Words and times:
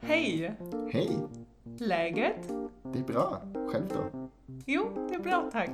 Hej! 0.00 0.54
Hej, 0.90 1.18
Läget? 1.78 2.48
det 2.92 2.98
är 2.98 3.02
bra. 3.04 3.42
Själv 3.68 3.84
då? 3.88 4.28
Jo, 4.66 4.82
det 5.08 5.14
är 5.14 5.18
bra, 5.18 5.50
tack. 5.52 5.70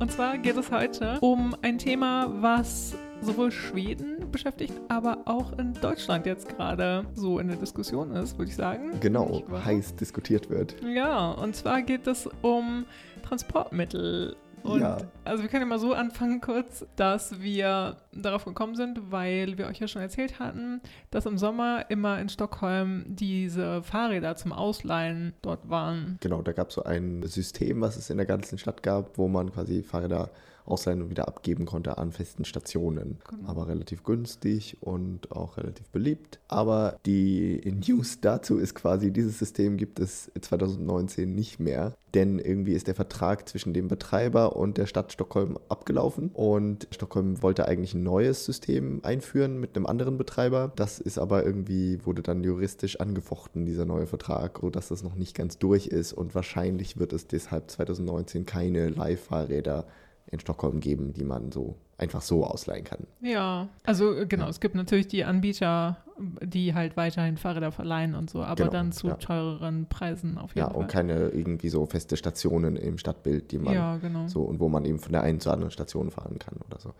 Und 0.00 0.12
zwar 0.12 0.36
geht 0.36 0.56
es 0.56 0.70
heute 0.72 1.18
um 1.20 1.54
ein 1.62 1.78
Thema, 1.78 2.26
was 2.42 2.96
sowohl 3.20 3.50
Schweden 3.52 4.30
beschäftigt, 4.32 4.72
aber 4.88 5.18
auch 5.26 5.52
in 5.58 5.74
Deutschland 5.80 6.26
jetzt 6.26 6.48
gerade 6.56 7.04
so 7.14 7.38
in 7.38 7.48
der 7.48 7.56
Diskussion 7.56 8.10
ist, 8.12 8.36
würde 8.38 8.50
ich 8.50 8.56
sagen. 8.56 8.98
Genau, 9.00 9.42
wahr? 9.48 9.64
heiß 9.64 9.94
diskutiert 9.94 10.50
wird. 10.50 10.74
Ja, 10.82 11.30
und 11.32 11.54
zwar 11.54 11.82
geht 11.82 12.06
es 12.08 12.28
um 12.42 12.84
Transportmittel. 13.22 14.34
Und 14.64 14.80
Ja. 14.80 14.98
also 15.24 15.42
wir 15.44 15.48
können 15.50 15.62
ja 15.62 15.66
mal 15.68 15.78
so 15.78 15.92
anfangen 15.94 16.40
kurz, 16.40 16.84
dass 16.96 17.40
wir 17.40 17.96
darauf 18.22 18.44
gekommen 18.44 18.74
sind, 18.74 19.10
weil 19.10 19.58
wir 19.58 19.66
euch 19.66 19.78
ja 19.78 19.88
schon 19.88 20.02
erzählt 20.02 20.38
hatten, 20.38 20.80
dass 21.10 21.26
im 21.26 21.38
Sommer 21.38 21.90
immer 21.90 22.20
in 22.20 22.28
Stockholm 22.28 23.04
diese 23.06 23.82
Fahrräder 23.82 24.36
zum 24.36 24.52
Ausleihen 24.52 25.34
dort 25.42 25.68
waren. 25.68 26.18
Genau, 26.20 26.42
da 26.42 26.52
gab 26.52 26.68
es 26.68 26.74
so 26.74 26.84
ein 26.84 27.22
System, 27.24 27.80
was 27.80 27.96
es 27.96 28.10
in 28.10 28.16
der 28.16 28.26
ganzen 28.26 28.58
Stadt 28.58 28.82
gab, 28.82 29.18
wo 29.18 29.28
man 29.28 29.52
quasi 29.52 29.82
Fahrräder 29.82 30.30
ausleihen 30.68 31.00
und 31.00 31.08
wieder 31.08 31.28
abgeben 31.28 31.64
konnte 31.64 31.96
an 31.96 32.12
festen 32.12 32.44
Stationen. 32.44 33.18
Genau. 33.26 33.48
Aber 33.48 33.68
relativ 33.68 34.02
günstig 34.04 34.76
und 34.80 35.32
auch 35.32 35.56
relativ 35.56 35.88
beliebt. 35.88 36.40
Aber 36.46 36.98
die 37.06 37.62
News 37.86 38.20
dazu 38.20 38.58
ist 38.58 38.74
quasi, 38.74 39.10
dieses 39.10 39.38
System 39.38 39.78
gibt 39.78 39.98
es 39.98 40.30
2019 40.38 41.34
nicht 41.34 41.58
mehr. 41.58 41.94
Denn 42.14 42.38
irgendwie 42.38 42.72
ist 42.72 42.86
der 42.86 42.94
Vertrag 42.94 43.48
zwischen 43.48 43.74
dem 43.74 43.88
Betreiber 43.88 44.56
und 44.56 44.76
der 44.76 44.86
Stadt 44.86 45.12
Stockholm 45.12 45.58
abgelaufen. 45.68 46.30
Und 46.34 46.86
Stockholm 46.90 47.42
wollte 47.42 47.66
eigentlich 47.66 47.94
ein 47.94 48.02
neues 48.08 48.46
System 48.46 49.00
einführen 49.02 49.60
mit 49.60 49.76
einem 49.76 49.84
anderen 49.84 50.16
Betreiber. 50.16 50.72
Das 50.76 50.98
ist 50.98 51.18
aber 51.18 51.44
irgendwie, 51.44 52.04
wurde 52.06 52.22
dann 52.22 52.42
juristisch 52.42 52.98
angefochten, 53.00 53.66
dieser 53.66 53.84
neue 53.84 54.06
Vertrag, 54.06 54.60
sodass 54.62 54.88
das 54.88 55.02
noch 55.02 55.14
nicht 55.14 55.36
ganz 55.36 55.58
durch 55.58 55.88
ist. 55.88 56.14
Und 56.14 56.34
wahrscheinlich 56.34 56.98
wird 56.98 57.12
es 57.12 57.26
deshalb 57.26 57.70
2019 57.70 58.46
keine 58.46 58.88
Leihfahrräder 58.88 59.86
in 60.30 60.40
Stockholm 60.40 60.80
geben, 60.80 61.12
die 61.12 61.24
man 61.24 61.52
so 61.52 61.76
einfach 61.98 62.22
so 62.22 62.44
ausleihen 62.44 62.84
kann. 62.84 63.00
Ja, 63.20 63.68
also 63.84 64.14
äh, 64.16 64.26
genau, 64.26 64.48
es 64.48 64.60
gibt 64.60 64.74
natürlich 64.76 65.08
die 65.08 65.24
Anbieter, 65.24 65.98
die 66.42 66.72
halt 66.74 66.96
weiterhin 66.96 67.36
Fahrräder 67.36 67.70
verleihen 67.72 68.14
und 68.14 68.30
so, 68.30 68.42
aber 68.42 68.54
Genau, 68.56 68.70
dann 68.70 68.92
zu 68.92 69.08
ja. 69.08 69.14
teureren 69.14 69.86
Preisen 69.88 70.38
auf 70.38 70.54
Ja, 70.54 70.62
jeden 70.64 70.74
Fall. 70.74 70.82
und 70.82 70.88
keine 70.90 71.28
irgendwie 71.28 71.68
so 71.68 71.84
feste 71.86 72.16
Stationen 72.16 72.76
im 72.76 72.98
Stadtbild, 72.98 73.50
die 73.52 73.58
man 73.58 73.74
ja, 73.74 73.96
genau. 73.98 74.26
so 74.28 74.42
und 74.42 74.60
wo 74.60 74.68
man 74.68 74.84
eben 74.84 74.98
von 75.00 75.12
der 75.12 75.22
einen 75.22 75.40
zur 75.40 75.52
anderen 75.52 75.70
Station 75.72 76.10
fahren 76.10 76.38
kann 76.38 76.54
oder 76.68 76.80
so. 76.80 76.94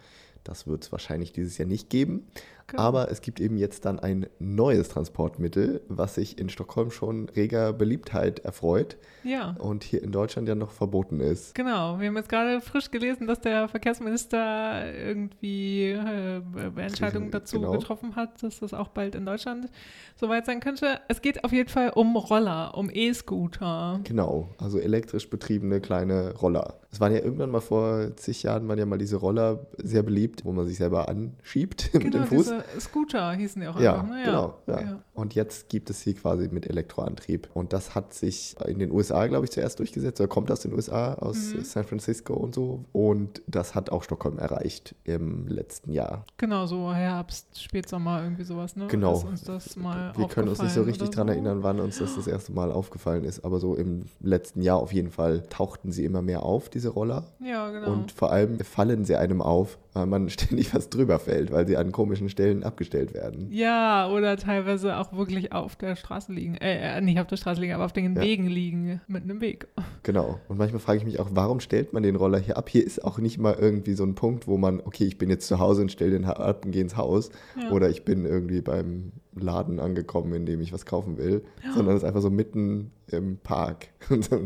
Das 0.44 0.66
wird 0.66 0.84
es 0.84 0.92
wahrscheinlich 0.92 1.33
dieses 1.33 1.58
Jahr 1.58 1.68
nicht 1.68 1.90
geben. 1.90 2.27
Genau. 2.68 2.83
Aber 2.83 3.10
es 3.10 3.20
gibt 3.22 3.40
eben 3.40 3.58
jetzt 3.58 3.84
dann 3.84 3.98
ein 3.98 4.27
neues 4.38 4.88
Transportmittel, 4.88 5.83
was 5.88 6.14
sich 6.14 6.38
in 6.38 6.48
Stockholm 6.48 6.90
schon 6.90 7.28
reger 7.30 7.72
Beliebtheit 7.72 8.38
erfreut 8.40 8.96
Ja. 9.24 9.56
und 9.58 9.84
hier 9.84 10.02
in 10.02 10.12
Deutschland 10.12 10.48
ja 10.48 10.55
noch 10.55 10.70
verboten 10.70 11.20
ist. 11.20 11.55
Genau, 11.55 11.98
wir 11.98 12.06
haben 12.06 12.16
jetzt 12.16 12.28
gerade 12.28 12.60
frisch 12.60 12.90
gelesen, 12.90 13.27
dass 13.27 13.40
der 13.40 13.68
Verkehrsminister 13.68 14.88
irgendwie 14.94 15.84
äh, 15.91 16.41
Entscheidungen 16.77 17.31
dazu 17.31 17.61
Genau. 17.61 17.72
getroffen 17.72 18.17
hat, 18.17 18.42
dass 18.42 18.61
das 18.61 18.75
auch 18.75 18.89
bald 18.89 19.14
in 19.14 19.25
Deutschland 19.27 19.69
soweit 20.17 20.47
sein 20.47 20.61
könnte. 20.61 21.00
Es 21.08 21.22
geht 21.22 21.45
auf 21.45 21.53
jeden 21.53 21.69
Fall 21.69 21.91
um 21.91 22.17
Roller, 22.17 22.77
um 22.77 22.91
E-Scooter. 22.92 24.00
Genau, 24.05 24.48
also 24.58 24.78
elektrisch 24.78 25.28
betriebene 25.30 25.80
kleine 25.80 26.34
Roller. 26.34 26.75
Es 26.91 27.00
waren 27.00 27.12
ja 27.12 27.19
irgendwann 27.19 27.50
mal 27.50 27.61
vor 27.61 28.17
zig 28.17 28.42
Jahren 28.44 28.67
waren 28.67 28.78
ja 28.78 28.86
mal 28.86 28.97
diese 28.98 29.17
Roller 29.17 29.67
sehr 29.77 30.03
beliebt, 30.03 30.44
wo 30.47 30.53
man 30.53 30.67
sich 30.67 30.78
selber 30.78 31.08
anschiebt 31.08 31.91
mit 31.92 32.03
Genau, 32.05 32.19
dem 32.19 32.27
Fuß. 32.27 32.47
diese 32.48 32.64
Scooter 32.80 33.33
hießen 33.33 33.61
die 33.61 33.69
auch 33.69 33.78
Ja, 33.78 34.00
einfach. 34.00 34.08
Ne? 34.08 34.22
genau. 34.25 34.55
Ja. 34.67 34.80
Ja. 34.80 35.03
Und 35.12 35.34
jetzt 35.34 35.69
gibt 35.69 35.91
es 35.91 36.00
sie 36.00 36.14
quasi 36.14 36.48
mit 36.50 36.67
Elektroantrieb. 36.67 37.48
Und 37.53 37.72
das 37.75 37.95
hat 37.95 38.14
sich 38.14 38.56
in 38.67 38.78
den 38.78 38.91
USA, 38.91 39.27
glaube 39.27 39.45
ich, 39.45 39.51
zuerst 39.51 39.79
durchgesetzt. 39.80 40.18
Oder 40.20 40.29
kommt 40.29 40.51
aus 40.51 40.61
den 40.61 40.73
USA, 40.73 41.14
aus 41.14 41.55
Mhm. 41.55 41.64
San 41.64 41.85
Francisco 41.85 42.33
und 42.35 42.55
so. 42.55 42.85
Und 42.92 43.42
das 43.46 43.74
hat 43.74 43.91
auch 43.91 44.02
Stockholm 44.02 44.39
erreicht 44.39 44.95
im 45.05 45.46
letzten 45.48 45.92
Jahr. 45.92 46.24
Genau, 46.39 46.67
so 46.67 46.92
Herbst, 46.95 47.61
Spätsommer, 47.61 48.23
irgendwie 48.23 48.45
sowas, 48.45 48.77
ne? 48.77 48.86
Genau. 48.89 49.14
Ist 49.18 49.24
uns 49.24 49.42
das 49.45 49.77
mal 49.77 50.12
Wir 50.17 50.29
können 50.29 50.48
uns 50.48 50.62
nicht 50.62 50.73
so 50.73 50.83
richtig 50.83 51.08
oder 51.08 51.17
dran 51.17 51.27
so? 51.29 51.33
erinnern, 51.35 51.62
wann 51.62 51.80
uns 51.80 51.98
das 51.98 52.14
das 52.14 52.27
erste 52.27 52.52
Mal 52.52 52.73
aufgefallen 52.73 53.24
ist. 53.24 53.45
Aber 53.45 53.58
so 53.61 53.74
im 53.74 54.05
letzten 54.20 54.62
Jahr 54.62 54.79
auf 54.79 54.92
jeden 54.92 55.11
Fall 55.11 55.42
tauchten 55.51 55.92
sie 55.92 56.05
immer 56.05 56.23
mehr 56.23 56.45
auf, 56.45 56.68
diese 56.78 56.90
Roller. 56.90 57.24
Ja, 57.40 57.70
genau. 57.70 57.92
Und 57.92 58.12
vor 58.12 58.30
allem 58.30 58.61
fallen 58.61 59.05
sie 59.05 59.16
einem 59.16 59.42
auf, 59.42 59.78
weil 59.94 60.06
man 60.06 60.30
ständig 60.30 60.72
was 60.74 60.89
drüber 60.89 61.18
fällt, 61.18 61.50
weil 61.50 61.66
sie 61.66 61.77
an 61.77 61.90
komischen 61.90 62.28
Stellen 62.28 62.62
abgestellt 62.62 63.14
werden. 63.14 63.48
Ja, 63.50 64.08
oder 64.08 64.36
teilweise 64.36 64.96
auch 64.96 65.12
wirklich 65.12 65.52
auf 65.52 65.74
der 65.74 65.96
Straße 65.96 66.33
liegen. 66.33 66.55
Äh, 66.55 66.98
äh, 66.98 67.00
nicht 67.00 67.18
auf 67.18 67.27
der 67.27 67.36
Straße 67.36 67.61
liegen, 67.61 67.74
aber 67.74 67.84
auf 67.84 67.92
den 67.92 68.14
Ja. 68.14 68.22
Wegen 68.22 68.46
liegen, 68.46 69.00
mitten 69.08 69.28
im 69.30 69.40
Weg. 69.40 69.67
Genau. 70.05 70.40
Und 70.48 70.56
manchmal 70.56 70.80
frage 70.80 70.98
ich 70.98 71.05
mich 71.05 71.20
auch, 71.20 71.28
warum 71.33 71.61
stellt 71.61 71.92
man 71.92 72.02
den 72.02 72.17
Roller 72.17 72.38
hier 72.38 72.56
ab? 72.56 72.70
Hier 72.70 72.86
ist 72.86 73.05
auch 73.05 73.18
nicht 73.18 73.36
mal 73.38 73.56
irgendwie 73.61 73.92
so 73.92 74.05
ein 74.05 74.14
Punkt, 74.14 74.46
wo 74.46 74.56
man, 74.56 74.80
okay, 74.80 75.05
ich 75.05 75.18
bin 75.18 75.28
jetzt 75.28 75.46
zu 75.48 75.58
Hause 75.58 75.83
und 75.83 75.92
stelle 75.92 76.12
den 76.12 76.24
ab 76.24 76.64
und 76.64 76.70
gehe 76.70 76.80
ins 76.80 76.96
Haus. 76.96 77.30
Ja. 77.61 77.70
Oder 77.72 77.90
ich 77.90 78.05
bin 78.05 78.24
irgendwie 78.24 78.62
beim 78.62 79.12
Laden 79.34 79.80
angekommen, 79.80 80.33
in 80.33 80.46
dem 80.46 80.61
ich 80.62 80.72
was 80.72 80.86
kaufen 80.86 81.18
will. 81.18 81.42
Sondern 81.74 81.94
es 81.96 82.02
ist 82.02 82.08
einfach 82.08 82.22
so 82.22 82.30
mitten 82.30 82.92
im 83.08 83.36
Park. 83.38 83.88
Und 84.08 84.24
so, 84.24 84.36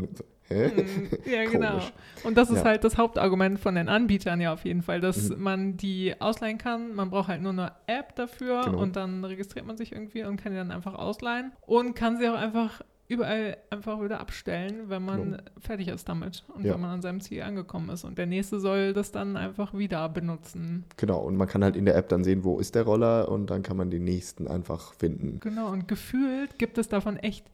Ja, 1.25 1.45
genau. 1.51 1.79
Und 2.23 2.37
das 2.37 2.49
ist 2.49 2.59
Ja. 2.59 2.65
halt 2.65 2.83
das 2.83 2.97
Hauptargument 2.97 3.59
von 3.59 3.75
den 3.75 3.89
Anbietern 3.89 4.39
ja 4.41 4.53
auf 4.53 4.65
jeden 4.65 4.81
Fall, 4.81 4.99
dass 5.01 5.29
Mhm. 5.29 5.41
man 5.41 5.77
die 5.77 6.19
ausleihen 6.19 6.57
kann. 6.57 6.93
Man 6.95 7.09
braucht 7.09 7.27
halt 7.29 7.41
nur 7.41 7.51
eine 7.51 7.71
App 7.87 8.15
dafür 8.15 8.61
Genau. 8.65 8.79
und 8.79 8.95
dann 8.95 9.23
registriert 9.25 9.65
man 9.65 9.77
sich 9.77 9.91
irgendwie 9.91 10.23
und 10.23 10.37
kann 10.41 10.51
die 10.53 10.57
dann 10.57 10.71
einfach 10.71 10.93
ausleihen 10.95 11.51
und 11.65 11.95
kann 11.95 12.17
sie 12.17 12.27
auch 12.29 12.35
einfach 12.37 12.81
überall 13.09 13.57
einfach 13.69 14.01
wieder 14.01 14.21
abstellen, 14.21 14.85
wenn 14.89 15.03
man 15.03 15.23
Genau. 15.23 15.37
fertig 15.59 15.89
ist 15.89 16.07
damit 16.09 16.43
und 16.55 16.63
Ja. 16.65 16.73
wenn 16.73 16.81
man 16.81 16.89
an 16.89 17.01
seinem 17.01 17.19
Ziel 17.19 17.43
angekommen 17.43 17.89
ist. 17.89 18.05
Und 18.05 18.17
der 18.17 18.25
nächste 18.25 18.59
soll 18.59 18.93
das 18.93 19.11
dann 19.11 19.35
einfach 19.37 19.77
wieder 19.77 20.07
benutzen. 20.09 20.85
Genau. 20.97 21.19
Und 21.19 21.35
man 21.35 21.47
kann 21.47 21.63
halt 21.63 21.75
in 21.75 21.85
der 21.85 21.95
App 21.95 22.07
dann 22.09 22.23
sehen, 22.23 22.43
wo 22.43 22.59
ist 22.59 22.75
der 22.75 22.83
Roller 22.83 23.29
und 23.29 23.47
dann 23.51 23.61
kann 23.61 23.75
man 23.77 23.91
den 23.91 24.05
nächsten 24.05 24.47
einfach 24.47 24.93
finden. 24.93 25.39
Genau, 25.41 25.67
und 25.69 25.87
gefühlt 25.87 26.57
gibt 26.57 26.77
es 26.77 26.87
davon 26.87 27.17
echt 27.17 27.45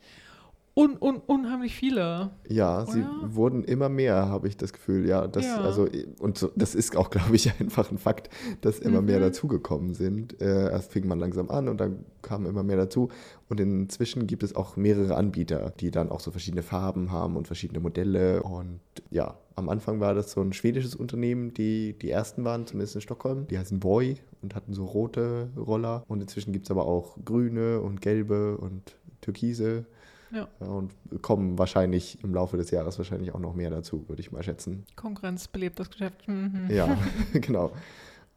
un 0.79 0.95
un 1.01 1.17
unheimlich 1.17 1.75
viele. 1.75 2.29
Ja, 2.47 2.85
sie 2.85 2.99
Oder? 3.01 3.35
wurden 3.35 3.63
immer 3.65 3.89
mehr, 3.89 4.29
habe 4.29 4.47
ich 4.47 4.55
das 4.55 4.71
Gefühl. 4.71 5.05
Ja, 5.07 5.27
das, 5.27 5.43
Ja. 5.45 5.57
also, 5.61 5.87
und 6.19 6.37
so, 6.37 6.49
das 6.55 6.73
ist 6.73 6.95
auch, 6.95 7.09
glaube 7.11 7.35
ich, 7.35 7.51
einfach 7.59 7.91
ein 7.91 7.97
Fakt, 7.97 8.29
dass 8.61 8.79
immer 8.79 9.01
mehr 9.01 9.17
Mhm. 9.17 9.23
dazugekommen 9.23 9.93
sind. 9.93 10.41
Äh, 10.41 10.71
erst 10.71 10.91
fing 10.93 11.05
man 11.07 11.19
langsam 11.19 11.49
an 11.49 11.67
und 11.67 11.81
dann 11.81 12.05
kamen 12.21 12.45
immer 12.45 12.63
mehr 12.63 12.77
dazu. 12.77 13.09
Und 13.49 13.59
inzwischen 13.59 14.25
gibt 14.25 14.43
es 14.43 14.55
auch 14.55 14.77
mehrere 14.77 15.15
Anbieter, 15.17 15.73
die 15.79 15.91
dann 15.91 16.09
auch 16.09 16.21
so 16.21 16.31
verschiedene 16.31 16.63
Farben 16.63 17.11
haben 17.11 17.35
und 17.35 17.47
verschiedene 17.47 17.79
Modelle. 17.81 18.41
Und 18.43 18.79
ja, 19.11 19.37
am 19.55 19.67
Anfang 19.67 19.99
war 19.99 20.13
das 20.13 20.31
so 20.31 20.39
ein 20.41 20.53
schwedisches 20.53 20.95
Unternehmen, 20.95 21.53
die 21.53 21.93
die 21.99 22.09
ersten 22.09 22.45
waren, 22.45 22.65
zumindest 22.67 22.95
in 22.95 23.01
Stockholm. 23.01 23.47
Die 23.47 23.57
heißen 23.59 23.79
Boy 23.81 24.15
und 24.41 24.55
hatten 24.55 24.73
so 24.73 24.85
rote 24.85 25.49
Roller. 25.57 26.03
Und 26.07 26.21
inzwischen 26.21 26.53
gibt 26.53 26.67
es 26.67 26.71
aber 26.71 26.85
auch 26.85 27.17
grüne 27.25 27.81
und 27.81 28.01
gelbe 28.01 28.57
und 28.57 28.95
türkise. 29.21 29.85
Ja. 30.31 30.47
Und 30.59 30.93
kommen 31.21 31.57
wahrscheinlich 31.57 32.23
im 32.23 32.33
Laufe 32.33 32.57
des 32.57 32.71
Jahres 32.71 32.97
wahrscheinlich 32.97 33.33
auch 33.33 33.39
noch 33.39 33.55
mehr 33.55 33.69
dazu, 33.69 34.07
würde 34.07 34.21
ich 34.21 34.31
mal 34.31 34.43
schätzen. 34.43 34.85
Konkurrenz 34.95 35.47
belebt 35.47 35.79
das 35.79 35.89
Geschäft. 35.89 36.27
Mhm. 36.27 36.67
Ja, 36.69 36.97
genau. 37.33 37.71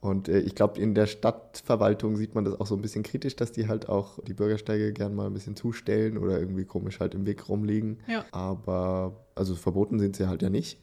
Und 0.03 0.29
äh, 0.29 0.41
ich 0.41 0.57
glaube, 0.57 0.81
in 0.81 0.95
der 0.95 1.07
Stadtverwaltung 1.07 2.17
sieht 2.17 2.35
man 2.35 2.45
das 2.45 2.61
auch 2.61 2.67
so 2.67 2.75
ein 2.75 2.83
bisschen 2.83 3.05
kritisch, 3.05 3.37
dass 3.37 3.53
die 3.53 3.69
halt 3.69 3.89
auch 3.89 4.19
die 4.25 4.35
Bürgersteige 4.35 4.93
gern 4.93 5.15
mal 5.15 5.27
ein 5.27 5.33
bisschen 5.33 5.55
zustellen 5.55 6.19
oder 6.19 6.41
irgendwie 6.41 6.65
komisch 6.65 6.99
halt 6.99 7.15
im 7.15 7.25
Weg 7.25 7.49
rumliegen. 7.49 8.01
Ja. 8.09 8.25
Aber, 8.33 9.25
also 9.37 9.55
verboten 9.55 10.01
sind 10.01 10.17
sie 10.17 10.27
halt 10.27 10.43
ja 10.43 10.51
nicht. 10.51 10.81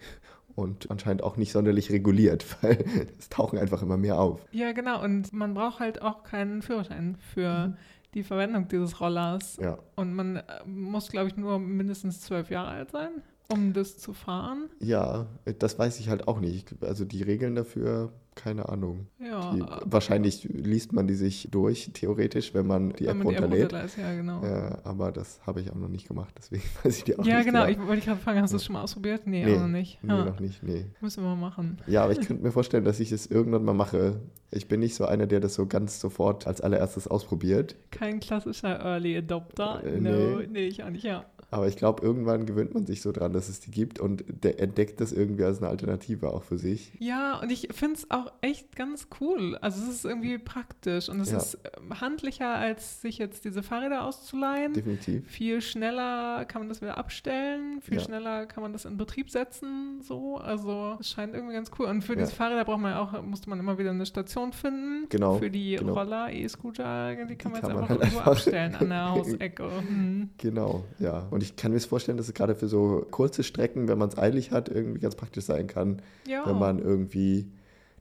Und 0.56 0.90
anscheinend 0.90 1.22
auch 1.22 1.36
nicht 1.36 1.52
sonderlich 1.52 1.92
reguliert, 1.92 2.46
weil 2.64 2.86
es 3.18 3.28
tauchen 3.28 3.60
einfach 3.60 3.82
immer 3.82 3.98
mehr 3.98 4.20
auf. 4.20 4.46
Ja, 4.52 4.72
genau. 4.72 5.04
Und 5.04 5.34
man 5.34 5.54
braucht 5.54 5.82
halt 5.82 6.02
auch 6.02 6.24
keinen 6.24 6.62
Führerschein 6.62 7.18
für 7.34 7.76
die 8.14 8.24
Verwendung 8.24 8.68
dieses 8.68 9.00
Rollers. 9.00 9.58
Ja, 9.58 9.78
Und 9.96 10.14
man 10.14 10.38
äh, 10.38 10.44
muss, 10.66 11.10
glaube 11.10 11.28
ich, 11.28 11.38
nur 11.38 11.60
mindestens 11.60 12.22
zwölf 12.22 12.50
Jahre 12.50 12.70
alt 12.70 12.92
sein, 12.92 13.22
um 13.52 13.74
das 13.74 13.98
zu 13.98 14.14
fahren. 14.14 14.70
ja, 14.80 15.28
das 15.60 15.78
weiß 15.80 16.00
ich 16.00 16.10
halt 16.10 16.28
auch 16.28 16.40
nicht. 16.40 16.76
Also 16.82 17.04
die 17.06 17.24
Regeln 17.24 17.56
dafür, 17.56 18.12
keine 18.36 18.70
Ahnung. 18.70 19.08
Ja, 19.20 19.52
Die, 19.54 19.64
wahrscheinlich 19.86 20.44
liest 20.46 20.94
man 20.94 21.08
die 21.08 21.16
sich 21.16 21.50
durch, 21.52 21.90
theoretisch, 21.94 22.54
wenn 22.54 22.68
man 22.68 22.94
die 22.94 23.06
wenn 23.08 23.18
App 23.20 23.24
man 23.26 23.28
die 23.30 23.36
App 23.36 23.42
runterlädt. 23.44 23.98
ja, 23.98 24.16
genau. 24.16 24.44
Äh, 24.44 24.78
aber 24.84 25.12
das 25.12 25.42
habe 25.46 25.60
ich 25.62 25.72
auch 25.72 25.76
noch 25.76 25.90
nicht 25.90 26.08
gemacht, 26.08 26.34
deswegen 26.38 26.64
weiß 26.84 26.98
ich 27.00 27.04
die 27.04 27.18
auch 27.20 27.26
ja, 27.26 27.38
nicht. 27.38 27.48
genau. 27.48 27.66
Ich 27.68 27.80
wollte 27.80 28.06
gerade 28.06 28.22
fragen, 28.22 28.42
hast 28.42 28.52
du 28.52 28.58
es 28.58 28.64
schon 28.66 28.74
mal 28.74 28.84
ausprobiert? 28.84 29.26
Nee, 29.28 29.46
auch 29.54 29.60
noch 29.60 29.68
nicht. 29.68 30.02
Nee, 30.04 30.14
Ja, 30.14 30.26
noch 30.26 30.40
nicht, 30.40 30.64
nee. 30.64 30.86
Müssen 31.02 31.24
wir 31.24 31.30
mal 31.30 31.36
machen. 31.36 31.80
Ja, 31.88 32.04
aber 32.04 32.14
ich 32.14 32.22
könnte 32.22 32.44
mir 32.44 32.52
vorstellen, 32.52 32.86
dass 32.86 33.00
ich 33.02 33.12
es 33.12 33.26
irgendwann 33.28 33.66
mal 33.66 33.74
mache. 33.74 34.22
Ich 34.52 34.68
bin 34.68 34.80
nicht 34.80 34.96
so 34.96 35.06
einer, 35.06 35.28
der 35.28 35.40
das 35.42 35.56
so 35.56 35.66
ganz 35.66 36.00
sofort 36.00 36.48
als 36.48 36.62
allererstes 36.62 37.08
ausprobiert. 37.08 37.76
Kein 37.92 38.20
klassischer 38.22 38.80
Early 38.80 39.18
Adopter. 39.18 39.84
Äh, 39.84 40.00
no, 40.00 40.38
nee. 40.40 40.48
nee, 40.50 40.68
ich 40.68 40.84
auch 40.84 40.90
nicht, 40.92 41.04
ja. 41.04 41.26
Aber 41.52 41.68
ich 41.68 41.78
glaube, 41.78 42.04
irgendwann 42.04 42.46
gewöhnt 42.46 42.74
man 42.74 42.86
sich 42.86 43.02
so 43.02 43.12
dran, 43.12 43.34
dass 43.34 43.50
es 43.50 43.60
die 43.60 43.72
gibt 43.72 44.00
und 44.00 44.24
entdeckt 44.46 45.02
das 45.02 45.12
irgendwie 45.12 45.44
als 45.44 45.58
eine 45.60 45.68
Alternative 45.70 46.32
auch 46.32 46.44
für 46.44 46.58
sich. 46.58 46.92
Ja, 47.00 47.40
und 47.40 47.52
ich 47.52 47.70
finde 47.72 47.96
es 47.96 48.12
auch 48.12 48.32
echt 48.42 48.76
ganz 48.76 49.08
cool. 49.20 49.58
Also 49.62 49.82
es 49.84 49.90
ist 49.90 50.06
irgendwie 50.06 50.38
praktisch 50.38 51.10
und 51.10 51.20
es 51.20 51.32
Ja. 51.32 51.38
ist 51.38 51.58
ähm, 51.78 52.00
handlicher, 52.00 52.50
als 52.54 53.02
sich 53.02 53.18
jetzt 53.18 53.46
diese 53.46 53.64
Fahrräder 53.64 54.04
auszuleihen. 54.06 54.74
Definitiv. 54.74 55.28
Viel 55.28 55.62
schneller 55.62 56.46
kann 56.46 56.62
man 56.62 56.70
das 56.70 56.82
wieder 56.82 56.98
abstellen, 56.98 57.82
viel 57.82 57.96
Ja. 57.98 58.04
schneller 58.04 58.46
kann 58.46 58.62
man 58.62 58.72
das 58.74 58.86
in 58.86 58.98
Betrieb 58.98 59.30
setzen, 59.32 60.02
so. 60.02 60.38
Also 60.38 60.98
es 61.00 61.10
scheint 61.10 61.34
irgendwie 61.34 61.54
ganz 61.56 61.72
cool. 61.80 61.88
Und 61.88 62.04
für 62.04 62.14
Ja. 62.14 62.20
diese 62.20 62.32
Fahrräder 62.34 62.64
braucht 62.66 62.82
man 62.82 62.94
auch, 62.94 63.22
musste 63.24 63.50
man 63.50 63.60
immer 63.60 63.78
wieder 63.78 63.90
eine 63.90 64.06
Station 64.06 64.54
finden. 64.54 65.08
Genau, 65.10 65.38
Für 65.40 65.50
die 65.50 65.78
genau. 65.78 65.94
Roller, 65.94 66.32
E-Scooter, 66.32 67.16
die 67.26 67.36
kann 67.36 67.52
man 67.52 67.62
kann 67.62 67.72
jetzt 67.72 67.74
man 67.74 67.78
einfach 67.78 67.90
halt 67.90 68.00
irgendwo 68.02 68.20
einfach- 68.20 68.32
abstellen 68.34 68.76
an 68.76 68.90
der 68.90 69.10
Hausecke. 69.12 69.70
Mhm. 69.90 70.30
Genau, 70.38 70.84
ja. 71.00 71.28
Und 71.32 71.39
ich 71.44 71.56
kann 71.56 71.72
mir 71.72 71.80
vorstellen, 71.80 72.18
dass 72.18 72.28
es 72.28 72.34
gerade 72.34 72.56
für 72.56 72.68
so 72.68 73.06
kurze 73.12 73.44
Strecken, 73.44 73.88
wenn 73.88 73.98
man 73.98 74.10
es 74.10 74.18
eilig 74.18 74.52
hat, 74.52 74.70
irgendwie 74.70 75.00
ganz 75.00 75.16
praktisch 75.16 75.46
sein 75.46 75.68
kann, 75.68 76.02
Ja. 76.28 76.46
wenn 76.46 76.58
man 76.60 76.80
irgendwie 76.80 77.48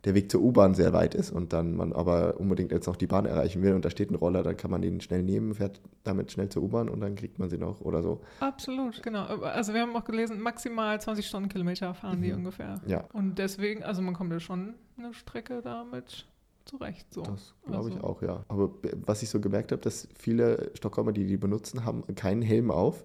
der 0.05 0.15
Weg 0.15 0.31
zur 0.31 0.41
U-Bahn 0.43 0.75
sehr 0.75 0.93
weit 0.93 1.17
ist 1.17 1.33
und 1.33 1.53
dann 1.53 1.75
man 1.75 1.93
aber 1.93 2.39
unbedingt 2.39 2.71
jetzt 2.71 2.87
noch 2.87 2.95
die 2.95 3.09
Bahn 3.09 3.27
erreichen 3.27 3.63
will 3.63 3.75
und 3.75 3.85
da 3.85 3.91
steht 3.91 4.13
ein 4.13 4.15
Roller, 4.15 4.45
dann 4.45 4.57
kann 4.57 4.71
man 4.71 4.81
den 4.81 5.01
schnell 5.01 5.25
nehmen, 5.25 5.55
fährt 5.55 5.81
damit 6.05 6.31
schnell 6.31 6.49
zur 6.49 6.63
U-Bahn 6.63 6.89
und 6.89 7.01
dann 7.01 7.17
kriegt 7.17 7.41
man 7.41 7.51
sie 7.51 7.59
noch 7.59 7.81
oder 7.81 8.01
so. 8.01 8.21
Absolut, 8.39 9.03
genau. 9.03 9.25
Also 9.43 9.75
wir 9.75 9.81
haben 9.81 9.97
auch 9.97 10.05
gelesen, 10.05 10.41
maximal 10.41 11.01
20 11.01 11.27
Stundenkilometer 11.27 11.95
fahren 11.95 12.23
die 12.23 12.31
Mhm. 12.31 12.39
ungefähr. 12.39 12.81
Ja, 12.87 13.05
Und 13.13 13.39
deswegen, 13.41 13.83
also 13.83 14.01
man 14.01 14.15
kommt 14.15 14.31
ja 14.33 14.39
schon 14.39 14.75
eine 14.97 15.13
Strecke 15.15 15.63
damit 15.63 16.27
zurecht. 16.65 17.13
So. 17.13 17.23
das 17.23 17.55
glaube 17.67 17.89
ich 17.89 17.95
Also- 17.97 18.07
auch, 18.07 18.23
ja. 18.23 18.45
Aber 18.49 18.71
was 19.07 19.23
ich 19.23 19.31
so 19.31 19.41
gemerkt 19.41 19.73
habe, 19.73 19.81
dass 19.83 20.07
viele 20.17 20.71
Stockholmer, 20.75 21.13
die 21.13 21.27
die 21.27 21.39
benutzen, 21.39 21.85
haben 21.85 22.05
keinen 22.15 22.43
Helm 22.43 22.71
auf. 22.71 23.05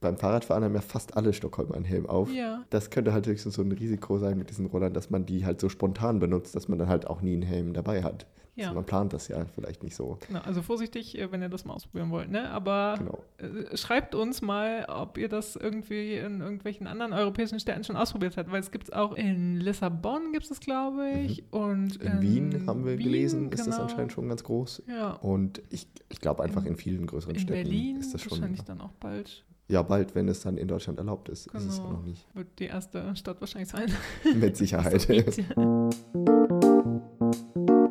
Beim 0.00 0.16
Fahrradfahren 0.18 0.62
haben 0.62 0.74
ja 0.74 0.80
fast 0.82 1.16
alle 1.16 1.32
Stockholmer 1.32 1.74
einen 1.74 1.84
Helm 1.84 2.06
auf. 2.06 2.30
Ja, 2.32 2.64
Das 2.70 2.90
könnte 2.90 3.12
halt 3.12 3.26
höchstens 3.26 3.54
so 3.54 3.62
ein 3.62 3.72
Risiko 3.72 4.18
sein 4.18 4.36
mit 4.38 4.50
diesen 4.50 4.66
Rollern, 4.66 4.92
dass 4.92 5.10
man 5.10 5.24
die 5.26 5.44
halt 5.46 5.60
so 5.60 5.68
spontan 5.68 6.18
benutzt, 6.18 6.54
dass 6.54 6.68
man 6.68 6.78
dann 6.78 6.88
halt 6.88 7.06
auch 7.06 7.22
nie 7.22 7.32
einen 7.32 7.42
Helm 7.42 7.72
dabei 7.72 8.02
hat. 8.02 8.26
ja. 8.56 8.64
Also 8.68 8.74
man 8.76 8.84
plant 8.86 9.12
das 9.12 9.28
ja 9.28 9.44
vielleicht 9.54 9.82
nicht 9.82 9.94
so. 9.96 10.18
Genau, 10.28 10.40
also 10.40 10.62
vorsichtig, 10.62 11.18
äh, 11.18 11.30
wenn 11.32 11.40
ihr 11.42 11.48
das 11.50 11.64
mal 11.66 11.74
ausprobieren 11.74 12.10
wollt, 12.10 12.30
ne? 12.30 12.50
Aber 12.50 12.94
Genau. 12.98 13.18
äh, 13.38 13.76
schreibt 13.76 14.14
uns 14.14 14.40
mal, 14.42 14.86
ob 14.88 15.18
ihr 15.18 15.28
das 15.28 15.56
irgendwie 15.56 16.14
in 16.14 16.40
irgendwelchen 16.40 16.86
anderen 16.86 17.12
europäischen 17.12 17.58
Städten 17.60 17.84
schon 17.84 17.96
ausprobiert 17.96 18.36
habt, 18.38 18.50
weil 18.50 18.60
es 18.60 18.70
gibt 18.70 18.84
es 18.88 18.92
auch 18.94 19.12
in 19.14 19.60
Lissabon 19.60 20.32
gibt 20.32 20.50
es, 20.50 20.60
glaube 20.60 21.10
ich. 21.24 21.44
Und 21.52 22.02
Mhm. 22.02 22.06
In 22.10 22.22
Wien 22.22 22.66
haben 22.66 22.84
wir 22.86 22.98
Wien, 22.98 23.04
gelesen, 23.06 23.50
ist 23.52 23.66
das 23.66 23.76
genau. 23.76 23.82
anscheinend 23.88 24.12
schon 24.12 24.28
ganz 24.28 24.42
groß. 24.44 24.82
Ja. 24.88 25.12
Und 25.12 25.62
ich, 25.70 25.86
ich 26.10 26.20
glaube 26.20 26.42
einfach 26.42 26.64
in 26.64 26.76
vielen 26.76 27.06
größeren 27.06 27.34
In 27.34 27.40
Städten 27.40 27.62
Berlin 27.62 27.96
ist 27.96 28.14
das 28.14 28.22
schon. 28.22 28.32
wahrscheinlich 28.32 28.62
dann 28.62 28.80
auch 28.80 28.92
bald. 29.00 29.44
Ja, 29.68 29.82
bald, 29.82 30.14
wenn 30.14 30.28
es 30.28 30.42
dann 30.42 30.58
in 30.58 30.68
Deutschland 30.68 30.98
erlaubt 30.98 31.28
ist. 31.28 31.48
Ist 31.48 31.64
es 31.66 31.76
Genau. 31.78 31.92
noch 31.94 32.02
nicht. 32.04 32.24
Wird 32.34 32.58
die 32.58 32.66
erste 32.66 33.14
Stadt 33.16 33.40
wahrscheinlich 33.40 33.70
sein. 33.70 33.90
Mit 34.36 34.56
Sicherheit. 34.56 35.06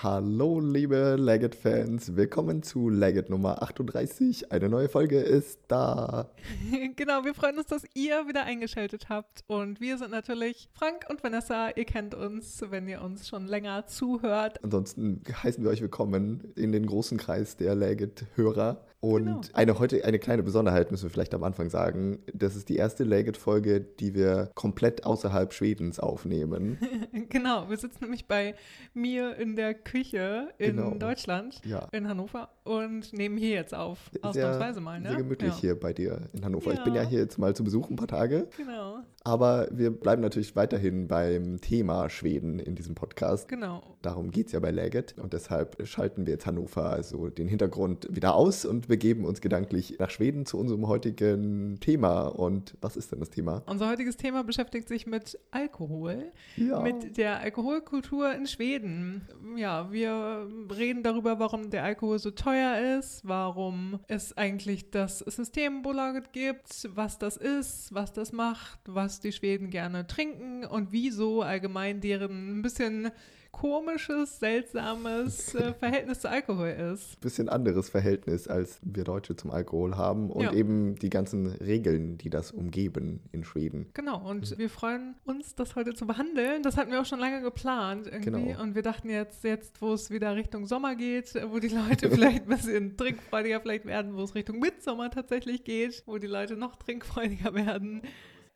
Hallo, 0.00 0.60
liebe 0.60 1.16
Leggett-Fans. 1.18 2.14
Willkommen 2.14 2.62
zu 2.62 2.88
Leggett 2.88 3.30
Nummer 3.30 3.64
38. 3.64 4.52
Eine 4.52 4.68
neue 4.68 4.88
Folge 4.88 5.18
ist 5.18 5.58
da. 5.66 6.30
genau, 6.94 7.24
wir 7.24 7.34
freuen 7.34 7.58
uns, 7.58 7.66
dass 7.66 7.82
ihr 7.94 8.28
wieder 8.28 8.44
eingeschaltet 8.44 9.08
habt. 9.08 9.42
Und 9.48 9.80
wir 9.80 9.98
sind 9.98 10.12
natürlich 10.12 10.68
Frank 10.72 11.06
und 11.10 11.24
Vanessa. 11.24 11.70
Ihr 11.74 11.84
kennt 11.84 12.14
uns, 12.14 12.62
wenn 12.70 12.86
ihr 12.86 13.02
uns 13.02 13.26
schon 13.26 13.48
länger 13.48 13.86
zuhört. 13.88 14.62
Ansonsten 14.62 15.20
heißen 15.42 15.64
wir 15.64 15.70
euch 15.70 15.80
willkommen 15.80 16.52
in 16.54 16.70
den 16.70 16.86
großen 16.86 17.18
Kreis 17.18 17.56
der 17.56 17.74
Leggett-Hörer. 17.74 18.84
Und 19.00 19.24
Genau. 19.24 19.40
eine 19.52 19.78
heute 19.78 20.04
eine 20.04 20.18
kleine 20.18 20.42
Besonderheit 20.42 20.90
müssen 20.90 21.04
wir 21.04 21.10
vielleicht 21.10 21.34
am 21.34 21.44
Anfang 21.44 21.70
sagen. 21.70 22.18
Das 22.34 22.56
ist 22.56 22.68
die 22.68 22.74
erste 22.76 23.04
Leggett-Folge, 23.04 23.80
die 23.80 24.14
wir 24.14 24.50
komplett 24.54 25.06
außerhalb 25.06 25.52
Schwedens 25.52 26.00
aufnehmen. 26.00 26.78
genau, 27.28 27.70
wir 27.70 27.76
sitzen 27.76 27.98
nämlich 28.02 28.26
bei 28.26 28.56
mir 28.94 29.36
in 29.36 29.54
der 29.54 29.74
Küche 29.90 30.48
in 30.58 30.76
Genau. 30.76 30.94
Deutschland, 30.94 31.60
Ja. 31.64 31.88
in 31.92 32.08
Hannover, 32.08 32.48
und 32.64 33.12
nehmen 33.12 33.36
hier 33.38 33.50
jetzt 33.50 33.74
auf. 33.74 34.10
Sehr, 34.12 34.24
Ausnahmsweise 34.24 34.80
mal, 34.80 35.00
ne? 35.00 35.08
sehr 35.08 35.18
gemütlich 35.18 35.54
ja. 35.54 35.60
hier 35.60 35.80
bei 35.80 35.92
dir 35.92 36.28
in 36.32 36.44
Hannover. 36.44 36.72
Ich 36.72 36.82
bin 36.84 36.94
ja 36.94 37.02
Ja. 37.02 37.08
hier 37.08 37.20
jetzt 37.20 37.38
mal 37.38 37.54
zu 37.56 37.64
Besuch 37.64 37.88
ein 37.90 37.96
paar 37.96 38.08
Tage, 38.08 38.48
Genau, 38.56 38.98
aber 39.24 39.68
wir 39.70 39.90
bleiben 39.90 40.20
natürlich 40.22 40.54
weiterhin 40.56 41.08
beim 41.08 41.60
Thema 41.60 42.08
Schweden 42.10 42.58
in 42.58 42.74
diesem 42.74 42.94
Podcast. 42.94 43.48
genau. 43.48 43.82
Darum 44.02 44.30
geht 44.30 44.46
es 44.46 44.52
ja 44.52 44.60
bei 44.60 44.70
Leggett 44.70 45.16
und 45.18 45.32
deshalb 45.32 45.84
schalten 45.86 46.24
wir 46.26 46.34
jetzt 46.34 46.46
Hannover, 46.46 46.90
also 46.90 47.30
den 47.30 47.48
Hintergrund 47.48 48.06
wieder 48.10 48.34
aus 48.34 48.64
und 48.64 48.86
begeben 48.86 49.24
uns 49.24 49.40
gedanklich 49.40 49.96
nach 49.98 50.10
Schweden 50.10 50.46
zu 50.46 50.56
unserem 50.56 50.86
heutigen 50.86 51.80
Thema. 51.80 52.28
Und 52.28 52.76
was 52.80 52.96
ist 52.96 53.10
denn 53.10 53.18
das 53.18 53.30
Thema? 53.30 53.62
Unser 53.66 53.88
heutiges 53.88 54.16
Thema 54.16 54.44
beschäftigt 54.44 54.86
sich 54.86 55.06
mit 55.08 55.38
Alkohol. 55.50 56.30
Ja, 56.56 56.80
mit 56.80 57.16
der 57.16 57.40
Alkoholkultur 57.40 58.32
in 58.34 58.46
Schweden. 58.46 59.26
Ja, 59.56 59.90
wir 59.90 60.48
reden 60.76 61.02
darüber, 61.02 61.40
warum 61.40 61.70
der 61.70 61.82
Alkohol 61.82 62.20
so 62.20 62.30
teuer 62.30 62.98
ist, 62.98 63.26
warum 63.26 63.98
es 64.06 64.36
eigentlich 64.36 64.90
das 64.90 65.18
Systembolaget 65.20 66.32
gibt, 66.32 66.88
was 66.94 67.18
das 67.18 67.36
ist, 67.36 67.92
was 67.92 68.12
das 68.12 68.32
macht, 68.32 68.78
was 68.86 69.18
die 69.18 69.32
Schweden 69.32 69.70
gerne 69.70 70.06
trinken 70.06 70.64
und 70.64 70.92
wieso 70.92 71.42
allgemein 71.42 72.00
deren 72.00 72.58
ein 72.58 72.62
bisschen 72.62 73.10
komisches, 73.50 74.38
seltsames 74.38 75.54
äh, 75.54 75.72
Verhältnis 75.78 76.20
zu 76.20 76.30
Alkohol 76.30 76.68
ist. 76.68 77.20
bisschen 77.20 77.48
anderes 77.48 77.88
Verhältnis, 77.88 78.46
als 78.46 78.78
wir 78.82 79.04
Deutsche 79.04 79.34
zum 79.36 79.50
Alkohol 79.50 79.96
haben 79.96 80.30
und 80.30 80.44
Ja. 80.44 80.52
eben 80.52 80.94
die 80.96 81.10
ganzen 81.10 81.46
Regeln, 81.48 82.18
die 82.18 82.30
das 82.30 82.52
umgeben 82.52 83.20
in 83.32 83.44
Schweden. 83.44 83.86
Genau, 83.94 84.28
und 84.28 84.56
wir 84.58 84.70
freuen 84.70 85.16
uns, 85.24 85.54
das 85.54 85.74
heute 85.76 85.94
zu 85.94 86.06
behandeln. 86.06 86.62
Das 86.62 86.76
hatten 86.76 86.90
wir 86.92 87.00
auch 87.00 87.06
schon 87.06 87.18
lange 87.18 87.42
geplant 87.42 88.06
irgendwie. 88.06 88.30
Genau. 88.52 88.62
Und 88.62 88.74
wir 88.74 88.82
dachten 88.82 89.08
jetzt, 89.10 89.42
jetzt, 89.44 89.80
wo 89.82 89.92
es 89.92 90.10
wieder 90.10 90.36
Richtung 90.36 90.66
Sommer 90.66 90.94
geht, 90.94 91.34
wo 91.50 91.58
die 91.58 91.68
Leute 91.68 92.10
vielleicht 92.10 92.42
ein 92.42 92.48
bisschen 92.48 92.96
trinkfreudiger 92.96 93.60
vielleicht 93.60 93.86
werden, 93.86 94.14
wo 94.16 94.22
es 94.22 94.34
Richtung 94.34 94.58
Mitsommer 94.60 95.10
tatsächlich 95.10 95.64
geht, 95.64 96.02
wo 96.06 96.18
die 96.18 96.26
Leute 96.26 96.56
noch 96.56 96.76
trinkfreudiger 96.76 97.54
werden. 97.54 98.02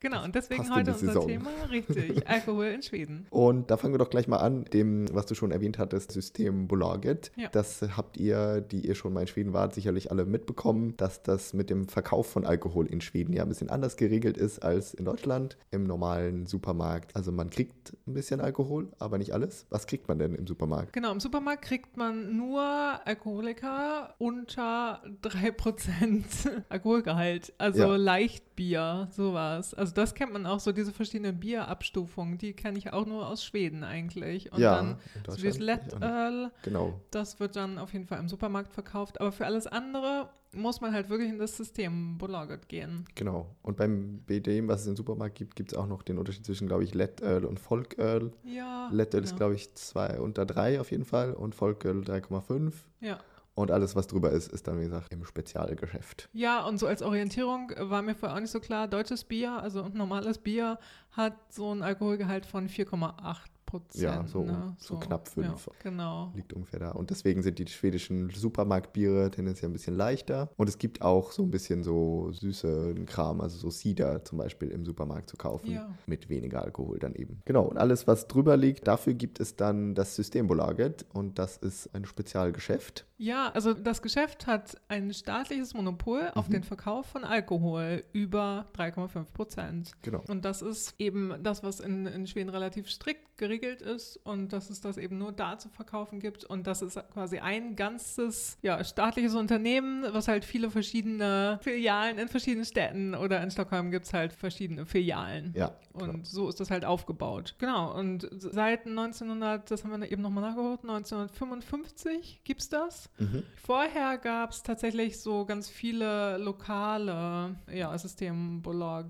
Genau, 0.03 0.25
und 0.25 0.35
deswegen 0.35 0.69
heute 0.75 0.93
unser 0.93 1.07
Saison. 1.07 1.29
Thema, 1.29 1.51
richtig, 1.71 2.29
Alkohol 2.29 2.67
in 2.67 2.83
Schweden. 2.83 3.27
Und 3.31 3.71
da 3.71 3.77
fangen 3.77 3.95
wir 3.95 3.99
doch 3.99 4.11
gleich 4.11 4.27
mal 4.27 4.39
an, 4.39 4.65
dem, 4.65 5.07
was 5.15 5.27
du 5.27 5.35
schon 5.37 5.53
erwähnt 5.53 5.79
hattest, 5.79 6.11
Systembolaget. 6.13 7.31
Ja. 7.37 7.49
Das 7.51 7.83
habt 7.97 8.17
ihr, 8.17 8.61
die 8.61 8.87
ihr 8.87 8.95
schon 8.97 9.13
mal 9.13 9.21
in 9.23 9.27
Schweden 9.29 9.53
wart, 9.53 9.75
sicherlich 9.75 10.11
alle 10.11 10.25
mitbekommen, 10.25 10.97
dass 10.97 11.23
das 11.23 11.55
mit 11.55 11.71
dem 11.71 11.87
Verkauf 11.89 12.27
von 12.29 12.45
Alkohol 12.45 12.87
in 12.87 13.01
Schweden 13.01 13.33
ja 13.33 13.43
ein 13.45 13.49
bisschen 13.49 13.71
anders 13.71 13.97
geregelt 13.97 14.37
ist 14.37 14.59
als 14.63 14.93
in 14.93 15.05
Deutschland 15.05 15.57
im 15.71 15.85
normalen 15.85 16.47
Supermarkt. 16.47 17.15
Also 17.15 17.31
man 17.31 17.51
kriegt 17.51 17.97
ein 18.07 18.15
bisschen 18.15 18.41
Alkohol, 18.41 18.89
aber 18.99 19.19
nicht 19.19 19.33
alles. 19.33 19.67
Was 19.71 19.87
kriegt 19.87 20.09
man 20.09 20.19
denn 20.19 20.35
im 20.35 20.47
Supermarkt? 20.49 20.93
Genau, 20.93 21.13
im 21.13 21.21
Supermarkt 21.21 21.63
kriegt 21.63 21.97
man 21.97 22.37
nur 22.37 22.61
Alkoholiker 22.63 24.15
unter 24.19 25.01
3% 25.23 26.25
Alkoholgehalt. 26.69 27.53
Also 27.59 27.83
Ja. 27.83 27.97
Leichtbier, 27.97 29.09
sowas. 29.13 29.75
Also 29.75 29.92
das 29.97 30.15
kennt 30.15 30.33
man 30.33 30.47
auch, 30.47 30.61
so 30.61 30.73
diese 30.73 30.93
verschiedenen 30.93 31.39
Bierabstufungen, 31.39 32.39
die 32.39 32.53
kenne 32.53 32.79
ich 32.79 32.93
auch 32.93 33.07
nur 33.07 33.27
aus 33.29 33.45
Schweden 33.45 33.85
eigentlich. 33.85 34.53
Und 34.53 34.61
ja, 34.61 34.77
dann 34.77 34.99
so 35.29 35.37
dieses. 35.37 35.59
Lettöl, 35.59 36.51
Genau. 36.63 37.01
das 37.11 37.41
wird 37.41 37.57
dann 37.57 37.79
auf 37.79 37.93
jeden 37.93 38.07
Fall 38.07 38.19
im 38.19 38.29
Supermarkt 38.29 38.73
verkauft. 38.73 39.21
Aber 39.21 39.33
für 39.33 39.47
alles 39.47 39.67
andere 39.67 40.31
muss 40.55 40.81
man 40.81 40.93
halt 40.93 41.09
wirklich 41.09 41.31
in 41.31 41.39
das 41.39 41.57
System 41.57 42.19
belagert 42.19 42.69
gehen. 42.69 43.07
Genau. 43.15 43.55
Und 43.63 43.77
beim 43.77 44.19
BD, 44.27 44.67
was 44.69 44.83
es 44.83 44.87
im 44.87 44.97
Supermarkt 44.97 45.37
gibt, 45.37 45.57
gibt 45.57 45.73
es 45.73 45.79
auch 45.79 45.87
noch 45.87 46.03
den 46.03 46.19
Unterschied 46.19 46.45
zwischen, 46.45 46.69
glaube 46.69 46.85
ich, 46.85 46.95
Lettöl 46.95 47.45
und 47.45 47.59
Volköl. 47.59 48.33
Ja. 48.45 48.89
Lettöl 48.93 49.23
ist, 49.23 49.31
genau. 49.31 49.39
glaube 49.39 49.55
ich, 49.55 49.75
2 49.75 50.21
unter 50.21 50.45
3 50.45 50.81
auf 50.81 50.91
jeden 50.91 51.05
Fall 51.05 51.33
und 51.33 51.55
Volköl 51.55 52.03
3,5. 52.03 52.73
Ja. 53.01 53.19
Und 53.55 53.71
alles, 53.71 53.95
was 53.97 54.07
drüber 54.07 54.31
ist, 54.31 54.51
ist 54.51 54.67
dann, 54.67 54.79
wie 54.81 54.85
gesagt, 54.85 55.13
im 55.13 55.25
Spezialgeschäft. 55.25 56.29
Ja, 56.33 56.67
und 56.67 56.79
so 56.79 56.87
als 56.87 57.03
Orientierung 57.03 57.71
war 57.79 58.01
mir 58.03 58.15
vorher 58.15 58.37
auch 58.37 58.41
nicht 58.41 58.51
so 58.51 58.61
klar, 58.61 58.89
deutsches 58.89 59.25
Bier, 59.25 59.53
also 59.63 59.89
normales 59.89 60.39
Bier, 60.39 60.79
hat 61.11 61.35
so 61.51 61.71
einen 61.71 61.83
Alkoholgehalt 61.83 62.47
von 62.47 62.69
4,8 62.69 63.51
Prozent. 63.67 64.03
Ja, 64.03 64.27
so- 64.27 64.45
ne? 64.45 64.77
so 64.79 64.99
knapp 64.99 65.29
fünf. 65.29 65.67
Ja, 65.67 65.73
genau. 65.83 66.33
Liegt 66.35 66.53
ungefähr 66.53 66.79
da. 66.81 66.91
Und 66.91 67.09
deswegen 67.09 67.43
sind 67.43 67.59
die 67.59 67.67
schwedischen 67.67 68.29
Supermarktbiere 68.29 69.31
tendenziell 69.31 69.71
ein 69.71 69.73
bisschen 69.73 69.97
leichter. 69.97 70.51
Und 70.57 70.69
es 70.69 70.77
gibt 70.77 71.01
auch 71.01 71.33
so 71.33 71.43
ein 71.43 71.51
bisschen 71.51 71.83
so 71.83 72.31
süße 72.33 72.95
Kram, 73.07 73.41
also 73.41 73.57
so 73.59 73.71
Cider 73.71 74.25
zum 74.25 74.37
Beispiel 74.39 74.69
im 74.71 74.85
Supermarkt 74.85 75.31
zu 75.31 75.37
kaufen. 75.39 75.71
Ja. 75.71 75.89
Mit 76.07 76.29
weniger 76.29 76.63
Alkohol 76.63 76.99
dann 76.99 77.15
eben. 77.15 77.41
Genau. 77.47 77.63
Und 77.65 77.79
alles, 77.79 78.07
was 78.07 78.29
drüber 78.29 78.59
liegt, 78.59 78.87
dafür 78.89 79.15
gibt 79.15 79.41
es 79.41 79.57
dann 79.57 79.95
das 79.95 80.17
Systembolaget. 80.17 81.07
Und 81.15 81.39
das 81.39 81.57
ist 81.57 81.95
ein 81.95 82.05
Spezialgeschäft. 82.05 83.07
Ja, 83.23 83.51
also 83.51 83.73
das 83.73 84.03
Geschäft 84.03 84.49
hat 84.49 84.77
ein 84.89 85.15
staatliches 85.15 85.75
Monopol 85.75 86.33
auf 86.35 86.49
Mhm. 86.49 86.55
den 86.55 86.63
Verkauf 86.65 87.07
von 87.07 87.23
Alkohol 87.23 88.03
über 88.13 88.67
3,5 88.75 89.33
Prozent. 89.33 89.93
Genau. 90.03 90.25
Und 90.27 90.45
das 90.45 90.61
ist 90.61 90.97
eben 90.99 91.33
das, 91.41 91.63
was 91.63 91.79
in, 91.79 92.07
in 92.07 92.27
Schweden 92.27 92.51
relativ 92.51 92.91
strikt 92.91 93.39
geregelt 93.39 93.81
ist 93.81 94.17
und 94.25 94.53
dass 94.53 94.71
es 94.71 94.81
das 94.81 94.99
eben 94.99 95.19
nur 95.19 95.31
da 95.33 95.57
zu 95.57 95.69
verkaufen 95.69 96.19
gibt. 96.19 96.45
Und 96.45 96.67
das 96.67 96.83
ist 96.83 96.99
quasi 97.13 97.39
ein 97.39 97.77
ganzes 97.77 98.59
ja, 98.63 98.83
staatliches 98.83 99.35
Unternehmen, 99.35 100.05
was 100.13 100.27
halt 100.27 100.45
viele 100.45 100.71
verschiedene 100.71 101.59
Filialen 101.63 102.19
in 102.19 102.29
verschiedenen 102.29 102.65
Städten 102.65 103.15
oder 103.15 103.41
in 103.43 103.51
Stockholm 103.53 103.91
gibt 103.93 104.07
es 104.07 104.13
halt 104.13 104.33
verschiedene 104.33 104.85
Filialen. 104.85 105.53
Ja. 105.57 105.69
klar. 105.97 106.11
Und 106.11 106.27
so 106.27 106.49
ist 106.49 106.59
das 106.59 106.71
halt 106.73 106.85
aufgebaut. 106.85 107.55
Genau. 107.59 107.97
Und 107.97 108.29
seit 108.33 108.87
1900, 108.87 109.71
das 109.71 109.85
haben 109.85 110.01
wir 110.01 110.11
eben 110.11 110.23
nochmal 110.23 110.43
nachgeholt, 110.51 110.81
1955 110.83 112.43
gibt 112.45 112.61
es 112.61 112.69
das. 112.69 113.11
Mhm. 113.19 113.43
Vorher 113.57 114.19
gab 114.19 114.51
es 114.51 114.63
tatsächlich 114.63 115.21
so 115.21 115.45
ganz 115.45 115.69
viele 115.69 116.39
lokale 116.39 117.57
ja, 117.73 117.97
Systembolag, 117.97 119.07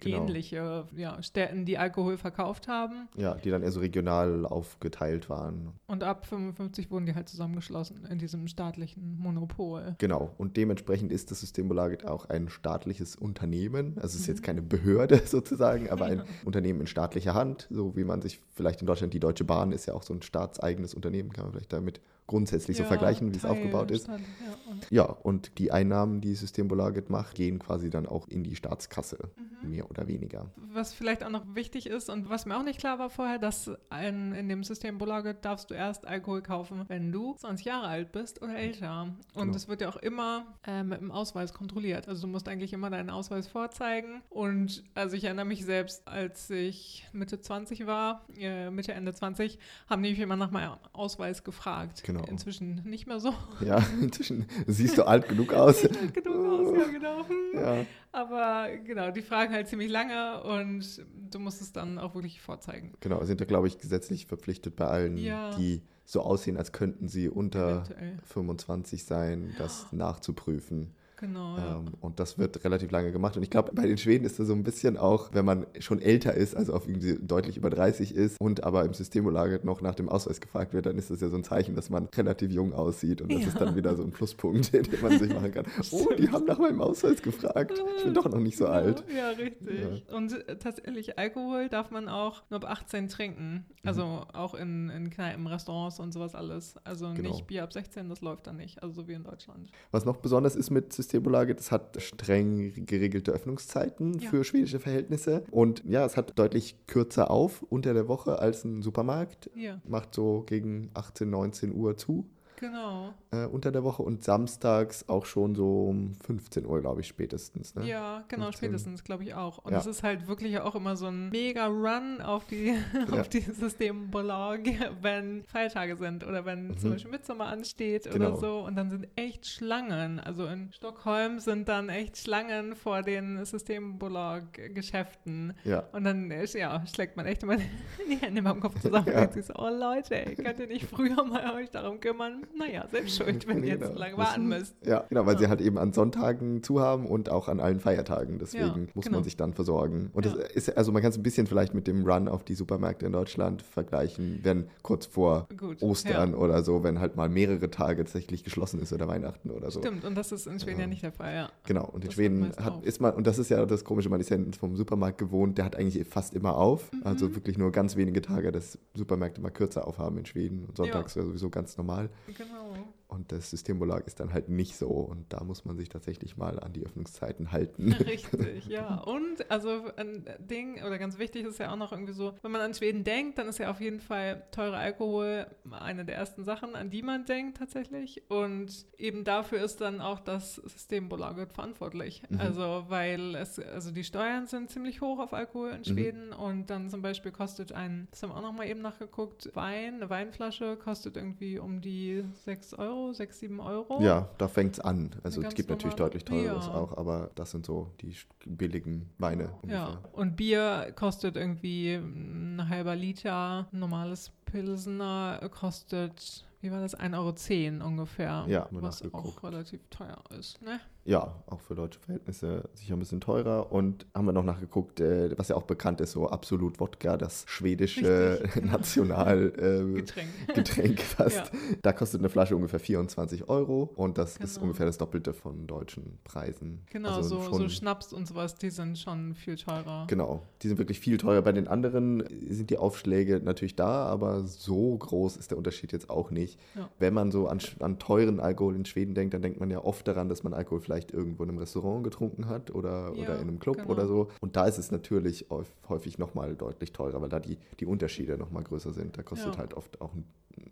Genau. 0.00 0.18
ähnliche 0.26 0.86
ja, 0.96 1.20
Städten, 1.22 1.64
die 1.64 1.78
Alkohol 1.78 2.18
verkauft 2.18 2.68
haben. 2.68 3.08
Ja, 3.16 3.34
die 3.34 3.50
dann 3.50 3.62
eher 3.62 3.72
so 3.72 3.80
regional 3.80 4.44
aufgeteilt 4.46 5.28
waren. 5.28 5.72
Und 5.86 6.04
ab 6.04 6.26
55 6.26 6.90
wurden 6.90 7.06
die 7.06 7.14
halt 7.14 7.28
zusammengeschlossen 7.28 8.04
in 8.06 8.18
diesem 8.18 8.46
staatlichen 8.48 9.18
Monopol. 9.18 9.96
Genau. 9.98 10.34
Und 10.38 10.56
dementsprechend 10.56 11.10
ist 11.10 11.30
das 11.30 11.40
Systembolaget 11.40 12.06
auch 12.06 12.26
ein 12.28 12.48
staatliches 12.48 13.16
Unternehmen. 13.16 13.94
Also 13.96 14.08
es 14.08 14.14
ist 14.16 14.28
Mhm. 14.28 14.34
jetzt 14.34 14.42
keine 14.42 14.62
Behörde 14.62 15.18
sozusagen, 15.26 15.90
aber 15.90 16.06
ein 16.06 16.22
Unternehmen 16.44 16.80
in 16.82 16.86
staatlicher 16.86 17.34
Hand, 17.34 17.66
so 17.70 17.96
wie 17.96 18.04
man 18.04 18.20
sich 18.22 18.40
vielleicht 18.54 18.80
in 18.80 18.86
Deutschland, 18.86 19.14
die 19.14 19.20
Deutsche 19.20 19.44
Bahn 19.44 19.72
ist 19.72 19.86
ja 19.86 19.94
auch 19.94 20.02
so 20.02 20.14
ein 20.14 20.22
staatseigenes 20.22 20.94
Unternehmen, 20.94 21.32
kann 21.32 21.44
man 21.44 21.52
vielleicht 21.52 21.72
damit 21.72 22.00
grundsätzlich 22.28 22.76
so 22.76 22.84
Ja, 22.84 22.88
vergleichen, 22.88 23.32
wie 23.32 23.36
es 23.36 23.44
aufgebaut 23.44 23.90
ist. 23.90 24.06
Ja, 24.06 24.14
und 24.14 24.86
Ja, 24.90 25.02
und 25.04 25.58
die 25.58 25.72
Einnahmen, 25.72 26.20
die 26.20 26.34
Systembolaget 26.34 27.10
macht, 27.10 27.34
gehen 27.34 27.58
quasi 27.58 27.90
dann 27.90 28.06
auch 28.06 28.28
in 28.28 28.44
die 28.44 28.54
Staatskasse, 28.54 29.18
Mhm. 29.62 29.70
mehr 29.70 29.90
oder 29.90 30.06
weniger. 30.06 30.46
Was 30.72 30.92
vielleicht 30.94 31.24
auch 31.24 31.30
noch 31.30 31.44
wichtig 31.56 31.86
ist 31.88 32.08
und 32.10 32.28
was 32.30 32.46
mir 32.46 32.56
auch 32.56 32.62
nicht 32.62 32.78
klar 32.78 32.98
war 33.00 33.10
vorher, 33.10 33.38
dass 33.38 33.70
ein, 33.90 34.32
in 34.34 34.48
dem 34.48 34.62
Systembolaget 34.62 35.44
darfst 35.44 35.70
du 35.70 35.74
erst 35.74 36.06
Alkohol 36.06 36.42
kaufen, 36.42 36.84
wenn 36.88 37.10
du 37.10 37.34
20 37.34 37.66
Jahre 37.66 37.88
alt 37.88 38.12
bist 38.12 38.40
oder 38.40 38.54
älter. 38.56 39.14
Und 39.34 39.44
Genau. 39.46 39.56
es 39.56 39.66
wird 39.66 39.80
ja 39.80 39.88
auch 39.88 39.96
immer 39.96 40.46
äh, 40.66 40.82
mit 40.84 41.00
dem 41.00 41.10
Ausweis 41.10 41.52
kontrolliert. 41.52 42.06
Also 42.08 42.22
du 42.22 42.28
musst 42.28 42.46
eigentlich 42.48 42.72
immer 42.72 42.90
deinen 42.90 43.10
Ausweis 43.10 43.48
vorzeigen. 43.48 44.22
Und 44.28 44.84
also 44.94 45.16
ich 45.16 45.24
erinnere 45.24 45.46
mich 45.46 45.64
selbst, 45.64 46.06
als 46.06 46.48
ich 46.50 47.06
Mitte 47.12 47.40
20 47.40 47.86
war, 47.86 48.26
äh, 48.36 48.70
Mitte, 48.70 48.92
Ende 48.92 49.12
20, 49.14 49.58
haben 49.88 50.02
die 50.02 50.10
mich 50.10 50.20
immer 50.20 50.36
nach 50.36 50.50
meinem 50.50 50.74
Ausweis 50.92 51.42
gefragt. 51.42 52.02
Genau. 52.04 52.17
Inzwischen 52.26 52.82
nicht 52.84 53.06
mehr 53.06 53.20
so. 53.20 53.32
Ja, 53.60 53.78
inzwischen 54.00 54.46
siehst 54.66 54.98
du 54.98 55.04
alt 55.06 55.28
genug 55.28 55.52
aus. 55.52 55.82
Halt 55.84 56.14
genug 56.14 56.36
aus, 56.36 56.76
ja 56.76 56.84
genau. 56.90 57.28
Hm. 57.28 57.34
Ja, 57.54 57.86
Aber 58.12 58.68
genau, 58.84 59.10
die 59.10 59.22
fragen 59.22 59.52
halt 59.52 59.68
ziemlich 59.68 59.90
lange 59.90 60.42
und 60.42 61.04
du 61.30 61.38
musst 61.38 61.60
es 61.60 61.72
dann 61.72 61.98
auch 61.98 62.14
wirklich 62.14 62.40
vorzeigen. 62.40 62.92
genau, 63.00 63.22
sind 63.24 63.40
da, 63.40 63.44
glaube 63.44 63.66
ich, 63.68 63.78
gesetzlich 63.78 64.26
verpflichtet 64.26 64.76
bei 64.76 64.86
allen, 64.86 65.16
Ja. 65.16 65.50
die 65.56 65.82
so 66.04 66.22
aussehen, 66.22 66.56
als 66.56 66.72
könnten 66.72 67.08
sie 67.08 67.28
unter 67.28 67.82
Eventuell. 67.84 68.18
25 68.24 69.04
sein, 69.04 69.54
das 69.58 69.92
nachzuprüfen. 69.92 70.94
Genau. 71.18 71.56
Ja. 71.56 71.76
Ähm, 71.78 71.86
und 72.00 72.20
das 72.20 72.38
wird 72.38 72.64
relativ 72.64 72.90
lange 72.90 73.10
gemacht. 73.12 73.36
Und 73.36 73.42
ich 73.42 73.50
glaube, 73.50 73.72
bei 73.74 73.86
den 73.86 73.98
Schweden 73.98 74.24
ist 74.24 74.38
das 74.38 74.46
so 74.46 74.52
ein 74.54 74.62
bisschen 74.62 74.96
auch, 74.96 75.30
wenn 75.32 75.44
man 75.44 75.66
schon 75.80 76.00
älter 76.00 76.32
ist, 76.34 76.56
also 76.56 76.72
auf 76.74 76.88
irgendwie 76.88 77.18
deutlich 77.20 77.56
über 77.56 77.70
30 77.70 78.14
ist 78.14 78.40
und 78.40 78.62
aber 78.64 78.84
im 78.84 78.94
Systembolaget 78.94 79.64
noch 79.64 79.80
nach 79.80 79.94
dem 79.96 80.08
Ausweis 80.08 80.40
gefragt 80.40 80.72
wird, 80.74 80.86
dann 80.86 80.96
ist 80.96 81.10
das 81.10 81.20
ja 81.20 81.28
so 81.28 81.36
ein 81.36 81.44
Zeichen, 81.44 81.74
dass 81.74 81.90
man 81.90 82.06
relativ 82.16 82.50
jung 82.52 82.72
aussieht. 82.72 83.20
Und 83.20 83.32
das 83.32 83.42
Ja. 83.42 83.48
ist 83.48 83.60
dann 83.60 83.74
wieder 83.76 83.96
so 83.96 84.04
ein 84.04 84.10
Pluspunkt, 84.12 84.72
den 84.72 84.86
man 85.02 85.18
sich 85.18 85.32
machen 85.34 85.52
kann. 85.52 85.66
Oh, 85.90 86.06
die 86.16 86.28
haben 86.30 86.44
nach 86.46 86.58
meinem 86.58 86.80
Ausweis 86.80 87.20
gefragt. 87.20 87.72
Ich 87.98 88.04
bin 88.04 88.14
doch 88.14 88.26
noch 88.28 88.38
nicht 88.38 88.56
so 88.56 88.64
Genau, 88.64 88.76
alt. 88.76 89.04
Ja, 89.14 89.30
richtig. 89.30 90.04
Und 90.12 90.32
äh, 90.48 90.56
tatsächlich, 90.56 91.18
Alkohol 91.18 91.68
darf 91.68 91.90
man 91.90 92.08
auch 92.08 92.42
nur 92.50 92.62
ab 92.62 92.70
18 92.70 93.08
trinken. 93.08 93.66
Also 93.84 94.02
auch 94.34 94.54
in, 94.54 94.90
in 94.90 95.10
Kneipen, 95.10 95.46
Restaurants 95.46 95.98
und 95.98 96.12
sowas 96.12 96.34
alles. 96.34 96.76
Also 96.84 97.12
Genau. 97.14 97.30
nicht 97.30 97.46
Bier 97.46 97.64
ab 97.64 97.72
16, 97.72 98.08
das 98.08 98.20
läuft 98.20 98.46
dann 98.46 98.56
nicht. 98.56 98.82
Also 98.82 99.02
so 99.02 99.08
wie 99.08 99.14
in 99.14 99.24
Deutschland. 99.24 99.70
Was 99.90 100.04
noch 100.04 100.18
besonders 100.18 100.54
ist 100.56 100.70
mit 100.70 100.92
Systembolaget, 101.08 101.58
es 101.58 101.72
hat 101.72 102.00
streng 102.02 102.84
geregelte 102.84 103.32
Öffnungszeiten 103.32 104.18
Ja. 104.18 104.28
für 104.28 104.44
schwedische 104.44 104.78
Verhältnisse. 104.78 105.42
Und 105.50 105.82
ja, 105.86 106.04
es 106.04 106.18
hat 106.18 106.38
deutlich 106.38 106.76
kürzer 106.86 107.30
auf 107.30 107.62
unter 107.70 107.94
der 107.94 108.08
Woche 108.08 108.38
als 108.38 108.64
ein 108.64 108.82
Supermarkt. 108.82 109.50
Ja, 109.54 109.80
Macht 109.88 110.14
so 110.14 110.42
gegen 110.46 110.90
18, 110.92 111.30
19 111.30 111.74
Uhr 111.74 111.96
zu. 111.96 112.26
Genau. 112.58 113.12
äh, 113.30 113.46
unter 113.46 113.72
der 113.72 113.84
Woche 113.84 114.02
und 114.02 114.22
samstags 114.24 115.08
auch 115.08 115.24
schon 115.26 115.54
so 115.54 115.86
um 115.88 116.14
15 116.24 116.66
Uhr, 116.66 116.80
glaube 116.80 117.00
ich, 117.00 117.06
spätestens. 117.08 117.74
Ne? 117.74 117.86
Ja, 117.86 118.24
genau, 118.28 118.44
15. 118.46 118.68
spätestens, 118.68 119.04
glaube 119.04 119.24
ich 119.24 119.34
auch. 119.34 119.58
Und 119.64 119.72
Ja. 119.72 119.78
es 119.78 119.86
ist 119.86 120.02
halt 120.02 120.26
wirklich 120.28 120.58
auch 120.60 120.74
immer 120.74 120.96
so 120.96 121.06
ein 121.06 121.30
mega 121.30 121.66
Run 121.66 122.20
auf 122.20 122.46
die, 122.46 122.74
Ja. 123.12 123.12
auf 123.20 123.28
die 123.28 123.40
Systembolag, 123.40 124.60
wenn 125.02 125.44
Feiertage 125.44 125.96
sind 125.96 126.26
oder 126.26 126.44
wenn 126.44 126.76
zum 126.78 126.90
Mhm. 126.90 126.94
Beispiel 126.94 127.10
Mitsommer 127.12 127.46
ansteht 127.46 128.10
Genau. 128.10 128.28
oder 128.28 128.36
so. 128.36 128.58
Und 128.60 128.76
dann 128.76 128.90
sind 128.90 129.08
echt 129.16 129.46
Schlangen. 129.46 130.20
Also 130.20 130.46
in 130.46 130.72
Stockholm 130.72 131.38
sind 131.38 131.68
dann 131.68 131.88
echt 131.88 132.16
Schlangen 132.18 132.74
vor 132.76 133.02
den 133.02 133.44
Systembolag-Geschäften. 133.44 135.54
Ja. 135.64 135.84
Und 135.92 136.04
dann 136.04 136.30
ja, 136.30 136.86
schlägt 136.86 137.16
man 137.16 137.26
echt 137.26 137.42
immer 137.42 137.56
die 138.10 138.16
Hände 138.16 138.42
beim 138.42 138.60
Kopf 138.60 138.80
zusammen 138.80 139.06
Ja. 139.06 139.12
und 139.14 139.20
denkt 139.20 139.34
sich 139.34 139.46
so, 139.46 139.54
oh 139.56 139.68
Leute, 139.68 140.34
könnt 140.36 140.58
ihr 140.58 140.66
nicht 140.66 140.86
früher 140.86 141.24
mal 141.24 141.54
euch 141.54 141.70
darum 141.70 142.00
kümmern? 142.00 142.46
Naja, 142.56 142.86
selbst 142.90 143.16
schuld, 143.16 143.46
wenn 143.46 143.62
ihr 143.62 143.70
jetzt 143.70 143.80
Genau. 143.82 143.92
so 143.94 143.98
lange 143.98 144.16
warten 144.16 144.48
müsst. 144.48 144.74
Ja, 144.84 145.04
genau, 145.08 145.26
weil 145.26 145.34
Ja. 145.34 145.38
sie 145.40 145.48
halt 145.48 145.60
eben 145.60 145.78
an 145.78 145.92
Sonntagen 145.92 146.62
zu 146.62 146.80
haben 146.80 147.06
und 147.06 147.30
auch 147.30 147.48
an 147.48 147.60
allen 147.60 147.80
Feiertagen. 147.80 148.38
Deswegen 148.38 148.64
Ja, 148.64 148.92
muss 148.94 149.04
genau. 149.04 149.18
man 149.18 149.24
sich 149.24 149.36
dann 149.36 149.52
versorgen. 149.54 150.10
Und 150.12 150.26
Ja. 150.26 150.32
das 150.34 150.50
ist, 150.52 150.76
also 150.76 150.90
man 150.92 151.02
kann 151.02 151.10
es 151.10 151.16
ein 151.18 151.22
bisschen 151.22 151.46
vielleicht 151.46 151.74
mit 151.74 151.86
dem 151.86 152.04
Run 152.04 152.28
auf 152.28 152.42
die 152.44 152.54
Supermärkte 152.54 153.06
in 153.06 153.12
Deutschland 153.12 153.62
vergleichen, 153.62 154.40
wenn 154.42 154.68
kurz 154.82 155.06
vor 155.06 155.46
Gut. 155.56 155.82
Ostern 155.82 156.34
oder 156.34 156.62
so, 156.62 156.82
wenn 156.82 156.98
halt 157.00 157.16
mal 157.16 157.28
mehrere 157.28 157.70
Tage 157.70 158.02
tatsächlich 158.04 158.44
geschlossen 158.44 158.80
ist 158.80 158.92
oder 158.92 159.06
Weihnachten 159.08 159.50
oder 159.50 159.70
so. 159.70 159.80
Stimmt, 159.80 160.04
und 160.04 160.14
das 160.16 160.32
ist 160.32 160.46
in 160.46 160.58
Schweden 160.58 160.80
ja, 160.80 160.86
nicht 160.86 161.02
der 161.02 161.12
Fall, 161.12 161.34
ja. 161.34 161.50
Genau, 161.66 161.84
und 161.86 162.02
in 162.02 162.08
Das 162.08 162.14
Schweden 162.14 162.52
hat, 162.56 162.84
ist 162.84 163.00
man, 163.00 163.14
und 163.14 163.26
das 163.26 163.38
ist 163.38 163.50
ja 163.50 163.64
das 163.66 163.84
Komische, 163.84 164.08
man 164.08 164.20
ist 164.20 164.30
ja 164.30 164.38
vom 164.58 164.74
Supermarkt 164.76 165.18
gewohnt, 165.18 165.58
der 165.58 165.64
hat 165.64 165.76
eigentlich 165.76 166.06
fast 166.08 166.34
immer 166.34 166.56
auf. 166.56 166.90
Mhm. 166.92 167.02
Also 167.04 167.34
wirklich 167.34 167.56
nur 167.58 167.70
ganz 167.72 167.96
wenige 167.96 168.20
Tage, 168.22 168.50
dass 168.52 168.78
Supermärkte 168.94 169.40
mal 169.40 169.50
kürzer 169.50 169.86
aufhaben 169.86 170.18
in 170.18 170.26
Schweden. 170.26 170.64
Und 170.66 170.76
sonntags 170.76 171.14
ja 171.14 171.22
sowieso 171.22 171.50
ganz 171.50 171.76
normal. 171.76 172.08
Genau. 172.38 172.97
Und 173.08 173.32
das 173.32 173.50
Systembolag 173.50 174.06
ist 174.06 174.20
dann 174.20 174.34
halt 174.34 174.50
nicht 174.50 174.76
so. 174.76 174.88
Und 174.88 175.32
da 175.32 175.42
muss 175.42 175.64
man 175.64 175.76
sich 175.76 175.88
tatsächlich 175.88 176.36
mal 176.36 176.60
an 176.60 176.74
die 176.74 176.84
Öffnungszeiten 176.84 177.52
halten. 177.52 177.92
Richtig, 178.00 178.66
ja. 178.66 178.96
Und 178.96 179.50
also 179.50 179.90
ein 179.96 180.26
Ding, 180.38 180.82
oder 180.84 180.98
ganz 180.98 181.18
wichtig 181.18 181.46
ist 181.46 181.58
ja 181.58 181.72
auch 181.72 181.76
noch 181.76 181.90
irgendwie 181.90 182.12
so, 182.12 182.34
wenn 182.42 182.52
man 182.52 182.60
an 182.60 182.74
Schweden 182.74 183.04
denkt, 183.04 183.38
dann 183.38 183.48
ist 183.48 183.58
ja 183.58 183.70
auf 183.70 183.80
jeden 183.80 184.00
Fall 184.00 184.44
teurer 184.50 184.76
Alkohol 184.76 185.46
eine 185.70 186.04
der 186.04 186.16
ersten 186.16 186.44
Sachen, 186.44 186.76
an 186.76 186.90
die 186.90 187.02
man 187.02 187.24
denkt 187.24 187.56
tatsächlich. 187.56 188.22
Und 188.28 188.86
eben 188.98 189.24
dafür 189.24 189.62
ist 189.62 189.80
dann 189.80 190.02
auch 190.02 190.20
das 190.20 190.56
Systembolag 190.56 191.50
verantwortlich. 191.50 192.22
Mhm. 192.28 192.40
Also 192.40 192.84
weil 192.88 193.34
es, 193.36 193.58
also 193.58 193.90
die 193.90 194.04
Steuern 194.04 194.46
sind 194.46 194.68
ziemlich 194.70 195.00
hoch 195.00 195.18
auf 195.18 195.32
Alkohol 195.32 195.70
in 195.70 195.84
Schweden 195.84 196.32
und 196.32 196.68
dann 196.68 196.90
zum 196.90 197.00
Beispiel 197.00 197.32
kostet 197.32 197.72
ein, 197.72 198.08
das 198.10 198.22
haben 198.22 198.30
wir 198.30 198.36
auch 198.36 198.42
noch 198.42 198.52
mal 198.52 198.66
eben 198.66 198.82
nachgeguckt, 198.82 199.50
Wein, 199.54 199.94
eine 199.94 200.10
Weinflasche 200.10 200.76
kostet 200.76 201.16
irgendwie 201.16 201.58
um 201.58 201.80
die 201.80 202.24
6 202.44 202.74
Euro, 202.74 202.97
6, 203.12 203.38
7 203.38 203.60
Euro. 203.60 204.00
Ja, 204.02 204.28
da 204.38 204.48
fängt 204.48 204.74
es 204.74 204.80
an. 204.80 205.10
Also 205.22 205.42
es 205.42 205.54
gibt 205.54 205.70
natürlich 205.70 205.96
deutlich 205.96 206.24
teureres 206.24 206.66
Ja. 206.66 206.74
auch, 206.74 206.96
aber 206.96 207.30
das 207.34 207.50
sind 207.50 207.64
so 207.66 207.92
die 208.00 208.14
billigen 208.44 209.10
Weine 209.18 209.50
Ja, 209.66 210.00
und 210.12 210.36
Bier 210.36 210.92
kostet 210.96 211.36
irgendwie 211.36 211.94
ein 211.94 212.68
halber 212.68 212.94
Liter. 212.96 213.68
Normales 213.72 214.32
Pilsener 214.44 215.40
kostet, 215.50 216.44
wie 216.60 216.70
war 216.70 216.80
das, 216.80 216.98
1,10 216.98 217.78
Euro 217.80 217.86
ungefähr. 217.88 218.44
Ja, 218.48 218.68
was 218.70 219.02
auch 219.14 219.42
relativ 219.42 219.80
teuer 219.90 220.22
ist. 220.38 220.60
Ne? 220.62 220.80
Ja, 221.08 221.42
auch 221.46 221.60
für 221.60 221.74
deutsche 221.74 221.98
Verhältnisse 222.00 222.68
sicher 222.74 222.92
ein 222.94 222.98
bisschen 222.98 223.22
teurer. 223.22 223.72
Und 223.72 224.04
haben 224.14 224.26
wir 224.26 224.32
noch 224.32 224.44
nachgeguckt, 224.44 225.00
äh, 225.00 225.30
was 225.38 225.48
ja 225.48 225.56
auch 225.56 225.62
bekannt 225.62 226.02
ist, 226.02 226.12
so 226.12 226.28
Absolut 226.28 226.80
Wodka, 226.80 227.16
das 227.16 227.44
schwedische 227.48 228.40
Richtig. 228.42 228.64
Nationalgetränk 228.70 229.96
Getränk. 229.96 230.28
Getränk 230.54 231.00
fast. 231.00 231.36
Ja. 231.36 231.44
Da 231.80 231.92
kostet 231.94 232.20
eine 232.20 232.28
Flasche 232.28 232.54
ungefähr 232.56 232.78
24 232.78 233.48
Euro 233.48 233.90
und 233.96 234.18
das 234.18 234.36
ist 234.36 234.54
Genau. 234.56 234.64
ungefähr 234.64 234.84
das 234.84 234.98
Doppelte 234.98 235.32
von 235.32 235.66
deutschen 235.66 236.18
Preisen. 236.24 236.82
Genau, 236.90 237.16
Also 237.16 237.40
so, 237.40 237.52
so 237.56 237.68
Schnaps 237.70 238.12
und 238.12 238.26
sowas, 238.28 238.56
die 238.56 238.68
sind 238.68 238.98
schon 238.98 239.34
viel 239.34 239.56
teurer. 239.56 240.04
Genau, 240.08 240.42
die 240.60 240.68
sind 240.68 240.76
wirklich 240.76 241.00
viel 241.00 241.16
teurer. 241.16 241.40
Bei 241.40 241.52
den 241.52 241.68
anderen 241.68 242.22
sind 242.50 242.68
die 242.68 242.76
Aufschläge 242.76 243.40
natürlich 243.42 243.76
da, 243.76 244.04
aber 244.04 244.42
so 244.44 244.96
groß 244.98 245.38
ist 245.38 245.52
der 245.52 245.58
Unterschied 245.58 245.92
jetzt 245.92 246.10
auch 246.10 246.30
nicht. 246.30 246.58
Ja. 246.74 246.90
Wenn 246.98 247.14
man 247.14 247.30
so 247.30 247.48
an, 247.48 247.60
an 247.80 247.98
teuren 247.98 248.40
Alkohol 248.40 248.76
in 248.76 248.84
Schweden 248.84 249.14
denkt, 249.14 249.32
dann 249.32 249.40
denkt 249.40 249.58
man 249.58 249.70
ja 249.70 249.82
oft 249.82 250.06
daran, 250.06 250.28
dass 250.28 250.42
man 250.42 250.52
Alkohol 250.52 250.80
vielleicht 250.80 250.97
vielleicht 250.98 251.12
irgendwo 251.12 251.44
in 251.44 251.50
einem 251.50 251.58
Restaurant 251.58 252.02
getrunken 252.04 252.46
hat 252.48 252.70
oder, 252.72 253.12
Ja, 253.14 253.22
oder 253.22 253.34
in 253.36 253.42
einem 253.48 253.58
Club 253.58 253.76
genau. 253.78 253.90
oder 253.90 254.06
so. 254.06 254.28
Und 254.40 254.56
da 254.56 254.66
ist 254.66 254.78
es 254.78 254.90
natürlich 254.90 255.46
häufig 255.88 256.18
nochmal 256.18 256.54
deutlich 256.56 256.92
teurer, 256.92 257.20
weil 257.20 257.28
da 257.28 257.38
die, 257.40 257.58
die 257.80 257.86
Unterschiede 257.86 258.36
nochmal 258.36 258.64
größer 258.64 258.92
sind. 258.92 259.16
Da 259.16 259.22
kostet 259.22 259.54
Ja. 259.54 259.60
halt 259.60 259.74
oft 259.74 260.00
auch 260.00 260.12
ein, 260.14 260.24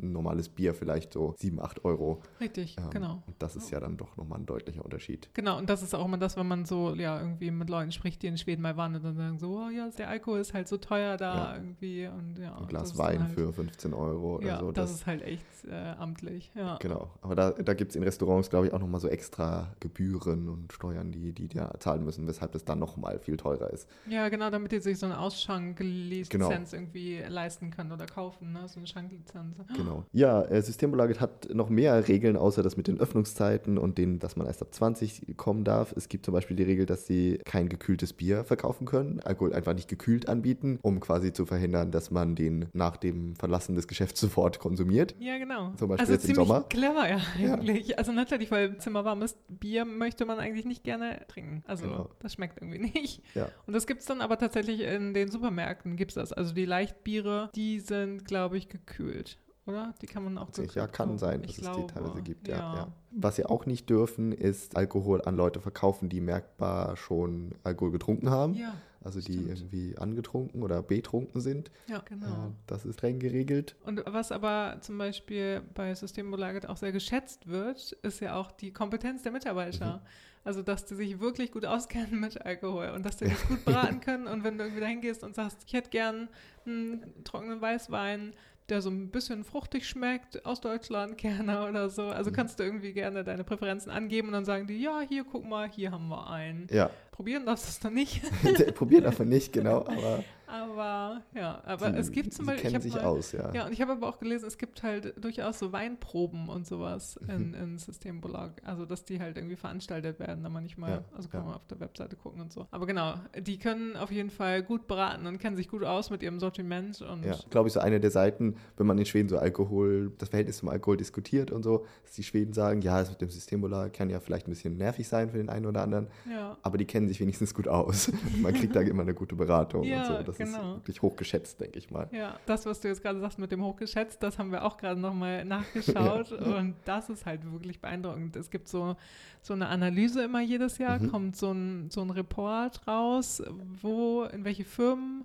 ein 0.03 0.11
normales 0.11 0.49
Bier 0.49 0.75
vielleicht 0.75 1.13
so 1.13 1.35
7, 1.39 1.61
8 1.61 1.85
Euro. 1.85 2.21
Richtig, 2.41 2.77
Ähm, 2.77 2.91
genau. 2.91 3.23
Und 3.27 3.37
das 3.39 3.55
ist 3.55 3.71
ja 3.71 3.79
dann 3.79 3.97
doch 3.97 4.17
nochmal 4.17 4.41
ein 4.41 4.47
deutlicher 4.47 4.85
Unterschied. 4.85 5.31
Genau, 5.35 5.59
und 5.59 5.71
das 5.71 5.83
ist 5.85 5.95
auch 5.95 6.05
immer 6.05 6.19
das, 6.19 6.37
wenn 6.37 6.49
man 6.49 6.65
so, 6.65 6.93
ja, 6.95 7.21
irgendwie 7.21 7.53
mit 7.53 7.71
Leuten 7.71 7.93
spricht, 7.93 8.23
die 8.23 8.27
in 8.27 8.37
Schweden 8.37 8.63
mal 8.63 8.77
waren 8.77 8.97
und 8.97 9.05
dann 9.05 9.15
sagen 9.15 9.39
so, 9.39 9.59
oh 9.65 9.69
ja, 9.71 9.89
der 9.97 10.09
Alkohol 10.09 10.41
ist 10.41 10.55
halt 10.55 10.67
so 10.67 10.77
teuer 10.77 11.17
da 11.17 11.35
Ja. 11.37 11.55
irgendwie 11.63 12.09
und 12.09 12.37
ja. 12.39 12.57
Ein 12.57 12.63
das 12.63 12.69
Glas 12.69 12.99
Wein 12.99 13.23
halt, 13.23 13.33
für 13.33 13.53
15 13.53 13.95
Euro 13.95 14.37
oder 14.39 14.47
Ja, 14.47 14.59
so. 14.61 14.73
das, 14.73 14.91
ist 14.91 15.07
halt 15.07 15.23
echt 15.23 15.45
äh, 15.71 15.73
amtlich, 15.99 16.51
ja. 16.57 16.79
Genau, 16.81 17.11
aber 17.23 17.37
da, 17.37 17.51
da 17.53 17.75
gibt 17.75 17.93
es 17.93 17.97
in 17.97 18.03
Restaurants, 18.03 18.51
glaube 18.51 18.67
ich, 18.67 18.73
auch 18.73 18.81
nochmal 18.81 19.01
so 19.01 19.07
extra 19.09 19.73
Gebühren 19.79 20.16
und 20.49 20.73
Steuern, 20.73 21.13
die 21.13 21.33
die 21.33 21.49
da 21.49 21.75
zahlen 21.79 22.05
müssen, 22.05 22.27
weshalb 22.27 22.53
das 22.53 22.65
dann 22.65 22.79
nochmal 22.79 23.19
viel 23.19 23.37
teurer 23.37 23.71
ist. 23.73 23.89
Ja, 24.09 24.29
genau, 24.29 24.51
damit 24.51 24.73
die 24.73 24.81
sich 24.81 24.99
so 24.99 25.07
eine 25.07 25.19
Ausschanklizenz 25.19 26.29
Genau. 26.29 26.51
irgendwie 26.73 27.23
leisten 27.29 27.71
können 27.71 27.93
oder 27.93 28.07
kaufen, 28.07 28.53
ne? 28.53 28.61
so 28.69 28.79
eine 28.79 28.87
Schanklizenz. 28.87 29.57
Genau. 29.77 30.05
Ja, 30.13 30.43
äh, 30.43 30.61
Systembolaget 30.63 31.21
hat 31.21 31.49
noch 31.55 31.69
mehr 31.69 32.09
Regeln, 32.09 32.37
außer 32.37 32.63
das 32.63 32.77
mit 32.77 32.87
den 32.89 32.99
Öffnungszeiten 33.01 33.79
und 33.79 33.99
den, 33.99 34.19
dass 34.19 34.37
man 34.37 34.47
erst 34.47 34.63
ab 34.63 34.73
20 34.75 35.37
kommen 35.37 35.65
darf. 35.65 35.93
Es 35.97 36.09
gibt 36.09 36.25
zum 36.25 36.35
Beispiel 36.35 36.57
die 36.57 36.63
Regel, 36.63 36.87
dass 36.87 37.07
sie 37.07 37.39
kein 37.45 37.69
gekühltes 37.69 38.13
Bier 38.13 38.45
verkaufen 38.45 38.87
können, 38.87 39.21
Alkohol 39.21 39.53
einfach 39.53 39.75
nicht 39.75 39.89
gekühlt 39.89 40.29
anbieten, 40.29 40.79
um 40.83 41.01
quasi 41.01 41.33
zu 41.33 41.47
verhindern, 41.47 41.91
dass 41.91 42.11
man 42.11 42.35
den 42.35 42.67
nach 42.73 42.97
dem 42.97 43.37
Verlassen 43.37 43.75
des 43.75 43.89
Geschäfts 43.89 44.21
sofort 44.27 44.59
konsumiert. 44.59 45.15
Ja, 45.19 45.39
genau. 45.39 45.73
Zum 45.77 45.89
Beispiel 45.89 46.01
also 46.01 46.13
jetzt 46.13 46.25
im 46.25 46.35
ziemlich 46.35 46.49
Sommer. 46.49 46.63
clever 46.69 47.09
ja 47.09 47.19
eigentlich. 47.39 47.99
Also 47.99 48.13
natürlich, 48.13 48.51
weil 48.51 48.77
zimmerwarmes 48.79 49.37
Bier 49.49 49.85
möchte 50.07 50.25
man 50.25 50.39
eigentlich 50.39 50.65
nicht 50.65 50.85
gerne 50.85 51.21
trinken. 51.27 51.65
Also 51.67 51.85
Genau. 51.85 52.11
das 52.21 52.35
schmeckt 52.35 52.63
irgendwie 52.63 52.79
nicht. 53.01 53.23
Ja. 53.35 53.49
Und 53.67 53.73
das 53.75 53.87
gibt 53.89 54.01
es 54.01 54.07
dann 54.07 54.21
aber 54.21 54.39
tatsächlich 54.39 54.81
in 54.83 55.15
den 55.15 55.29
Supermärkten 55.31 55.97
gibt 55.97 56.13
es 56.13 56.15
das. 56.15 56.33
Also 56.33 56.55
die 56.55 56.65
Leichtbiere, 56.65 57.51
die 57.57 57.81
sind, 57.81 58.25
glaube 58.25 58.57
ich, 58.57 58.69
gekühlt. 58.69 59.39
Oder? 59.67 59.95
Die 60.01 60.07
kann 60.07 60.23
man 60.23 60.39
auch 60.39 60.47
Tatsächlich, 60.47 60.77
Ja, 60.77 60.83
gekühlt 60.87 60.97
kann 60.97 61.19
sein, 61.19 61.41
Ich 61.43 61.57
dass 61.57 61.57
es 61.57 61.63
glaube. 61.63 61.81
die 61.89 61.93
teilweise 61.93 62.23
gibt. 62.23 62.47
Ja, 62.47 62.57
ja. 62.57 62.93
Was 63.11 63.35
sie 63.35 63.47
auch 63.47 63.67
nicht 63.67 63.91
dürfen, 63.91 64.31
ist 64.31 64.77
Alkohol 64.77 65.23
an 65.23 65.35
Leute 65.37 65.61
verkaufen, 65.61 66.09
die 66.09 66.21
merkbar 66.21 66.97
schon 66.97 67.53
Alkohol 67.65 67.91
getrunken 67.91 68.31
haben. 68.31 68.55
Ja, 68.55 68.75
Also 69.07 69.21
die 69.21 69.33
stimmt. 69.33 69.49
irgendwie 69.49 69.97
angetrunken 69.97 70.63
oder 70.63 70.83
betrunken 70.83 71.41
sind. 71.41 71.71
ja, 71.89 72.01
genau. 72.01 72.27
Äh, 72.49 72.51
Das 72.67 72.85
ist 72.85 72.97
streng 72.97 73.19
geregelt. 73.19 73.77
Und 73.85 74.03
was 74.07 74.33
aber 74.33 74.79
zum 74.81 74.99
Beispiel 74.99 75.63
bei 75.75 75.95
Systembolaget 75.95 76.69
auch 76.69 76.77
sehr 76.77 76.93
geschätzt 76.93 77.47
wird, 77.47 77.93
ist 78.03 78.21
ja 78.21 78.35
auch 78.37 78.51
die 78.53 78.73
Kompetenz 78.73 79.23
der 79.23 79.33
Mitarbeiter. 79.33 80.03
Also, 80.45 80.63
dass 80.63 80.85
die 80.85 80.95
sich 80.95 81.19
wirklich 81.19 81.51
gut 81.51 81.65
auskennen 81.67 82.21
mit 82.21 82.41
Alkohol 82.45 82.91
und 82.95 83.05
dass 83.05 83.17
die 83.17 83.25
das 83.29 83.49
gut 83.49 83.65
beraten 83.65 84.01
können. 84.01 84.27
Und 84.29 84.45
wenn 84.45 84.59
du 84.59 84.65
irgendwie 84.65 84.81
dahin 84.81 85.01
gehst 85.01 85.25
und 85.25 85.35
sagst, 85.35 85.63
ich 85.67 85.73
hätte 85.73 85.91
gern 85.91 86.29
einen 86.65 87.25
trockenen 87.25 87.61
Weißwein, 87.61 88.33
der 88.69 88.83
so 88.83 88.91
ein 88.91 89.11
bisschen 89.11 89.45
fruchtig 89.45 89.89
schmeckt, 89.89 90.45
aus 90.45 90.61
Deutschland 90.61 91.19
gerne 91.19 91.69
oder 91.69 91.89
so. 91.89 92.09
Also 92.09 92.33
kannst 92.33 92.59
du 92.59 92.65
irgendwie 92.65 92.93
gerne 92.93 93.25
deine 93.25 93.45
Präferenzen 93.45 93.91
angeben 93.91 94.29
und 94.29 94.35
dann 94.35 94.45
sagen 94.45 94.67
die, 94.67 94.81
ja, 94.83 95.01
hier, 95.01 95.25
guck 95.25 95.45
mal, 95.45 95.69
hier 95.69 95.91
haben 95.91 96.09
wir 96.09 96.29
einen. 96.31 96.67
Ja, 96.71 96.91
Probieren 97.17 97.47
darfst 97.47 97.65
du 97.65 97.71
es 97.71 97.83
noch 97.83 97.91
nicht. 97.91 98.23
probiert 98.75 99.07
davon 99.07 99.31
nicht, 99.31 99.51
genau, 99.53 99.79
aber 99.87 100.23
Aber 100.47 101.23
ja, 101.35 101.63
aber 101.65 101.91
die, 101.91 101.99
es 101.99 102.11
gibt 102.13 102.33
zum 102.33 102.47
Beispiel. 102.47 102.67
ich 102.67 102.73
kennen 102.73 102.83
sich 102.83 102.95
mal, 102.95 103.05
aus, 103.05 103.33
ja. 103.33 103.53
Ja, 103.53 103.67
und 103.67 103.73
ich 103.73 103.81
habe 103.81 103.93
aber 103.93 104.09
auch 104.09 104.19
gelesen, 104.19 104.47
es 104.47 104.59
gibt 104.59 104.83
halt 104.83 105.15
durchaus 105.23 105.59
so 105.59 105.73
Weinproben 105.73 106.49
und 106.49 106.67
sowas 106.67 107.19
Mhm. 107.23 107.31
in, 107.31 107.55
in 107.55 107.79
Systembelag. 107.79 108.53
Also, 108.65 108.87
dass 108.87 109.05
die 109.05 109.21
halt 109.21 109.37
irgendwie 109.37 109.57
veranstaltet 109.57 110.19
werden, 110.19 110.43
da 110.43 110.49
manchmal. 110.49 110.91
Ja, 110.91 111.05
also 111.15 111.29
kann 111.29 111.41
ja. 111.41 111.47
man 111.47 111.55
auf 111.57 111.67
der 111.67 111.81
Webseite 111.81 112.17
gucken 112.17 112.41
und 112.41 112.53
so. 112.53 112.67
Aber 112.71 112.87
genau, 112.87 113.15
die 113.39 113.59
können 113.59 113.97
auf 113.97 114.11
jeden 114.11 114.31
Fall 114.31 114.63
gut 114.63 114.87
beraten 114.87 115.27
und 115.27 115.39
kennen 115.39 115.57
sich 115.57 115.69
gut 115.69 115.85
aus 115.85 116.11
mit 116.11 116.23
ihrem 116.23 116.39
Sortiment. 116.41 117.01
Und 117.03 117.25
Ja, 117.25 117.37
glaube 117.51 117.69
ich, 117.69 117.73
so 117.75 117.81
eine 117.81 118.01
der 118.01 118.11
Seiten, 118.11 118.57
wenn 118.77 118.87
man 118.87 118.99
in 118.99 119.07
Schweden 119.07 119.29
so 119.29 119.39
Alkohol, 119.39 120.13
das 120.19 120.29
Verhältnis 120.29 120.59
zum 120.59 120.69
Alkohol 120.69 120.97
diskutiert 120.97 121.51
und 121.51 121.63
so, 121.63 121.87
dass 122.03 122.13
die 122.13 122.23
Schweden 122.23 122.53
sagen, 122.53 122.81
ja, 122.83 122.99
das 123.01 123.11
mit 123.11 123.21
dem 123.21 123.31
Systembola 123.31 123.89
kann 123.89 124.11
ja 124.11 124.21
vielleicht 124.21 124.47
ein 124.47 124.51
bisschen 124.51 124.77
nervig 124.77 125.09
sein 125.09 125.31
für 125.31 125.39
den 125.39 125.49
einen 125.49 125.67
oder 125.67 125.83
anderen, 125.83 126.09
ja. 126.31 126.57
aber 126.63 126.79
die 126.79 126.85
kennen 126.85 127.09
sich 127.09 127.21
wenigstens 127.21 127.55
gut 127.55 127.69
aus. 127.69 128.11
man 128.41 128.53
kriegt 128.55 128.75
da 128.77 128.81
immer 128.81 129.03
eine 129.03 129.15
gute 129.15 129.35
Beratung 129.37 129.83
und 129.83 130.07
so. 130.07 130.23
Das 130.23 130.36
genau. 130.39 130.59
ist 130.59 130.77
wirklich 130.81 131.03
hochgeschätzt, 131.03 131.61
denke 131.61 131.79
ich 131.79 131.91
mal. 131.91 132.09
Ja, 132.13 132.39
das, 132.47 132.67
was 132.67 132.81
du 132.81 132.89
jetzt 132.89 133.03
gerade 133.03 133.21
sagst 133.21 133.39
mit 133.39 133.51
dem 133.53 133.63
hochgeschätzt, 133.65 134.23
das 134.23 134.39
haben 134.39 134.53
wir 134.53 134.65
auch 134.65 134.77
gerade 134.77 135.01
nochmal 135.01 135.45
nachgeschaut 135.45 136.33
und 136.33 136.75
das 136.85 137.09
ist 137.11 137.27
halt 137.27 137.51
wirklich 137.53 137.81
beeindruckend. 137.81 138.37
Es 138.37 138.51
gibt 138.51 138.69
so, 138.69 138.97
so 139.43 139.55
eine 139.55 139.69
Analyse 139.69 140.23
immer 140.25 140.41
jedes 140.41 140.79
Jahr, 140.79 140.99
Mhm. 140.99 141.11
kommt 141.11 141.37
so 141.37 141.53
ein, 141.53 141.91
so 141.91 142.01
ein 142.03 142.11
Report 142.11 142.87
raus, 142.87 143.43
wo, 143.83 144.25
in 144.25 144.45
welche 144.45 144.65
Firmen 144.65 145.25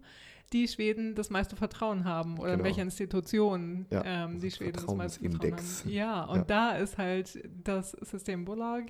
die 0.54 0.68
Schweden 0.68 1.16
das 1.16 1.30
meiste 1.30 1.56
Vertrauen 1.56 2.04
haben 2.04 2.38
oder 2.38 2.50
in 2.50 2.58
Genau. 2.58 2.64
welche 2.66 2.82
Institutionen 2.82 3.86
Ja, 3.90 4.04
ähm, 4.06 4.40
die 4.42 4.50
das 4.50 4.58
Schweden 4.58 4.74
das 4.86 4.96
meiste 4.96 5.20
Vertrauen 5.30 5.54
haben. 5.54 5.90
Ja, 5.90 6.24
und 6.26 6.38
Ja. 6.40 6.44
da 6.44 6.72
ist 6.74 6.98
halt 6.98 7.40
das 7.64 7.92
Systembolag 7.92 8.84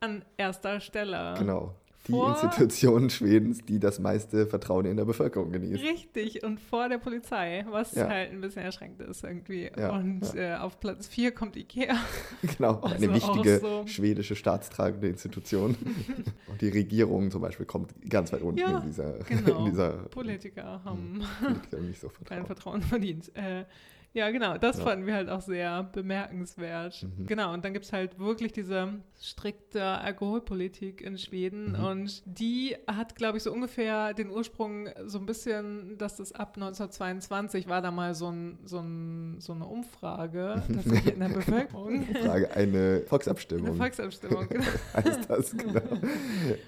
an 0.00 0.24
erster 0.36 0.80
Stelle. 0.80 1.34
Genau. 1.38 1.74
Die 2.08 2.12
Vor- 2.12 2.30
Institution 2.30 3.10
Schwedens, 3.10 3.60
die 3.64 3.78
das 3.78 4.00
meiste 4.00 4.46
Vertrauen 4.48 4.86
in 4.86 4.96
der 4.96 5.04
Bevölkerung 5.04 5.52
genießt. 5.52 5.84
Richtig, 5.84 6.42
und 6.42 6.58
vor 6.58 6.88
der 6.88 6.98
Polizei, 6.98 7.64
was 7.70 7.94
Ja. 7.94 8.08
halt 8.08 8.32
ein 8.32 8.40
bisschen 8.40 8.62
erschreckend 8.62 9.00
ist 9.02 9.22
irgendwie. 9.22 9.70
Ja, 9.78 9.92
und 9.94 10.22
Äh, 10.34 10.54
auf 10.56 10.80
Platz 10.80 11.06
4 11.06 11.30
kommt 11.32 11.56
Ikea. 11.56 11.94
Genau, 12.58 12.80
eine 12.82 12.94
Also 12.94 13.08
auch 13.08 13.14
wichtige 13.36 13.58
so- 13.60 13.86
schwedische 13.86 14.34
staatstragende 14.34 15.06
Institution. 15.08 15.76
und 16.48 16.60
die 16.60 16.70
Regierung 16.70 17.30
zum 17.30 17.40
Beispiel 17.42 17.66
kommt 17.66 17.92
ganz 18.10 18.32
weit 18.32 18.42
unten 18.42 18.58
Ja, 18.58 18.78
in 18.78 18.86
dieser, 18.86 19.12
genau. 19.20 19.58
in 19.60 19.70
dieser 19.70 19.90
Politiker 20.08 20.82
haben 20.84 21.22
Politiker 21.40 21.78
nicht 21.82 22.00
so 22.00 22.08
kein 22.08 22.44
vertrauen. 22.44 22.46
Vertrauen 22.46 22.82
verdient. 22.82 23.30
Äh, 23.36 23.64
ja, 24.14 24.30
genau, 24.30 24.58
das 24.58 24.78
Ja. 24.78 24.84
fanden 24.84 25.06
wir 25.06 25.14
halt 25.14 25.28
auch 25.28 25.40
sehr 25.40 25.82
bemerkenswert. 25.84 27.02
Mhm. 27.18 27.26
Genau, 27.26 27.52
und 27.52 27.64
dann 27.64 27.72
gibt 27.72 27.84
es 27.86 27.92
halt 27.92 28.18
wirklich 28.18 28.52
diese 28.52 28.88
strikte 29.20 29.82
Alkoholpolitik 29.84 31.00
in 31.00 31.16
Schweden 31.18 31.72
Mhm. 31.78 31.84
und 31.84 32.22
die 32.26 32.76
hat, 32.86 33.14
glaube 33.16 33.38
ich, 33.38 33.42
so 33.44 33.52
ungefähr 33.52 34.14
den 34.14 34.30
Ursprung 34.30 34.88
so 35.06 35.18
ein 35.18 35.26
bisschen, 35.26 35.96
dass 35.98 36.16
das 36.16 36.32
ab 36.32 36.56
1922 36.56 37.68
war 37.68 37.80
da 37.82 37.90
mal 37.90 38.14
so, 38.14 38.28
ein, 38.30 38.58
so, 38.64 38.80
ein, 38.80 39.36
so 39.40 39.52
eine 39.52 39.66
Umfrage 39.66 40.62
in 41.14 41.20
der 41.20 41.28
Bevölkerung. 41.28 42.04
Frage, 42.22 42.50
eine 42.56 42.62
Eine 42.72 43.00
Volksabstimmung 43.06 43.76
Volksabstimmung, 43.76 44.48
genau. 44.48 44.64
heißt 44.94 45.30
das, 45.30 45.56
genau. 45.56 45.80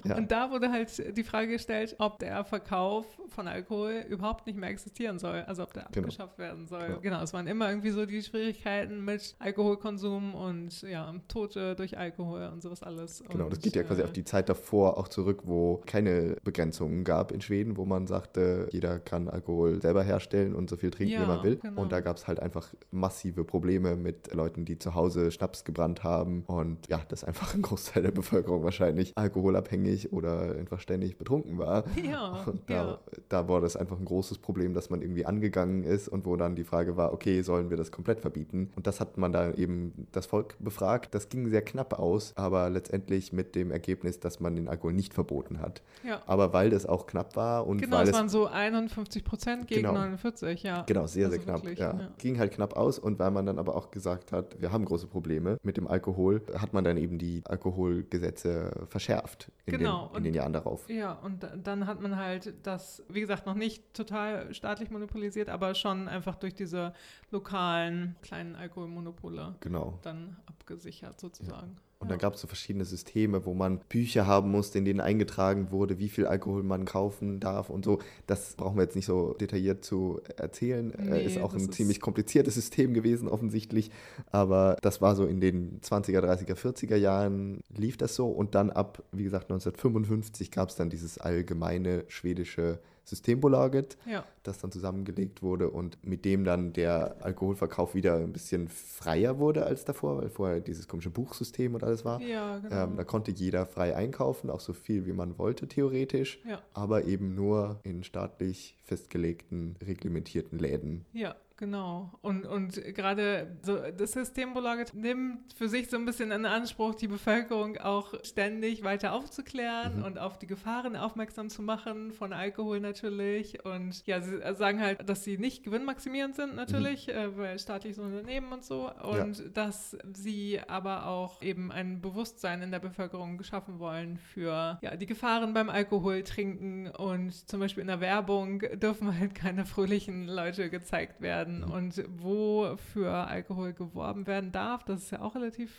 Ja. 0.05 0.17
Und 0.17 0.31
da 0.31 0.51
wurde 0.51 0.71
halt 0.71 1.17
die 1.17 1.25
Frage 1.25 1.49
gestellt, 1.49 1.97
ob 1.99 2.19
der 2.19 2.45
Verkauf 2.45 3.07
von 3.29 3.49
Alkohol 3.49 4.05
überhaupt 4.09 4.47
nicht 4.47 4.59
mehr 4.59 4.69
existieren 4.71 5.19
soll, 5.19 5.43
also 5.47 5.63
ob 5.63 5.73
der 5.73 5.85
Genau. 5.93 6.07
abgeschafft 6.07 6.39
werden 6.39 6.67
soll. 6.67 6.87
Genau. 6.87 7.01
Genau. 7.01 7.19
Waren 7.35 7.47
immer 7.47 7.69
irgendwie 7.69 7.91
so 7.91 8.07
die 8.07 8.23
Schwierigkeiten 8.23 9.05
mit 9.05 9.37
Alkoholkonsum 9.41 10.35
und 10.35 10.81
ja, 10.83 11.13
Tote 11.29 11.75
durch 11.75 11.99
Alkohol 11.99 12.49
und 12.53 12.63
sowas 12.63 12.83
alles. 12.83 13.23
Genau, 13.29 13.45
und, 13.45 13.53
das 13.53 13.59
geht 13.61 13.77
ja 13.77 13.83
quasi 13.83 14.01
äh, 14.01 14.05
auf 14.05 14.13
die 14.13 14.25
Zeit 14.25 14.49
davor 14.49 14.97
auch 14.97 15.09
zurück, 15.09 15.43
wo 15.45 15.83
keine 15.85 16.37
Begrenzungen 16.45 17.05
gab 17.05 17.33
in 17.33 17.41
Schweden, 17.43 17.77
wo 17.77 17.85
man 17.85 18.07
sagte, 18.07 18.69
jeder 18.73 18.99
kann 19.01 19.29
Alkohol 19.29 19.83
selber 19.83 20.03
herstellen 20.03 20.55
und 20.55 20.71
so 20.71 20.77
viel 20.77 20.91
trinken, 20.91 21.11
wie 21.15 21.21
Ja, 21.21 21.27
man 21.27 21.43
will. 21.43 21.57
genau. 21.57 21.83
Und 21.83 21.93
da 21.93 22.01
gab 22.01 22.17
es 22.17 22.27
halt 22.27 22.41
einfach 22.41 22.73
massive 22.91 23.45
Probleme 23.45 23.97
mit 23.97 24.33
Leuten, 24.33 24.65
die 24.65 24.79
zu 24.79 24.95
Hause 24.95 25.31
Schnaps 25.31 25.65
gebrannt 25.65 26.05
haben. 26.05 26.45
Und 26.47 26.89
ja, 26.89 27.01
dass 27.09 27.25
einfach 27.25 27.55
ein 27.55 27.63
Großteil 27.63 28.03
der 28.05 28.13
Bevölkerung 28.13 28.63
wahrscheinlich 28.65 29.13
alkoholabhängig 29.17 30.13
oder 30.13 30.55
einfach 30.57 30.81
ständig 30.81 31.19
betrunken 31.19 31.59
war. 31.59 31.85
Ja, 32.05 32.43
Und 32.47 32.69
da, 32.69 32.75
ja. 32.75 32.99
da 33.31 33.49
war 33.49 33.61
das 33.63 33.77
einfach 33.77 33.99
ein 33.99 34.05
großes 34.05 34.39
Problem, 34.39 34.75
dass 34.75 34.91
man 34.91 35.01
irgendwie 35.01 35.25
angegangen 35.25 35.85
ist 35.85 36.07
und 36.07 36.27
wo 36.27 36.37
dann 36.37 36.55
die 36.55 36.65
Frage 36.65 36.97
war, 36.99 37.13
okay, 37.15 37.24
sollen 37.43 37.71
wir 37.71 37.77
das 37.77 37.91
komplett 37.93 38.21
verbieten? 38.21 38.71
Und 38.77 38.87
das 38.87 39.01
hat 39.01 39.17
man 39.19 39.33
da 39.33 39.53
eben 39.53 40.07
das 40.13 40.27
Volk 40.27 40.57
befragt. 40.59 41.15
Das 41.15 41.29
ging 41.29 41.49
sehr 41.49 41.63
knapp 41.63 41.99
aus, 41.99 42.33
aber 42.37 42.71
letztendlich 42.71 43.33
mit 43.33 43.55
dem 43.55 43.71
Ergebnis, 43.71 44.21
dass 44.21 44.41
man 44.41 44.55
den 44.57 44.69
Alkohol 44.69 44.93
nicht 44.93 45.15
verboten 45.15 45.61
hat. 45.61 45.83
ja. 46.03 46.21
Aber 46.27 46.53
weil 46.53 46.71
das 46.71 46.87
auch 46.87 47.07
knapp 47.07 47.37
war 47.37 47.67
und 47.67 47.79
Genau, 47.79 47.97
weil 47.99 48.09
es 48.09 48.13
waren 48.15 48.29
so 48.29 48.47
51 48.47 49.25
Prozent 49.25 49.67
gegen 49.69 49.83
Genau. 49.83 49.95
49, 49.95 50.63
ja. 50.63 50.83
Genau, 50.83 51.07
sehr, 51.07 51.31
sehr 51.31 51.39
Also 51.39 51.43
knapp. 51.51 51.63
wirklich, 51.63 51.79
ja. 51.79 51.93
ja. 51.99 52.09
Ging 52.19 52.39
halt 52.39 52.53
knapp 52.53 52.77
aus 52.77 52.99
und 52.99 53.19
weil 53.19 53.31
man 53.31 53.47
dann 53.47 53.59
aber 53.59 53.75
auch 53.77 53.91
gesagt 53.91 54.33
hat, 54.33 54.61
wir 54.61 54.73
haben 54.73 54.85
große 54.85 55.07
Probleme 55.07 55.57
mit 55.63 55.77
dem 55.77 55.87
Alkohol, 55.89 56.43
hat 56.59 56.73
man 56.73 56.85
dann 56.85 56.97
eben 56.97 57.19
die 57.19 57.43
Alkoholgesetze 57.47 58.87
verschärft 58.89 59.51
in, 59.67 59.79
Genau, 59.79 60.09
den, 60.09 60.19
in 60.19 60.25
den 60.25 60.35
Jahren 60.35 60.53
darauf. 60.53 60.89
Ja, 60.89 61.13
und 61.13 61.43
da- 61.43 61.57
dann 61.57 61.87
hat 61.87 62.01
man 62.01 62.17
halt 62.17 62.55
das, 62.63 63.03
wie 63.09 63.21
gesagt, 63.21 63.47
noch 63.47 63.55
nicht 63.55 63.95
total 63.95 64.53
staatlich 64.55 64.91
monopolisiert, 64.91 65.49
aber 65.49 65.75
schon 65.75 66.09
einfach 66.09 66.37
durch 66.37 66.55
diese 66.55 66.93
lokalen 67.31 68.17
kleinen 68.23 68.55
Alkoholmonopole 68.57 69.57
Genau. 69.61 69.99
dann 70.03 70.37
abgesichert 70.47 71.21
sozusagen. 71.21 71.77
Und 72.01 72.11
dann 72.11 72.19
gab 72.19 72.35
es 72.35 72.43
so 72.43 72.47
verschiedene 72.47 72.85
Systeme, 72.85 73.47
wo 73.47 73.55
man 73.55 73.79
Bücher 73.89 74.27
haben 74.27 74.51
musste, 74.51 74.77
in 74.77 74.85
denen 74.85 75.01
eingetragen 75.01 75.71
wurde, 75.71 75.99
wie 75.99 76.11
viel 76.11 76.27
Alkohol 76.27 76.63
man 76.63 76.85
kaufen 76.85 77.41
darf 77.41 77.71
und 77.71 77.83
so. 77.87 77.99
Das 78.27 78.57
brauchen 78.57 78.77
wir 78.77 78.83
jetzt 78.83 78.95
nicht 78.95 79.07
so 79.07 79.33
detailliert 79.33 79.87
zu 79.87 80.21
erzählen. 80.37 80.93
Nee, 80.99 81.21
äh, 81.21 81.25
ist 81.25 81.39
auch 81.39 81.55
ein 81.55 81.61
ist 81.61 81.73
ziemlich 81.73 82.03
kompliziertes 82.03 82.57
System 82.57 82.93
gewesen, 82.93 83.27
offensichtlich. 83.27 83.91
Aber 84.31 84.77
das 84.83 85.01
war 85.01 85.17
so 85.17 85.25
in 85.25 85.41
den 85.41 85.81
20er, 85.81 86.21
30er, 86.21 86.57
40er 86.57 86.97
Jahren 86.97 87.61
lief 87.75 87.97
das 87.97 88.15
so. 88.15 88.27
Und 88.29 88.55
dann 88.55 88.69
ab, 88.71 89.03
wie 89.13 89.25
gesagt, 89.25 89.45
1955 89.45 90.51
gab 90.51 90.69
es 90.69 90.77
dann 90.77 90.91
dieses 90.91 91.17
allgemeine 91.17 92.05
schwedische 92.09 92.81
Systembolaget, 93.05 93.97
ja. 94.07 94.25
das 94.43 94.59
dann 94.59 94.73
zusammengelegt 94.73 95.43
wurde 95.43 95.71
und 95.71 95.99
mit 96.05 96.25
dem 96.25 96.45
dann 96.45 96.73
der 96.73 97.17
Alkoholverkauf 97.21 97.95
wieder 97.95 98.17
ein 98.17 98.33
bisschen 98.33 98.69
freier 98.69 99.39
wurde 99.39 99.67
als 99.67 99.85
davor, 99.85 100.19
weil 100.19 100.31
vorher 100.31 100.61
dieses 100.61 100.89
komische 100.89 101.11
Buchsystem 101.11 101.75
und 101.75 101.85
alles 101.85 102.05
war. 102.05 102.21
Ja, 102.21 102.59
genau. 102.59 102.85
ähm, 102.85 102.97
da 102.97 103.05
konnte 103.05 103.31
jeder 103.31 103.67
frei 103.67 103.95
einkaufen, 103.95 104.51
auch 104.51 104.61
so 104.61 104.73
viel 104.73 105.07
wie 105.07 105.13
man 105.13 105.39
wollte 105.39 105.69
theoretisch, 105.69 106.41
ja. 106.49 106.61
aber 106.73 107.05
eben 107.05 107.35
nur 107.35 107.81
in 107.83 108.05
staatlich 108.05 108.77
festgelegten, 108.85 109.77
reglementierten 109.87 110.59
Läden. 110.59 111.05
Ja, 111.13 111.35
Genau. 111.57 112.11
Und, 112.21 112.47
und 112.47 112.83
gerade 112.95 113.57
so 113.63 113.79
das 113.97 114.13
Systembolaget 114.13 114.93
nimmt 114.93 115.53
für 115.53 115.69
sich 115.69 115.89
so 115.89 115.97
ein 115.97 116.05
bisschen 116.05 116.33
in 116.33 116.47
Anspruch, 116.47 116.97
die 116.97 117.07
Bevölkerung 117.07 117.77
auch 117.77 118.13
ständig 118.25 118.83
weiter 118.83 119.13
aufzuklären 119.13 119.99
mhm. 119.99 120.05
und 120.05 120.19
auf 120.19 120.37
die 120.37 120.49
Gefahren 120.49 120.97
aufmerksam 120.97 121.49
zu 121.51 121.63
machen, 121.63 122.11
von 122.11 122.33
Alkohol 122.33 122.81
natürlich. 122.81 123.65
Und 123.65 124.05
ja, 124.05 124.21
sie 124.21 124.41
sagen 124.55 124.81
halt, 124.81 125.09
dass 125.09 125.23
sie 125.23 125.39
nicht 125.39 125.63
gewinnmaximierend 125.63 126.35
sind 126.35 126.57
natürlich, 126.57 127.07
mhm. 127.07 127.13
äh, 127.13 127.39
weil 127.39 127.59
staatliches 127.61 128.01
Unternehmen 128.01 128.53
und 128.53 128.65
so. 128.65 128.91
Und 128.91 129.39
ja. 129.39 129.45
dass 129.53 129.97
sie 130.13 130.61
aber 130.67 131.07
auch 131.07 131.41
eben 131.41 131.71
ein 131.71 132.01
Bewusstsein 132.01 132.63
in 132.63 132.73
der 132.73 132.81
Bevölkerung 132.81 133.39
geschaffen 133.39 133.79
wollen 133.79 134.19
für 134.19 134.81
ja, 134.83 134.97
die 134.97 135.07
Gefahren 135.07 135.55
beim 135.55 135.71
Alkohol 135.71 136.25
trinken. 136.25 136.89
Und 136.89 137.33
zum 137.49 137.61
Beispiel 137.61 137.83
in 137.83 137.89
der 137.89 138.01
Werbung 138.01 138.59
dürfen 138.75 139.17
halt 139.17 139.37
keine 139.37 139.65
fröhlichen 139.65 140.27
Leute 140.27 140.69
gezeigt 140.69 141.21
werden 141.21 141.44
werden 141.45 141.65
mhm. 141.67 141.73
und 141.73 142.05
wo 142.19 142.77
für 142.93 143.11
Alkohol 143.11 143.73
geworben 143.73 144.27
werden 144.27 144.53
darf. 144.53 144.85
Das 144.85 145.01
ist 145.01 145.11
ja 145.11 145.21
auch 145.21 145.35
relativ 145.35 145.71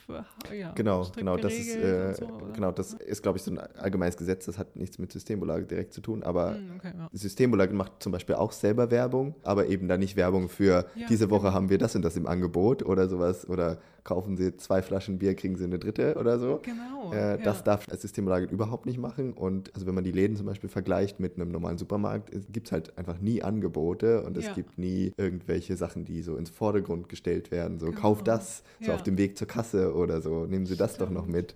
äh, 0.50 0.60
ja, 0.60 0.72
genau, 0.74 1.06
genau. 1.16 1.38
Das 1.38 1.54
ist, 1.54 1.76
äh, 1.76 2.14
so, 2.14 2.28
genau, 2.54 2.72
das 2.72 2.94
ist, 2.94 3.22
glaube 3.22 3.38
ich, 3.38 3.44
so 3.44 3.52
ein 3.52 3.58
allgemeines 3.58 4.18
Gesetz. 4.18 4.46
Das 4.46 4.58
hat 4.58 4.76
nichts 4.76 4.98
mit 4.98 5.12
Systembolage 5.12 5.66
direkt 5.66 5.94
zu 5.94 6.02
tun. 6.02 6.24
Aber 6.24 6.52
mhm, 6.52 6.76
okay, 6.78 6.94
ja. 6.98 7.10
Systembolage 7.12 7.74
macht 7.74 8.02
zum 8.02 8.12
Beispiel 8.12 8.36
auch 8.36 8.52
selber 8.52 8.92
Werbung, 8.92 9.36
aber 9.44 9.68
eben 9.68 9.88
dann 9.88 10.00
nicht 10.00 10.16
Werbung 10.16 10.50
für 10.50 10.86
ja, 10.96 11.08
diese 11.08 11.30
Woche 11.30 11.44
genau. 11.44 11.54
haben 11.54 11.70
wir 11.70 11.78
das 11.78 11.96
und 11.96 12.04
das 12.04 12.16
im 12.18 12.28
Angebot 12.28 12.84
oder 12.84 13.08
sowas 13.08 13.48
oder 13.48 13.80
kaufen 14.06 14.38
Sie 14.38 14.56
zwei 14.56 14.82
Flaschen 14.82 15.18
Bier, 15.18 15.36
kriegen 15.36 15.58
Sie 15.58 15.66
eine 15.66 15.80
dritte 15.80 16.16
oder 16.16 16.40
so. 16.40 16.62
Genau. 16.62 17.12
Äh, 17.12 17.38
das 17.44 17.58
ja. 17.58 17.64
darf 17.64 17.88
das 17.88 18.02
Systembolaget 18.02 18.52
überhaupt 18.52 18.86
nicht 18.86 19.00
machen. 19.00 19.34
Und 19.34 19.74
also 19.74 19.88
wenn 19.88 19.96
man 19.96 20.04
die 20.04 20.12
Läden 20.12 20.38
zum 20.38 20.46
Beispiel 20.46 20.70
vergleicht 20.70 21.20
mit 21.20 21.36
einem 21.36 21.52
normalen 21.52 21.78
Supermarkt, 21.78 22.32
gibt 22.54 22.68
es 22.68 22.72
halt 22.72 22.98
einfach 22.98 23.20
nie 23.20 23.42
Angebote 23.42 24.24
und 24.24 24.38
es 24.38 24.46
ja. 24.46 24.54
gibt 24.54 24.78
nie 24.78 25.12
irgendwelche 25.18 25.76
Sachen, 25.76 26.06
die 26.06 26.22
so 26.22 26.38
ins 26.38 26.52
Vordergrund 26.52 27.10
gestellt 27.10 27.50
werden. 27.52 27.80
So, 27.80 27.88
genau. 27.88 28.00
kauf 28.00 28.24
das, 28.24 28.64
so 28.80 28.90
ja. 28.90 28.96
auf 28.96 29.04
dem 29.04 29.18
Weg 29.18 29.38
zur 29.38 29.48
Kasse 29.48 29.94
oder 29.94 30.22
so, 30.22 30.46
nehmen 30.46 30.68
Sie 30.68 30.78
das 30.78 30.96
Stimmt. 30.96 31.10
doch 31.10 31.14
noch 31.14 31.26
mit. 31.26 31.56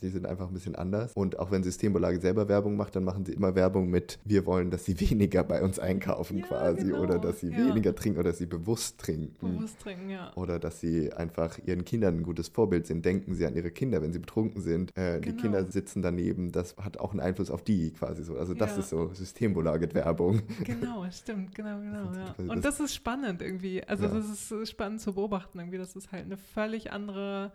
Die 0.00 0.08
sind 0.08 0.24
einfach 0.24 0.46
ein 0.46 0.54
bisschen 0.54 0.76
anders. 0.76 1.12
Und 1.14 1.38
auch 1.40 1.50
wenn 1.50 1.64
Systembolaget 1.64 2.22
selber 2.22 2.48
Werbung 2.48 2.76
macht, 2.76 2.94
dann 2.94 3.04
machen 3.04 3.26
sie 3.26 3.32
immer 3.32 3.56
Werbung 3.56 3.90
mit, 3.90 4.20
wir 4.24 4.46
wollen, 4.46 4.70
dass 4.70 4.84
sie 4.84 4.98
weniger 5.10 5.42
bei 5.42 5.62
uns 5.62 5.80
einkaufen 5.80 6.42
quasi 6.42 6.86
genau. 6.86 7.02
oder 7.02 7.18
dass 7.18 7.40
sie 7.40 7.50
weniger 7.56 7.94
trinken 7.94 8.20
oder 8.20 8.30
dass 8.30 8.38
sie 8.38 8.46
bewusst 8.46 8.98
trinken. 8.98 9.34
Bewusst 9.40 9.80
trinken, 9.80 10.10
ja. 10.10 10.32
Oder 10.36 10.60
dass 10.60 10.80
sie 10.80 11.12
einfach 11.12 11.58
ihren 11.66 11.84
Kindern 11.88 12.18
ein 12.18 12.22
gutes 12.22 12.48
Vorbild 12.48 12.86
sind. 12.86 13.02
Denken 13.06 13.34
Sie 13.34 13.46
an 13.46 13.56
Ihre 13.56 13.70
Kinder, 13.70 14.02
wenn 14.02 14.12
sie 14.12 14.18
betrunken 14.18 14.60
sind. 14.60 14.90
Äh, 14.94 15.20
genau. 15.20 15.20
Die 15.20 15.42
Kinder 15.42 15.64
sitzen 15.64 16.02
daneben. 16.02 16.52
Das 16.52 16.76
hat 16.76 16.98
auch 16.98 17.12
einen 17.12 17.20
Einfluss 17.20 17.50
auf 17.50 17.62
die 17.64 17.92
quasi 17.92 18.22
so. 18.22 18.36
Also 18.36 18.52
das 18.52 18.72
ja. 18.72 18.78
ist 18.80 18.90
so 18.90 19.14
Systembolaget-Werbung. 19.14 20.42
Genau, 20.64 21.10
stimmt, 21.10 21.54
genau, 21.54 21.80
genau. 21.80 22.12
Ja. 22.12 22.34
Und 22.36 22.62
das 22.62 22.78
ist 22.78 22.94
spannend 22.94 23.40
irgendwie. 23.40 23.82
Also 23.82 24.04
ja. 24.04 24.10
das 24.12 24.52
ist 24.52 24.68
spannend 24.68 25.00
zu 25.00 25.14
beobachten 25.14 25.58
irgendwie, 25.58 25.78
dass 25.78 25.96
es 25.96 26.12
halt 26.12 26.26
eine 26.26 26.36
völlig 26.36 26.92
andere 26.92 27.52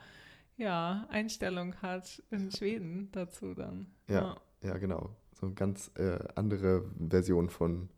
ja, 0.57 1.05
Einstellung 1.09 1.75
hat 1.81 2.23
in 2.31 2.51
Schweden 2.51 3.09
dazu 3.11 3.53
dann. 3.53 3.85
Ja, 4.07 4.37
ja, 4.63 4.77
genau. 4.77 5.11
So 5.39 5.45
eine 5.45 5.55
ganz 5.55 5.91
äh, 5.95 6.17
andere 6.33 6.85
Version 6.97 7.49
von 7.49 7.89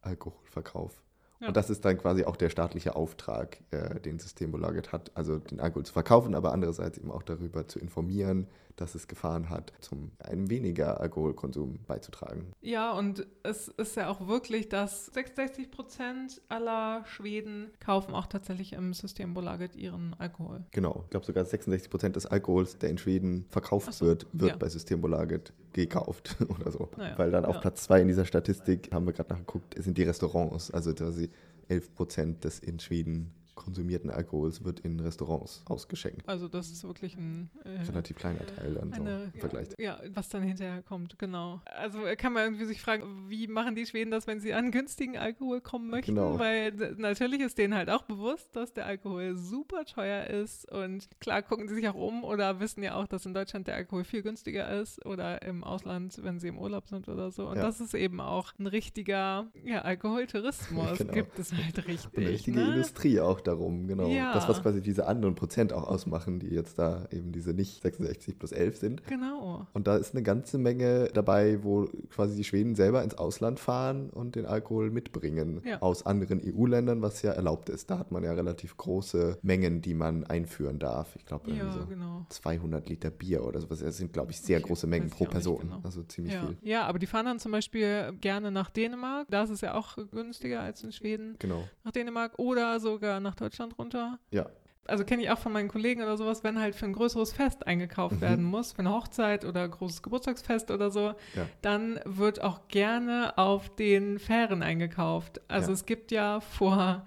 Alkoholverkauf. 0.00 1.02
Und 1.40 1.56
das 1.56 1.68
ist 1.68 1.84
dann 1.84 1.98
quasi 1.98 2.24
auch 2.24 2.36
der 2.36 2.48
staatliche 2.48 2.96
Auftrag, 2.96 3.58
äh, 3.70 4.00
den 4.00 4.18
Systembolaget 4.18 4.92
hat, 4.92 5.10
also 5.14 5.38
den 5.38 5.60
Alkohol 5.60 5.84
zu 5.84 5.92
verkaufen, 5.92 6.34
aber 6.34 6.52
andererseits 6.52 6.98
eben 6.98 7.10
auch 7.10 7.22
darüber 7.22 7.68
zu 7.68 7.78
informieren, 7.78 8.46
dass 8.76 8.94
es 8.94 9.08
Gefahren 9.08 9.50
hat, 9.50 9.72
zum 9.80 10.12
einem 10.18 10.50
weniger 10.50 11.00
Alkoholkonsum 11.00 11.80
beizutragen. 11.86 12.52
Ja, 12.60 12.92
und 12.92 13.26
es 13.42 13.68
ist 13.68 13.96
ja 13.96 14.08
auch 14.08 14.26
wirklich, 14.28 14.68
dass 14.68 15.06
66 15.06 15.70
Prozent 15.70 16.42
aller 16.48 17.04
Schweden 17.06 17.70
kaufen 17.80 18.14
auch 18.14 18.26
tatsächlich 18.26 18.74
im 18.74 18.92
Systembolaget 18.92 19.76
ihren 19.76 20.14
Alkohol. 20.18 20.64
Genau, 20.70 21.02
ich 21.04 21.10
glaube 21.10 21.26
sogar 21.26 21.44
66 21.44 21.90
Prozent 21.90 22.16
des 22.16 22.26
Alkohols, 22.26 22.78
der 22.78 22.90
in 22.90 22.98
Schweden 22.98 23.46
verkauft 23.48 23.92
so, 23.92 24.06
wird, 24.06 24.26
wird 24.32 24.52
ja. 24.52 24.56
bei 24.56 24.68
Systembolaget 24.68 25.52
gekauft 25.72 26.36
oder 26.48 26.70
so. 26.70 26.90
Naja, 26.96 27.18
Weil 27.18 27.30
dann 27.30 27.44
auf 27.44 27.56
ja. 27.56 27.60
Platz 27.60 27.84
zwei 27.84 28.00
in 28.00 28.08
dieser 28.08 28.24
Statistik, 28.24 28.90
haben 28.92 29.06
wir 29.06 29.12
gerade 29.12 29.32
nachgeguckt, 29.32 29.74
sind 29.82 29.98
die 29.98 30.02
Restaurants, 30.02 30.70
also 30.70 30.94
quasi 30.94 31.30
11 31.68 31.94
Prozent 31.94 32.44
des 32.44 32.58
in 32.60 32.78
Schweden 32.78 33.32
konsumierten 33.56 34.10
Alkohols 34.10 34.62
wird 34.62 34.80
in 34.80 35.00
Restaurants 35.00 35.62
ausgeschenkt. 35.64 36.28
Also 36.28 36.46
das 36.46 36.70
ist 36.70 36.84
wirklich 36.84 37.16
ein 37.16 37.50
äh, 37.64 37.82
relativ 37.88 38.16
kleiner 38.16 38.46
Teil 38.46 38.74
dann 38.74 38.92
eine, 38.92 39.18
so 39.18 39.24
im 39.24 39.32
ja, 39.34 39.40
Vergleich. 39.40 39.68
Ja, 39.78 40.00
was 40.14 40.28
dann 40.28 40.42
hinterher 40.42 40.82
kommt, 40.82 41.18
genau. 41.18 41.60
Also 41.64 42.00
kann 42.16 42.32
man 42.32 42.44
irgendwie 42.44 42.66
sich 42.66 42.80
fragen, 42.80 43.28
wie 43.28 43.48
machen 43.48 43.74
die 43.74 43.86
Schweden 43.86 44.10
das, 44.10 44.26
wenn 44.26 44.40
sie 44.40 44.54
an 44.54 44.70
günstigen 44.70 45.16
Alkohol 45.16 45.60
kommen 45.60 45.90
möchten? 45.90 46.14
Genau. 46.14 46.38
Weil 46.38 46.72
natürlich 46.96 47.40
ist 47.40 47.58
denen 47.58 47.74
halt 47.74 47.90
auch 47.90 48.02
bewusst, 48.02 48.54
dass 48.54 48.72
der 48.72 48.86
Alkohol 48.86 49.36
super 49.36 49.84
teuer 49.84 50.26
ist 50.26 50.70
und 50.70 51.08
klar 51.20 51.42
gucken 51.42 51.68
sie 51.68 51.74
sich 51.74 51.88
auch 51.88 51.94
um 51.94 52.22
oder 52.22 52.60
wissen 52.60 52.82
ja 52.82 52.94
auch, 52.94 53.06
dass 53.06 53.26
in 53.26 53.34
Deutschland 53.34 53.66
der 53.66 53.74
Alkohol 53.74 54.04
viel 54.04 54.22
günstiger 54.22 54.70
ist 54.80 55.04
oder 55.06 55.42
im 55.42 55.64
Ausland, 55.64 56.20
wenn 56.22 56.38
sie 56.38 56.48
im 56.48 56.58
Urlaub 56.58 56.86
sind 56.88 57.08
oder 57.08 57.30
so. 57.30 57.48
Und 57.48 57.56
ja. 57.56 57.62
das 57.62 57.80
ist 57.80 57.94
eben 57.94 58.20
auch 58.20 58.52
ein 58.58 58.66
richtiger 58.66 59.46
ja, 59.64 59.80
Alkoholtourismus. 59.82 60.98
genau. 60.98 61.12
Gibt 61.12 61.38
es 61.38 61.52
halt 61.52 61.86
richtig. 61.86 62.16
Eine 62.16 62.28
richtige 62.28 62.60
ne? 62.60 62.74
Industrie 62.74 63.20
auch 63.20 63.40
darum, 63.46 63.86
genau. 63.86 64.08
Ja. 64.08 64.32
Das, 64.32 64.48
was 64.48 64.62
quasi 64.62 64.80
diese 64.82 65.06
anderen 65.06 65.34
Prozent 65.34 65.72
auch 65.72 65.84
ausmachen, 65.84 66.40
die 66.40 66.48
jetzt 66.48 66.78
da 66.78 67.06
eben 67.10 67.32
diese 67.32 67.52
nicht 67.52 67.82
66 67.82 68.38
plus 68.38 68.52
11 68.52 68.76
sind. 68.76 69.06
Genau. 69.06 69.66
Und 69.72 69.86
da 69.86 69.96
ist 69.96 70.14
eine 70.14 70.22
ganze 70.22 70.58
Menge 70.58 71.08
dabei, 71.14 71.62
wo 71.62 71.88
quasi 72.10 72.36
die 72.36 72.44
Schweden 72.44 72.74
selber 72.74 73.02
ins 73.02 73.14
Ausland 73.14 73.60
fahren 73.60 74.10
und 74.10 74.36
den 74.36 74.46
Alkohol 74.46 74.90
mitbringen 74.90 75.62
ja. 75.64 75.80
aus 75.80 76.04
anderen 76.04 76.40
EU-Ländern, 76.44 77.02
was 77.02 77.22
ja 77.22 77.32
erlaubt 77.32 77.68
ist. 77.68 77.90
Da 77.90 77.98
hat 77.98 78.10
man 78.10 78.24
ja 78.24 78.32
relativ 78.32 78.76
große 78.76 79.38
Mengen, 79.42 79.80
die 79.82 79.94
man 79.94 80.24
einführen 80.24 80.78
darf. 80.78 81.16
Ich 81.16 81.24
glaube, 81.24 81.50
ja, 81.50 81.70
so 81.70 81.86
genau. 81.86 82.26
200 82.30 82.88
Liter 82.88 83.10
Bier 83.10 83.44
oder 83.44 83.60
sowas. 83.60 83.80
Das 83.80 83.96
sind, 83.96 84.12
glaube 84.12 84.32
ich, 84.32 84.40
sehr 84.40 84.58
ich 84.58 84.64
große 84.64 84.86
Mengen 84.86 85.10
pro 85.10 85.24
Person. 85.24 85.60
Genau. 85.60 85.80
Also 85.84 86.02
ziemlich 86.02 86.34
ja. 86.34 86.40
viel. 86.40 86.56
Ja, 86.62 86.86
aber 86.86 86.98
die 86.98 87.06
fahren 87.06 87.26
dann 87.26 87.38
zum 87.38 87.52
Beispiel 87.52 88.12
gerne 88.20 88.50
nach 88.50 88.70
Dänemark. 88.70 89.28
Da 89.30 89.44
ist 89.44 89.50
es 89.50 89.60
ja 89.60 89.74
auch 89.74 89.96
günstiger 90.10 90.60
als 90.60 90.82
in 90.82 90.92
Schweden. 90.92 91.36
Genau. 91.38 91.64
Nach 91.84 91.92
Dänemark 91.92 92.38
oder 92.38 92.80
sogar 92.80 93.20
nach 93.20 93.34
Deutschland 93.36 93.78
runter. 93.78 94.18
Ja. 94.30 94.46
Also 94.88 95.04
kenne 95.04 95.22
ich 95.22 95.30
auch 95.30 95.38
von 95.38 95.52
meinen 95.52 95.68
Kollegen 95.68 96.02
oder 96.02 96.16
sowas, 96.16 96.44
wenn 96.44 96.60
halt 96.60 96.74
für 96.74 96.86
ein 96.86 96.92
größeres 96.92 97.32
Fest 97.32 97.66
eingekauft 97.66 98.16
mhm. 98.16 98.20
werden 98.20 98.44
muss, 98.44 98.72
für 98.72 98.80
eine 98.80 98.92
Hochzeit 98.92 99.44
oder 99.44 99.68
großes 99.68 100.02
Geburtstagsfest 100.02 100.70
oder 100.70 100.90
so, 100.90 101.14
ja. 101.34 101.48
dann 101.62 102.00
wird 102.04 102.40
auch 102.42 102.68
gerne 102.68 103.36
auf 103.36 103.74
den 103.74 104.18
Fähren 104.18 104.62
eingekauft. 104.62 105.40
Also 105.48 105.68
ja. 105.68 105.74
es 105.74 105.86
gibt 105.86 106.12
ja 106.12 106.40
vor 106.40 107.04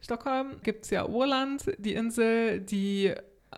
Stockholm, 0.00 0.56
gibt 0.62 0.84
es 0.84 0.90
ja 0.90 1.06
Urland, 1.06 1.72
die 1.78 1.94
Insel, 1.94 2.60
die 2.60 3.14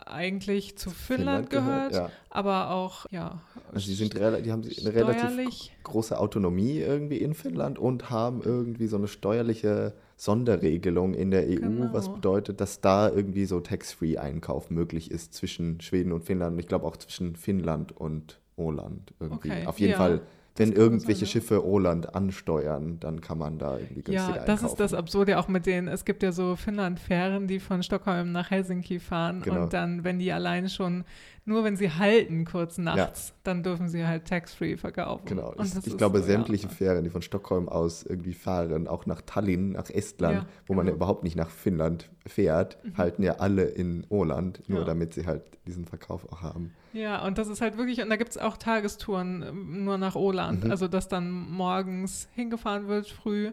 eigentlich 0.06 0.76
zu 0.76 0.90
Finnland, 0.90 1.48
Finnland 1.48 1.50
gehört, 1.50 1.92
gehört 1.92 2.10
ja. 2.10 2.16
aber 2.30 2.70
auch, 2.70 3.06
ja. 3.10 3.40
Also 3.72 3.86
die, 3.86 3.94
sind 3.94 4.14
die 4.14 4.20
haben 4.20 4.62
eine 4.62 4.94
relativ 4.94 5.70
große 5.84 6.18
Autonomie 6.18 6.78
irgendwie 6.78 7.18
in 7.18 7.34
Finnland 7.34 7.78
und 7.78 8.10
haben 8.10 8.42
irgendwie 8.42 8.88
so 8.88 8.96
eine 8.96 9.08
steuerliche 9.08 9.94
Sonderregelung 10.16 11.14
in 11.14 11.30
der 11.30 11.44
EU, 11.44 11.56
genau. 11.56 11.92
was 11.92 12.12
bedeutet, 12.12 12.60
dass 12.60 12.80
da 12.80 13.10
irgendwie 13.10 13.46
so 13.46 13.60
Tax-Free-Einkauf 13.60 14.70
möglich 14.70 15.10
ist 15.10 15.34
zwischen 15.34 15.80
Schweden 15.80 16.12
und 16.12 16.24
Finnland 16.24 16.54
und 16.54 16.58
ich 16.60 16.68
glaube 16.68 16.86
auch 16.86 16.96
zwischen 16.96 17.36
Finnland 17.36 17.92
und 17.92 18.40
Irland 18.56 19.12
irgendwie. 19.18 19.50
Okay. 19.50 19.66
Auf 19.66 19.80
jeden 19.80 19.92
ja. 19.92 19.98
Fall 19.98 20.20
wenn 20.56 20.72
irgendwelche 20.72 21.26
Schiffe 21.26 21.56
Roland 21.56 22.14
ansteuern, 22.14 22.98
dann 23.00 23.20
kann 23.20 23.38
man 23.38 23.58
da 23.58 23.76
irgendwie 23.76 24.02
günstiger 24.02 24.36
Ja, 24.36 24.44
das 24.44 24.48
einkaufen. 24.48 24.66
ist 24.66 24.80
das 24.80 24.94
Absurde 24.94 25.38
auch 25.38 25.48
mit 25.48 25.66
denen. 25.66 25.88
Es 25.88 26.04
gibt 26.04 26.22
ja 26.22 26.30
so 26.30 26.54
Finnland-Fähren, 26.54 27.48
die 27.48 27.58
von 27.58 27.82
Stockholm 27.82 28.30
nach 28.30 28.52
Helsinki 28.52 29.00
fahren 29.00 29.42
genau. 29.42 29.64
und 29.64 29.72
dann, 29.72 30.04
wenn 30.04 30.20
die 30.20 30.32
allein 30.32 30.68
schon, 30.68 31.04
nur 31.46 31.62
wenn 31.62 31.76
sie 31.76 31.90
halten 31.90 32.44
kurz 32.44 32.78
nachts, 32.78 33.28
ja. 33.28 33.34
dann 33.44 33.62
dürfen 33.62 33.88
sie 33.88 34.06
halt 34.06 34.26
tax-free 34.26 34.76
verkaufen. 34.76 35.26
Genau. 35.26 35.54
ich, 35.62 35.86
ich 35.86 35.96
glaube, 35.96 36.20
so, 36.20 36.26
sämtliche 36.26 36.68
ja. 36.68 36.72
Fähren, 36.72 37.04
die 37.04 37.10
von 37.10 37.22
Stockholm 37.22 37.68
aus 37.68 38.02
irgendwie 38.02 38.32
fahren, 38.32 38.88
auch 38.88 39.04
nach 39.06 39.20
Tallinn, 39.20 39.72
nach 39.72 39.90
Estland, 39.90 40.38
ja, 40.38 40.46
wo 40.66 40.72
genau. 40.72 40.76
man 40.78 40.86
ja 40.86 40.94
überhaupt 40.94 41.22
nicht 41.22 41.36
nach 41.36 41.50
Finnland 41.50 42.10
fährt, 42.26 42.82
mhm. 42.82 42.96
halten 42.96 43.22
ja 43.22 43.34
alle 43.34 43.64
in 43.64 44.06
Irland, 44.08 44.62
nur 44.68 44.84
damit 44.84 45.12
sie 45.14 45.26
halt 45.26 45.42
diesen 45.66 45.84
Verkauf 45.84 46.30
auch 46.32 46.40
haben. 46.40 46.72
Ja, 46.94 47.24
und 47.26 47.38
das 47.38 47.48
ist 47.48 47.60
halt 47.60 47.76
wirklich, 47.76 48.00
und 48.00 48.08
da 48.08 48.16
gibt 48.16 48.30
es 48.30 48.38
auch 48.38 48.56
Tagestouren 48.56 49.42
ähm, 49.42 49.84
nur 49.84 49.98
nach 49.98 50.14
Oland. 50.14 50.64
Mhm. 50.64 50.70
Also, 50.70 50.88
dass 50.88 51.08
dann 51.08 51.30
morgens 51.30 52.28
hingefahren 52.34 52.88
wird, 52.88 53.08
früh 53.08 53.50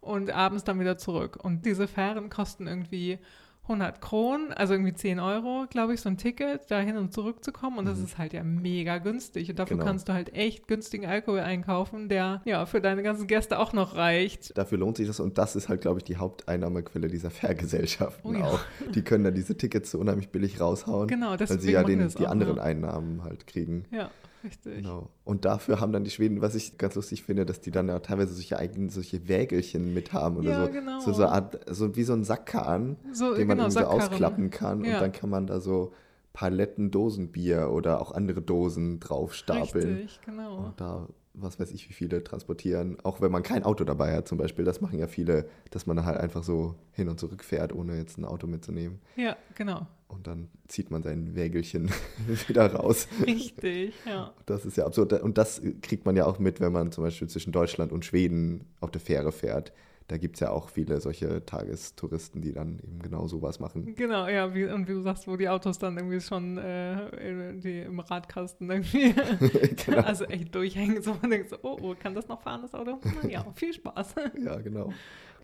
und 0.00 0.30
abends 0.30 0.64
dann 0.64 0.78
wieder 0.80 0.96
zurück. 0.96 1.38
Und 1.42 1.66
diese 1.66 1.88
Fähren 1.88 2.30
kosten 2.30 2.66
irgendwie 2.66 3.18
100 3.66 4.00
Kronen, 4.02 4.52
also 4.52 4.74
irgendwie 4.74 4.92
10 4.92 5.18
Euro, 5.20 5.64
glaube 5.70 5.94
ich, 5.94 6.00
so 6.02 6.08
ein 6.10 6.18
Ticket, 6.18 6.70
da 6.70 6.80
hin 6.80 6.98
und 6.98 7.12
zurück 7.14 7.42
zu 7.42 7.50
kommen. 7.50 7.78
Und 7.78 7.86
das 7.86 7.98
Mhm. 7.98 8.04
ist 8.04 8.18
halt 8.18 8.32
ja 8.34 8.44
mega 8.44 8.98
günstig. 8.98 9.48
Und 9.50 9.58
dafür 9.58 9.76
Genau. 9.78 9.86
kannst 9.88 10.08
du 10.08 10.12
halt 10.12 10.34
echt 10.34 10.68
günstigen 10.68 11.06
Alkohol 11.06 11.40
einkaufen, 11.40 12.08
der 12.10 12.42
ja 12.44 12.66
für 12.66 12.82
deine 12.82 13.02
ganzen 13.02 13.26
Gäste 13.26 13.58
auch 13.58 13.72
noch 13.72 13.96
reicht. 13.96 14.56
Dafür 14.58 14.76
lohnt 14.78 14.98
sich 14.98 15.06
das 15.06 15.18
und 15.18 15.38
das 15.38 15.56
ist 15.56 15.68
halt, 15.70 15.80
glaube 15.80 16.00
ich, 16.00 16.04
die 16.04 16.18
Haupteinnahmequelle 16.18 17.08
dieser 17.08 17.30
Fährgesellschaften 17.30 18.36
Oh 18.36 18.38
ja. 18.38 18.44
auch. 18.44 18.60
Die 18.94 19.02
können 19.02 19.24
dann 19.24 19.34
diese 19.34 19.56
Tickets 19.56 19.90
so 19.90 19.98
unheimlich 19.98 20.28
billig 20.28 20.60
raushauen, 20.60 21.08
Genau, 21.08 21.30
weil 21.38 21.60
sie 21.60 21.72
ja 21.72 21.82
den, 21.84 22.06
die 22.08 22.26
auch, 22.26 22.30
anderen 22.30 22.56
ja. 22.56 22.62
Einnahmen 22.62 23.22
halt 23.24 23.46
kriegen. 23.46 23.86
Ja, 23.90 24.10
richtig. 24.44 24.76
Genau. 24.76 25.08
Und 25.24 25.44
dafür 25.44 25.80
haben 25.80 25.92
dann 25.92 26.04
die 26.04 26.10
Schweden, 26.10 26.40
was 26.42 26.54
ich 26.54 26.78
ganz 26.78 26.94
lustig 26.94 27.22
finde, 27.24 27.44
dass 27.46 27.60
die 27.60 27.70
dann 27.70 27.88
ja 27.88 27.98
teilweise 27.98 28.34
solche 28.34 28.58
eigenen, 28.58 28.90
solche 28.90 29.26
Wägelchen 29.26 29.92
mit 29.94 30.12
haben 30.12 30.36
oder 30.36 30.50
Ja, 30.50 30.66
so. 30.66 30.72
genau. 30.72 31.00
So, 31.00 31.12
so, 31.12 31.22
eine 31.24 31.32
Art, 31.32 31.60
so 31.74 31.96
wie 31.96 32.04
so 32.04 32.12
ein 32.12 32.22
Sackkahn, 32.24 32.96
So, 33.12 33.34
den 33.34 33.48
man 33.48 33.56
genau, 33.56 33.68
irgendwie 33.68 33.82
so 33.82 33.86
ausklappen 33.86 34.50
kann 34.50 34.84
Ja. 34.84 34.94
und 34.94 35.00
dann 35.02 35.12
kann 35.12 35.30
man 35.30 35.46
da 35.46 35.58
so 35.60 35.92
Paletten 36.32 36.90
Dosenbier 36.90 37.70
oder 37.70 38.00
auch 38.00 38.12
andere 38.12 38.42
Dosen 38.42 39.00
drauf 39.00 39.34
stapeln. 39.34 39.94
Richtig, 39.96 40.20
genau. 40.24 40.66
Und 40.66 40.80
da, 40.80 41.08
was 41.34 41.58
weiß 41.58 41.72
ich, 41.72 41.88
wie 41.88 41.92
viele 41.92 42.22
transportieren. 42.22 42.98
Auch 43.02 43.20
wenn 43.20 43.32
man 43.32 43.42
kein 43.42 43.64
Auto 43.64 43.84
dabei 43.84 44.14
hat 44.14 44.28
zum 44.28 44.38
Beispiel. 44.38 44.64
Das 44.64 44.80
machen 44.80 44.98
ja 44.98 45.08
viele, 45.08 45.48
dass 45.70 45.86
man 45.86 46.04
halt 46.04 46.18
einfach 46.18 46.44
so 46.44 46.76
hin 46.92 47.08
und 47.08 47.18
zurück 47.18 47.44
fährt, 47.44 47.74
ohne 47.74 47.96
jetzt 47.98 48.18
ein 48.18 48.24
Auto 48.24 48.46
mitzunehmen. 48.46 49.00
Ja, 49.16 49.36
genau. 49.56 49.86
Und 50.06 50.28
dann 50.28 50.48
zieht 50.68 50.92
man 50.92 51.02
sein 51.02 51.34
Wägelchen 51.34 51.90
wieder 52.46 52.72
raus. 52.72 53.08
Richtig, 53.26 53.94
ja. 54.06 54.32
Das 54.46 54.64
ist 54.64 54.76
ja 54.76 54.86
absurd. 54.86 55.12
Und 55.14 55.36
das 55.36 55.60
kriegt 55.82 56.06
man 56.06 56.14
ja 56.16 56.24
auch 56.24 56.38
mit, 56.38 56.60
wenn 56.60 56.72
man 56.72 56.92
zum 56.92 57.02
Beispiel 57.02 57.28
zwischen 57.28 57.52
Deutschland 57.52 57.90
und 57.92 58.04
Schweden 58.04 58.64
auf 58.80 58.92
der 58.92 59.00
Fähre 59.00 59.32
fährt. 59.32 59.72
Da 60.08 60.18
gibt 60.18 60.36
es 60.36 60.40
ja 60.40 60.50
auch 60.50 60.68
viele 60.68 61.00
solche 61.00 61.46
Tagestouristen, 61.46 62.42
die 62.42 62.52
dann 62.52 62.78
eben 62.78 62.98
genau 63.00 63.26
sowas 63.26 63.58
machen. 63.58 63.94
Genau, 63.94 64.28
ja, 64.28 64.54
wie, 64.54 64.66
und 64.66 64.86
wie 64.86 64.92
du 64.92 65.00
sagst, 65.00 65.26
wo 65.26 65.36
die 65.36 65.48
Autos 65.48 65.78
dann 65.78 65.96
irgendwie 65.96 66.20
schon 66.20 66.58
äh, 66.58 67.54
die 67.54 67.80
im 67.80 68.00
Radkasten 68.00 68.70
irgendwie, 68.70 69.14
genau. 69.86 70.02
also 70.02 70.24
echt 70.26 70.54
durchhängen, 70.54 71.02
so 71.02 71.16
man 71.22 71.30
denkt 71.30 71.48
so, 71.48 71.56
oh, 71.62 71.78
oh, 71.80 71.94
kann 71.98 72.14
das 72.14 72.28
noch 72.28 72.42
fahren, 72.42 72.60
das 72.62 72.74
Auto? 72.74 73.00
Na 73.22 73.28
ja, 73.30 73.46
viel 73.54 73.72
Spaß. 73.72 74.14
Ja, 74.44 74.60
genau. 74.60 74.92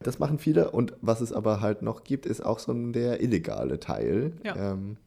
Das 0.03 0.19
machen 0.19 0.39
viele. 0.39 0.71
Und 0.71 0.95
was 1.01 1.23
es 1.23 1.33
aber 1.33 1.63
halt 1.63 1.81
noch 1.81 2.05
gibt, 2.05 2.27
ist 2.27 2.45
auch 2.45 2.59
so 2.59 2.73
ein 2.73 2.93
der 2.93 3.23
illegale 3.23 3.81
Teil. 3.81 4.33
Ja. 4.45 4.73
Ähm, 4.73 4.99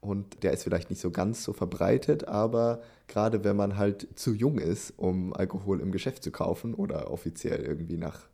und 0.00 0.44
der 0.44 0.52
ist 0.52 0.62
vielleicht 0.62 0.88
nicht 0.88 1.00
so 1.00 1.10
ganz 1.10 1.44
so 1.44 1.52
verbreitet, 1.52 2.26
aber 2.26 2.80
gerade 3.06 3.44
wenn 3.44 3.56
man 3.56 3.76
halt 3.76 4.08
zu 4.14 4.32
jung 4.32 4.58
ist, 4.58 4.94
um 4.96 5.34
Alkohol 5.34 5.80
im 5.80 5.92
Geschäft 5.92 6.22
zu 6.22 6.30
kaufen 6.30 6.74
oder 6.74 7.10
offiziell 7.10 7.60
irgendwie 7.60 7.98
nach 7.98 8.28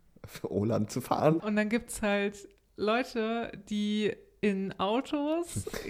Irland 0.50 0.90
zu 0.90 1.00
fahren, 1.00 1.36
Und 1.38 1.56
dann 1.56 1.68
gibt 1.68 1.90
es 1.90 2.02
halt 2.02 2.48
Leute, 2.76 3.52
die 3.68 4.12
in 4.42 4.78
Autos 4.78 5.64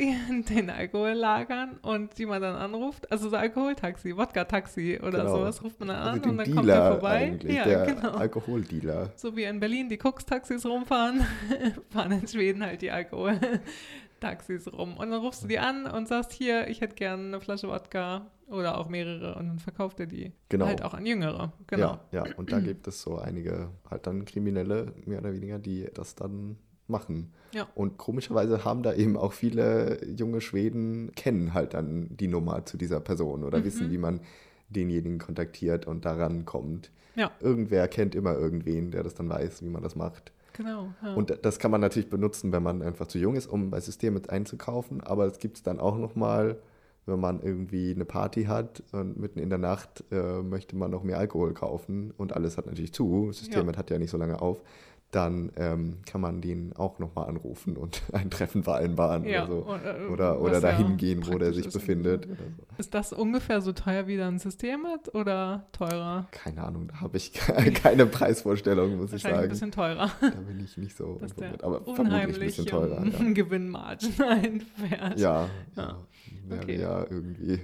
den 0.48 0.70
Alkohol 0.70 1.10
lagern 1.10 1.78
und 1.82 2.16
die 2.16 2.24
man 2.26 2.40
dann 2.40 2.54
anruft, 2.54 3.10
also 3.10 3.28
so 3.28 3.36
Alkoholtaxi, 3.36 4.16
Wodka-Taxi 4.16 5.00
oder 5.02 5.18
Genau. 5.18 5.36
sowas 5.38 5.62
ruft 5.64 5.80
man 5.80 5.88
dann 5.88 5.96
an 5.98 6.08
also 6.08 6.20
den 6.20 6.30
und 6.30 6.36
dann 6.38 6.54
kommt 6.54 6.68
der 6.68 6.74
Dealer 6.76 6.90
vorbei. 6.92 7.16
eigentlich, 7.16 7.56
Ja, 7.56 7.64
der 7.64 7.86
genau. 7.86 8.10
Alkoholdealer. 8.12 9.10
So 9.16 9.36
wie 9.36 9.42
in 9.44 9.58
Berlin 9.60 9.88
die 9.88 9.96
Koks-Taxis 9.98 10.64
rumfahren, 10.64 11.26
fahren 11.90 12.12
in 12.12 12.28
Schweden 12.28 12.64
halt 12.64 12.80
die 12.82 12.90
Alkohol-Taxis 12.92 14.72
rum. 14.72 14.96
Und 14.96 15.10
dann 15.10 15.20
rufst 15.20 15.42
du 15.44 15.48
die 15.48 15.58
an 15.58 15.86
und 15.86 16.08
sagst, 16.08 16.32
hier, 16.32 16.68
ich 16.68 16.80
hätte 16.80 16.94
gerne 16.94 17.24
eine 17.24 17.40
Flasche 17.40 17.68
Wodka 17.68 18.26
oder 18.48 18.78
auch 18.78 18.88
mehrere 18.88 19.34
und 19.36 19.48
dann 19.48 19.58
verkauft 19.58 19.98
er 20.00 20.06
die 20.06 20.32
Genau. 20.48 20.66
halt 20.66 20.82
auch 20.82 20.94
an 20.94 21.04
Jüngere. 21.06 21.52
Genau. 21.66 21.98
Ja, 22.12 22.24
ja, 22.26 22.34
und 22.36 22.52
da 22.52 22.60
gibt 22.60 22.86
es 22.86 23.02
so 23.02 23.18
einige 23.18 23.70
halt 23.90 24.06
dann 24.06 24.24
Kriminelle, 24.24 24.92
mehr 25.04 25.18
oder 25.20 25.32
weniger, 25.32 25.58
die 25.58 25.86
das 25.94 26.14
dann 26.14 26.56
machen. 26.88 27.32
Ja. 27.52 27.66
Und 27.74 27.98
komischerweise 27.98 28.64
haben 28.64 28.82
da 28.84 28.94
eben 28.94 29.16
auch 29.16 29.32
viele 29.32 30.04
junge 30.06 30.40
Schweden, 30.40 31.10
kennen 31.16 31.52
halt 31.54 31.74
dann 31.74 32.16
die 32.16 32.28
Nummer 32.28 32.64
zu 32.64 32.76
dieser 32.76 33.00
Person 33.00 33.42
oder 33.42 33.58
Mhm. 33.58 33.64
wissen, 33.64 33.90
wie 33.90 33.98
man 33.98 34.20
denjenigen 34.68 35.18
kontaktiert 35.18 35.86
und 35.86 36.04
daran 36.04 36.44
kommt. 36.44 36.90
Ja. 37.16 37.30
Irgendwer 37.40 37.88
kennt 37.88 38.14
immer 38.14 38.34
irgendwen, 38.34 38.90
der 38.90 39.02
das 39.02 39.14
dann 39.14 39.28
weiß, 39.28 39.62
wie 39.62 39.68
man 39.68 39.82
das 39.82 39.96
macht. 39.96 40.32
Genau. 40.52 40.92
Ja. 41.02 41.14
Und 41.14 41.38
das 41.42 41.58
kann 41.58 41.70
man 41.70 41.80
natürlich 41.80 42.08
benutzen, 42.10 42.52
wenn 42.52 42.62
man 42.62 42.82
einfach 42.82 43.06
zu 43.08 43.18
jung 43.18 43.34
ist, 43.36 43.46
um 43.46 43.70
bei 43.70 43.80
Systemen 43.80 44.28
einzukaufen. 44.28 45.00
Aber 45.02 45.26
es 45.26 45.38
gibt 45.38 45.56
es 45.58 45.62
dann 45.62 45.80
auch 45.80 45.98
nochmal, 45.98 46.58
wenn 47.06 47.20
man 47.20 47.40
irgendwie 47.40 47.92
eine 47.94 48.04
Party 48.04 48.44
hat 48.44 48.82
und 48.92 49.18
mitten 49.18 49.38
in 49.38 49.48
der 49.48 49.58
Nacht 49.58 50.04
äh, 50.10 50.42
möchte 50.42 50.76
man 50.76 50.90
noch 50.90 51.02
mehr 51.04 51.18
Alkohol 51.18 51.54
kaufen 51.54 52.12
und 52.16 52.34
alles 52.34 52.58
hat 52.58 52.66
natürlich 52.66 52.92
zu, 52.92 53.26
das 53.28 53.38
System 53.38 53.68
Ja. 53.68 53.76
hat 53.76 53.90
ja 53.90 53.98
nicht 53.98 54.10
so 54.10 54.18
lange 54.18 54.40
auf, 54.42 54.60
dann 55.16 55.50
ähm, 55.56 55.98
kann 56.06 56.20
man 56.20 56.40
den 56.40 56.72
auch 56.76 56.98
nochmal 56.98 57.28
anrufen 57.28 57.76
und 57.76 58.02
ein 58.12 58.30
Treffen 58.30 58.62
vereinbaren 58.62 59.24
ja. 59.24 59.44
oder 59.48 59.52
so. 59.52 59.74
äh, 59.84 60.06
Oder, 60.12 60.40
oder 60.40 60.52
was 60.56 60.62
ja 60.62 60.70
dahin 60.70 60.96
gehen, 60.96 61.26
wo 61.26 61.38
der 61.38 61.52
sich 61.52 61.66
ist. 61.66 61.72
befindet. 61.72 62.28
Ist 62.78 62.94
das 62.94 63.12
ungefähr 63.12 63.60
so 63.62 63.72
teuer 63.72 64.06
wie 64.06 64.20
ein 64.20 64.38
System 64.38 64.86
hat 64.86 65.14
oder 65.14 65.66
teurer? 65.72 66.28
Keine 66.30 66.62
Ahnung, 66.62 66.88
da 66.88 67.00
habe 67.00 67.16
ich 67.16 67.32
keine 67.82 68.06
Preisvorstellung, 68.06 68.96
muss 68.98 69.12
ich 69.12 69.24
Wahrscheinlich 69.24 69.50
ein 69.50 69.56
sagen. 69.56 69.70
bisschen 69.70 69.70
teurer, 69.72 70.10
Da 70.20 70.40
bin 70.40 70.60
ich 70.60 70.76
nicht 70.76 70.96
so 70.96 71.18
informiert. 71.22 71.64
Aber 71.64 71.80
vermutlich 71.82 72.22
ein 72.34 72.40
bisschen 72.40 72.66
teurer. 72.66 73.04
Ja. 73.04 73.32
Gewinnmargen 73.32 74.10
einfährt. 74.20 75.18
Ja, 75.18 75.48
Ja. 75.76 75.82
ja. 75.82 75.96
wäre 76.48 76.62
Okay. 76.62 76.80
ja 76.80 77.00
irgendwie 77.10 77.60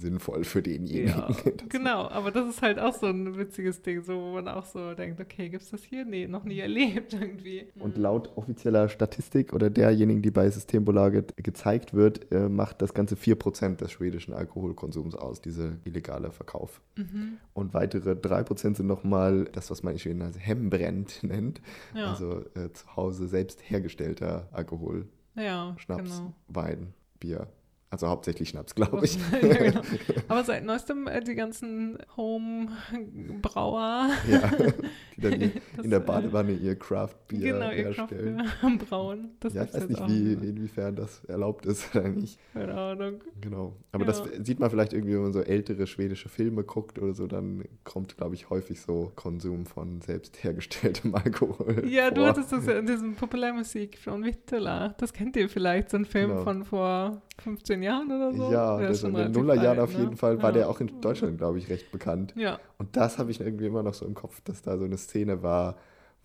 sinnvoll 0.00 0.44
für 0.44 0.62
denjenigen. 0.62 1.08
Ja, 1.08 1.28
genau, 1.68 2.08
aber 2.08 2.30
das 2.30 2.48
ist 2.48 2.62
halt 2.62 2.78
auch 2.78 2.94
so 2.94 3.06
ein 3.06 3.36
witziges 3.36 3.82
Ding, 3.82 4.02
so 4.02 4.14
wo 4.14 4.32
man 4.32 4.48
auch 4.48 4.64
so 4.64 4.94
denkt, 4.94 5.20
okay, 5.20 5.48
gibt's 5.48 5.70
das 5.70 5.82
hier? 5.82 6.04
Nee, 6.04 6.26
noch 6.26 6.44
nie 6.44 6.58
erlebt 6.58 7.12
irgendwie. 7.12 7.66
Und 7.78 7.96
laut 7.96 8.36
offizieller 8.36 8.88
Statistik 8.88 9.52
oder 9.52 9.70
derjenigen, 9.70 10.22
die 10.22 10.30
bei 10.30 10.48
Systembolaget 10.50 11.36
gezeigt 11.36 11.94
wird, 11.94 12.32
äh, 12.32 12.48
macht 12.48 12.82
das 12.82 12.94
Ganze 12.94 13.16
4% 13.16 13.76
des 13.76 13.92
schwedischen 13.92 14.34
Alkoholkonsums 14.34 15.14
aus, 15.14 15.40
dieser 15.40 15.72
illegale 15.84 16.32
Verkauf. 16.32 16.80
Mhm. 16.96 17.38
Und 17.52 17.74
weitere 17.74 18.12
3% 18.12 18.76
sind 18.76 18.86
nochmal 18.86 19.44
das, 19.52 19.70
was 19.70 19.82
man 19.82 19.94
in 19.94 19.98
Schweden 19.98 20.22
als 20.22 20.38
Hembränd 20.38 21.22
nennt, 21.22 21.60
Ja, 21.94 22.10
also 22.10 22.44
äh, 22.54 22.72
zu 22.72 22.96
Hause 22.96 23.28
selbst 23.28 23.60
hergestellter 23.68 24.48
Alkohol, 24.52 25.06
ja, 25.34 25.74
Schnaps, 25.78 26.18
genau. 26.18 26.32
Wein, 26.48 26.92
Bier. 27.18 27.46
Also 27.92 28.06
hauptsächlich 28.06 28.50
Schnaps, 28.50 28.74
glaube 28.76 29.04
ich. 29.04 29.18
ja, 29.42 29.48
genau. 29.56 29.80
Aber 30.28 30.44
seit 30.44 30.64
neuestem 30.64 31.08
äh, 31.08 31.20
die 31.20 31.34
ganzen 31.34 31.98
Home-Brauer. 32.16 34.10
ja, 34.30 34.48
die 35.16 35.20
dann 35.20 35.40
ihr- 35.40 35.50
das, 35.76 35.84
in 35.84 35.90
der 35.90 36.00
äh, 36.00 36.04
Badewanne 36.04 36.52
ihr 36.52 36.76
Craft-Bier 36.76 37.52
Genau, 37.54 37.70
ihr 37.70 37.92
herstellen. 37.92 38.36
Kraftbier 38.60 38.78
brauen. 38.88 39.30
Das 39.40 39.54
ja, 39.54 39.64
ich 39.64 39.74
weiß 39.74 39.88
nicht, 39.88 40.08
wie, 40.08 40.32
inwiefern 40.48 40.94
das 40.96 41.24
erlaubt 41.24 41.66
ist 41.66 41.94
oder 41.94 42.08
nicht. 42.08 42.38
Keine 42.52 42.74
Ahnung. 42.74 43.20
Genau. 43.40 43.74
Aber 43.92 44.04
Ja. 44.04 44.06
das 44.10 44.22
sieht 44.46 44.60
man 44.60 44.70
vielleicht 44.70 44.92
irgendwie, 44.92 45.14
wenn 45.14 45.22
man 45.22 45.32
so 45.32 45.40
ältere 45.42 45.86
schwedische 45.86 46.28
Filme 46.28 46.62
guckt 46.64 46.98
oder 46.98 47.14
so, 47.14 47.26
dann 47.26 47.64
kommt, 47.84 48.16
glaube 48.16 48.34
ich, 48.34 48.50
häufig 48.50 48.80
so 48.80 49.12
Konsum 49.16 49.66
von 49.66 50.00
selbst 50.00 50.42
hergestelltem 50.44 51.14
Alkohol. 51.14 51.88
Ja, 51.88 52.10
du 52.10 52.20
vor. 52.20 52.28
hattest 52.30 52.52
das 52.52 52.66
in 52.68 52.86
diesem 52.86 53.14
Populärmusik 53.16 53.98
von 53.98 54.24
Vittula. 54.24 54.94
Das 54.98 55.12
kennt 55.12 55.36
ihr 55.36 55.48
vielleicht, 55.48 55.90
so 55.90 55.96
ein 55.96 56.04
Film 56.04 56.30
Genau. 56.30 56.42
von 56.44 56.64
vor 56.64 57.22
15 57.40 57.82
Jahren 57.82 58.10
oder 58.10 58.32
so? 58.32 58.50
Ja, 58.50 58.78
Der 58.78 58.88
das 58.88 58.98
ist 58.98 59.04
in 59.04 59.14
den 59.14 59.32
Nullerjahren 59.32 59.78
auf 59.80 59.92
ne? 59.92 59.98
jeden 59.98 60.16
Fall 60.16 60.42
war 60.42 60.52
Ja. 60.52 60.52
der 60.52 60.68
auch 60.70 60.80
in 60.80 61.00
Deutschland, 61.00 61.38
glaube 61.38 61.58
ich, 61.58 61.68
recht 61.68 61.90
bekannt. 61.90 62.34
Ja, 62.34 62.60
Und 62.78 62.96
das 62.96 63.18
habe 63.18 63.30
ich 63.30 63.40
irgendwie 63.40 63.66
immer 63.66 63.82
noch 63.82 63.94
so 63.94 64.06
im 64.06 64.14
Kopf, 64.14 64.40
dass 64.42 64.62
da 64.62 64.78
so 64.78 64.84
eine 64.84 64.96
Szene 64.98 65.42
war, 65.42 65.76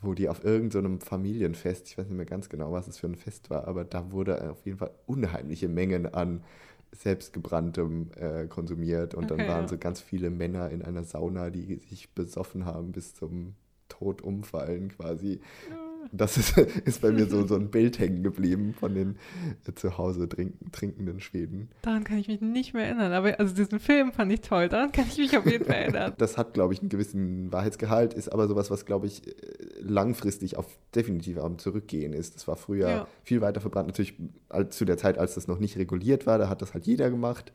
wo 0.01 0.13
die 0.13 0.29
auf 0.29 0.43
irgendeinem 0.43 0.99
Familienfest, 1.01 1.87
ich 1.89 1.97
weiß 1.97 2.05
nicht 2.07 2.15
mehr 2.17 2.25
ganz 2.25 2.49
genau, 2.49 2.71
was 2.71 2.87
es 2.87 2.99
für 2.99 3.07
ein 3.07 3.15
Fest 3.15 3.49
war, 3.49 3.67
aber 3.67 3.83
da 3.85 4.11
wurde 4.11 4.51
auf 4.51 4.65
jeden 4.65 4.77
Fall 4.77 4.91
unheimliche 5.07 5.67
Mengen 5.67 6.13
an 6.13 6.43
selbstgebranntem 6.91 8.11
äh, 8.15 8.47
konsumiert 8.47 9.15
und 9.15 9.31
dann 9.31 9.39
Okay, 9.39 9.47
waren 9.47 9.63
ja. 9.63 9.67
so 9.67 9.77
ganz 9.77 9.99
viele 10.01 10.29
Männer 10.29 10.69
in 10.69 10.81
einer 10.81 11.03
Sauna, 11.03 11.49
die 11.49 11.75
sich 11.89 12.13
besoffen 12.13 12.65
haben 12.65 12.91
bis 12.91 13.15
zum 13.15 13.55
Tod 13.89 14.21
umfallen 14.21 14.89
quasi. 14.89 15.41
Das 16.11 16.37
ist, 16.37 16.57
ist 16.85 17.01
bei 17.01 17.11
mir 17.11 17.25
so, 17.27 17.45
so 17.47 17.55
ein 17.55 17.69
Bild 17.71 17.99
hängen 17.99 18.23
geblieben 18.23 18.73
von 18.73 18.93
den 18.93 19.17
äh, 19.67 19.73
zu 19.73 19.97
Hause 19.97 20.27
trinken, 20.29 20.71
trinkenden 20.71 21.19
Schweden. 21.19 21.69
daran 21.81 22.03
kann 22.03 22.17
ich 22.17 22.27
mich 22.27 22.41
nicht 22.41 22.73
mehr 22.73 22.85
erinnern. 22.85 23.11
Aber 23.13 23.39
also 23.39 23.53
diesen 23.55 23.79
Film 23.79 24.11
fand 24.11 24.31
ich 24.31 24.41
toll. 24.41 24.69
Daran 24.69 24.91
kann 24.91 25.05
ich 25.09 25.17
mich 25.17 25.37
auf 25.37 25.45
jeden 25.45 25.65
Fall 25.65 25.75
erinnern. 25.75 26.13
Das 26.17 26.37
hat, 26.37 26.53
glaube 26.53 26.73
ich, 26.73 26.79
einen 26.81 26.89
gewissen 26.89 27.51
Wahrheitsgehalt, 27.51 28.13
ist 28.13 28.29
aber 28.31 28.47
sowas, 28.47 28.71
was, 28.71 28.85
glaube 28.85 29.07
ich, 29.07 29.27
äh, 29.27 29.31
langfristig 29.81 30.57
auf 30.57 30.67
definitiv 30.93 31.37
am 31.39 31.57
Zurückgehen 31.57 32.13
ist. 32.13 32.35
Das 32.35 32.47
war 32.47 32.55
früher 32.55 32.89
Ja. 32.89 33.07
viel 33.23 33.41
weiter 33.41 33.61
verbrannt. 33.61 33.87
Natürlich 33.87 34.15
als, 34.49 34.77
zu 34.77 34.85
der 34.85 34.97
Zeit, 34.97 35.17
als 35.17 35.35
das 35.35 35.47
noch 35.47 35.59
nicht 35.59 35.77
reguliert 35.77 36.25
war, 36.25 36.37
da 36.37 36.49
hat 36.49 36.61
das 36.61 36.73
halt 36.73 36.85
jeder 36.85 37.09
gemacht. 37.09 37.51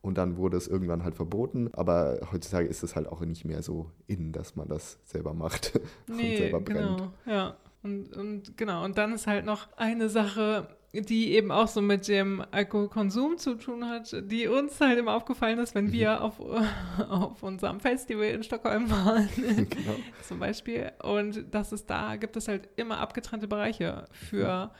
Und 0.00 0.18
dann 0.18 0.36
wurde 0.36 0.56
es 0.56 0.66
irgendwann 0.66 1.04
halt 1.04 1.14
verboten. 1.14 1.70
Aber 1.74 2.18
heutzutage 2.32 2.66
ist 2.66 2.82
es 2.82 2.96
halt 2.96 3.06
auch 3.06 3.20
nicht 3.20 3.44
mehr 3.44 3.62
so 3.62 3.90
in, 4.08 4.32
dass 4.32 4.56
man 4.56 4.66
das 4.68 4.98
selber 5.04 5.32
macht 5.32 5.76
und 6.08 6.16
Nee, 6.16 6.36
selber 6.38 6.60
brennt. 6.60 6.98
genau. 6.98 7.12
Ja. 7.24 7.56
Und, 7.82 8.16
und 8.16 8.56
genau, 8.56 8.84
und 8.84 8.96
dann 8.96 9.12
ist 9.12 9.26
halt 9.26 9.44
noch 9.44 9.68
eine 9.76 10.08
Sache, 10.08 10.68
die 10.92 11.32
eben 11.32 11.50
auch 11.50 11.68
so 11.68 11.80
mit 11.80 12.06
dem 12.06 12.44
Alkoholkonsum 12.50 13.38
zu 13.38 13.54
tun 13.54 13.88
hat, 13.88 14.14
die 14.30 14.46
uns 14.46 14.78
halt 14.80 14.98
immer 14.98 15.14
aufgefallen 15.14 15.58
ist, 15.58 15.74
wenn 15.74 15.90
wir 15.90 16.20
auf, 16.20 16.38
auf 17.08 17.42
unserem 17.42 17.80
Festival 17.80 18.26
in 18.26 18.42
Stockholm 18.42 18.90
waren, 18.90 19.28
genau. 19.36 19.96
zum 20.22 20.38
Beispiel. 20.38 20.92
Und 21.02 21.46
das 21.50 21.72
ist 21.72 21.88
da, 21.88 22.16
gibt 22.16 22.36
es 22.36 22.46
halt 22.46 22.68
immer 22.76 22.98
abgetrennte 22.98 23.48
Bereiche 23.48 24.04
für 24.12 24.70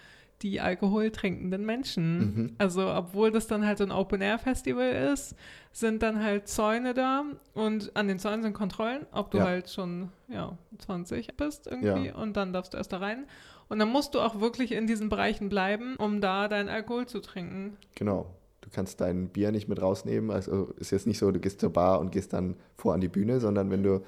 die 0.43 0.61
alkoholtrinkenden 0.61 1.65
Menschen. 1.65 2.19
Mhm. 2.19 2.55
Also, 2.59 2.89
obwohl 2.89 3.31
das 3.31 3.47
dann 3.47 3.67
halt 3.67 3.79
so 3.79 3.85
ein 3.85 3.93
Open-Air-Festival 3.93 5.13
ist, 5.13 5.37
sind 5.73 6.03
dann 6.03 6.23
halt 6.23 6.49
Zäune 6.49 6.95
da 6.95 7.25
und 7.55 7.95
an 7.97 8.09
den 8.09 8.19
Zäunen 8.19 8.43
sind 8.43 8.53
Kontrollen, 8.53 9.07
ob 9.13 9.31
du 9.31 9.39
ja. 9.39 9.45
halt 9.45 9.71
schon 9.71 10.11
ja, 10.29 10.57
20 10.79 11.37
bist 11.37 11.67
irgendwie 11.67 12.09
ja. 12.09 12.15
und 12.15 12.37
dann 12.37 12.53
darfst 12.53 12.75
du 12.75 12.79
erst 12.79 12.93
da 12.93 12.99
rein. 12.99 13.27
Und 13.69 13.79
dann 13.79 13.89
musst 13.89 14.15
du 14.15 14.21
auch 14.21 14.41
wirklich 14.41 14.73
in 14.73 14.87
diesen 14.87 15.09
Bereichen 15.09 15.49
bleiben, 15.49 15.97
um 15.97 16.21
da 16.21 16.49
deinen 16.49 16.69
Alkohol 16.69 17.07
zu 17.07 17.21
trinken. 17.21 17.77
Genau. 17.95 18.27
Du 18.61 18.69
kannst 18.71 19.01
dein 19.01 19.29
Bier 19.29 19.51
nicht 19.51 19.69
mit 19.69 19.81
rausnehmen. 19.81 20.31
Also 20.31 20.75
ist 20.77 20.91
jetzt 20.91 21.07
nicht 21.07 21.19
so, 21.19 21.31
du 21.31 21.41
gehst 21.41 21.61
zur 21.61 21.73
Bar 21.73 22.01
und 22.01 22.13
gehst 22.13 22.33
dann 22.33 22.57
vor 22.77 22.95
an 22.95 23.01
die 23.01 23.09
Bühne, 23.09 23.41
sondern 23.41 23.71
wenn 23.71 23.83
du 23.83 24.03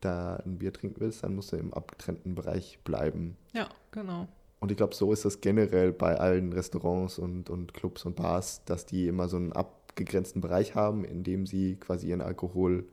da 0.00 0.36
ein 0.46 0.58
Bier 0.58 0.72
trinken 0.72 1.00
willst, 1.00 1.24
dann 1.24 1.34
musst 1.34 1.52
du 1.52 1.56
im 1.56 1.74
abgetrennten 1.74 2.34
Bereich 2.34 2.78
bleiben. 2.84 3.36
Ja, 3.52 3.68
genau. 3.90 4.28
Und 4.60 4.70
ich 4.70 4.76
glaube, 4.76 4.94
so 4.94 5.12
ist 5.12 5.24
das 5.24 5.40
generell 5.40 5.92
bei 5.92 6.18
allen 6.18 6.52
Restaurants 6.52 7.18
und, 7.18 7.48
und 7.48 7.74
Clubs 7.74 8.04
und 8.04 8.16
Bars, 8.16 8.64
dass 8.64 8.86
die 8.86 9.06
immer 9.06 9.28
so 9.28 9.36
einen 9.36 9.52
abgegrenzten 9.52 10.40
Bereich 10.40 10.74
haben, 10.74 11.04
in 11.04 11.22
dem 11.22 11.46
sie 11.46 11.76
quasi 11.76 12.08
ihren 12.08 12.20
Alkohol 12.20 12.84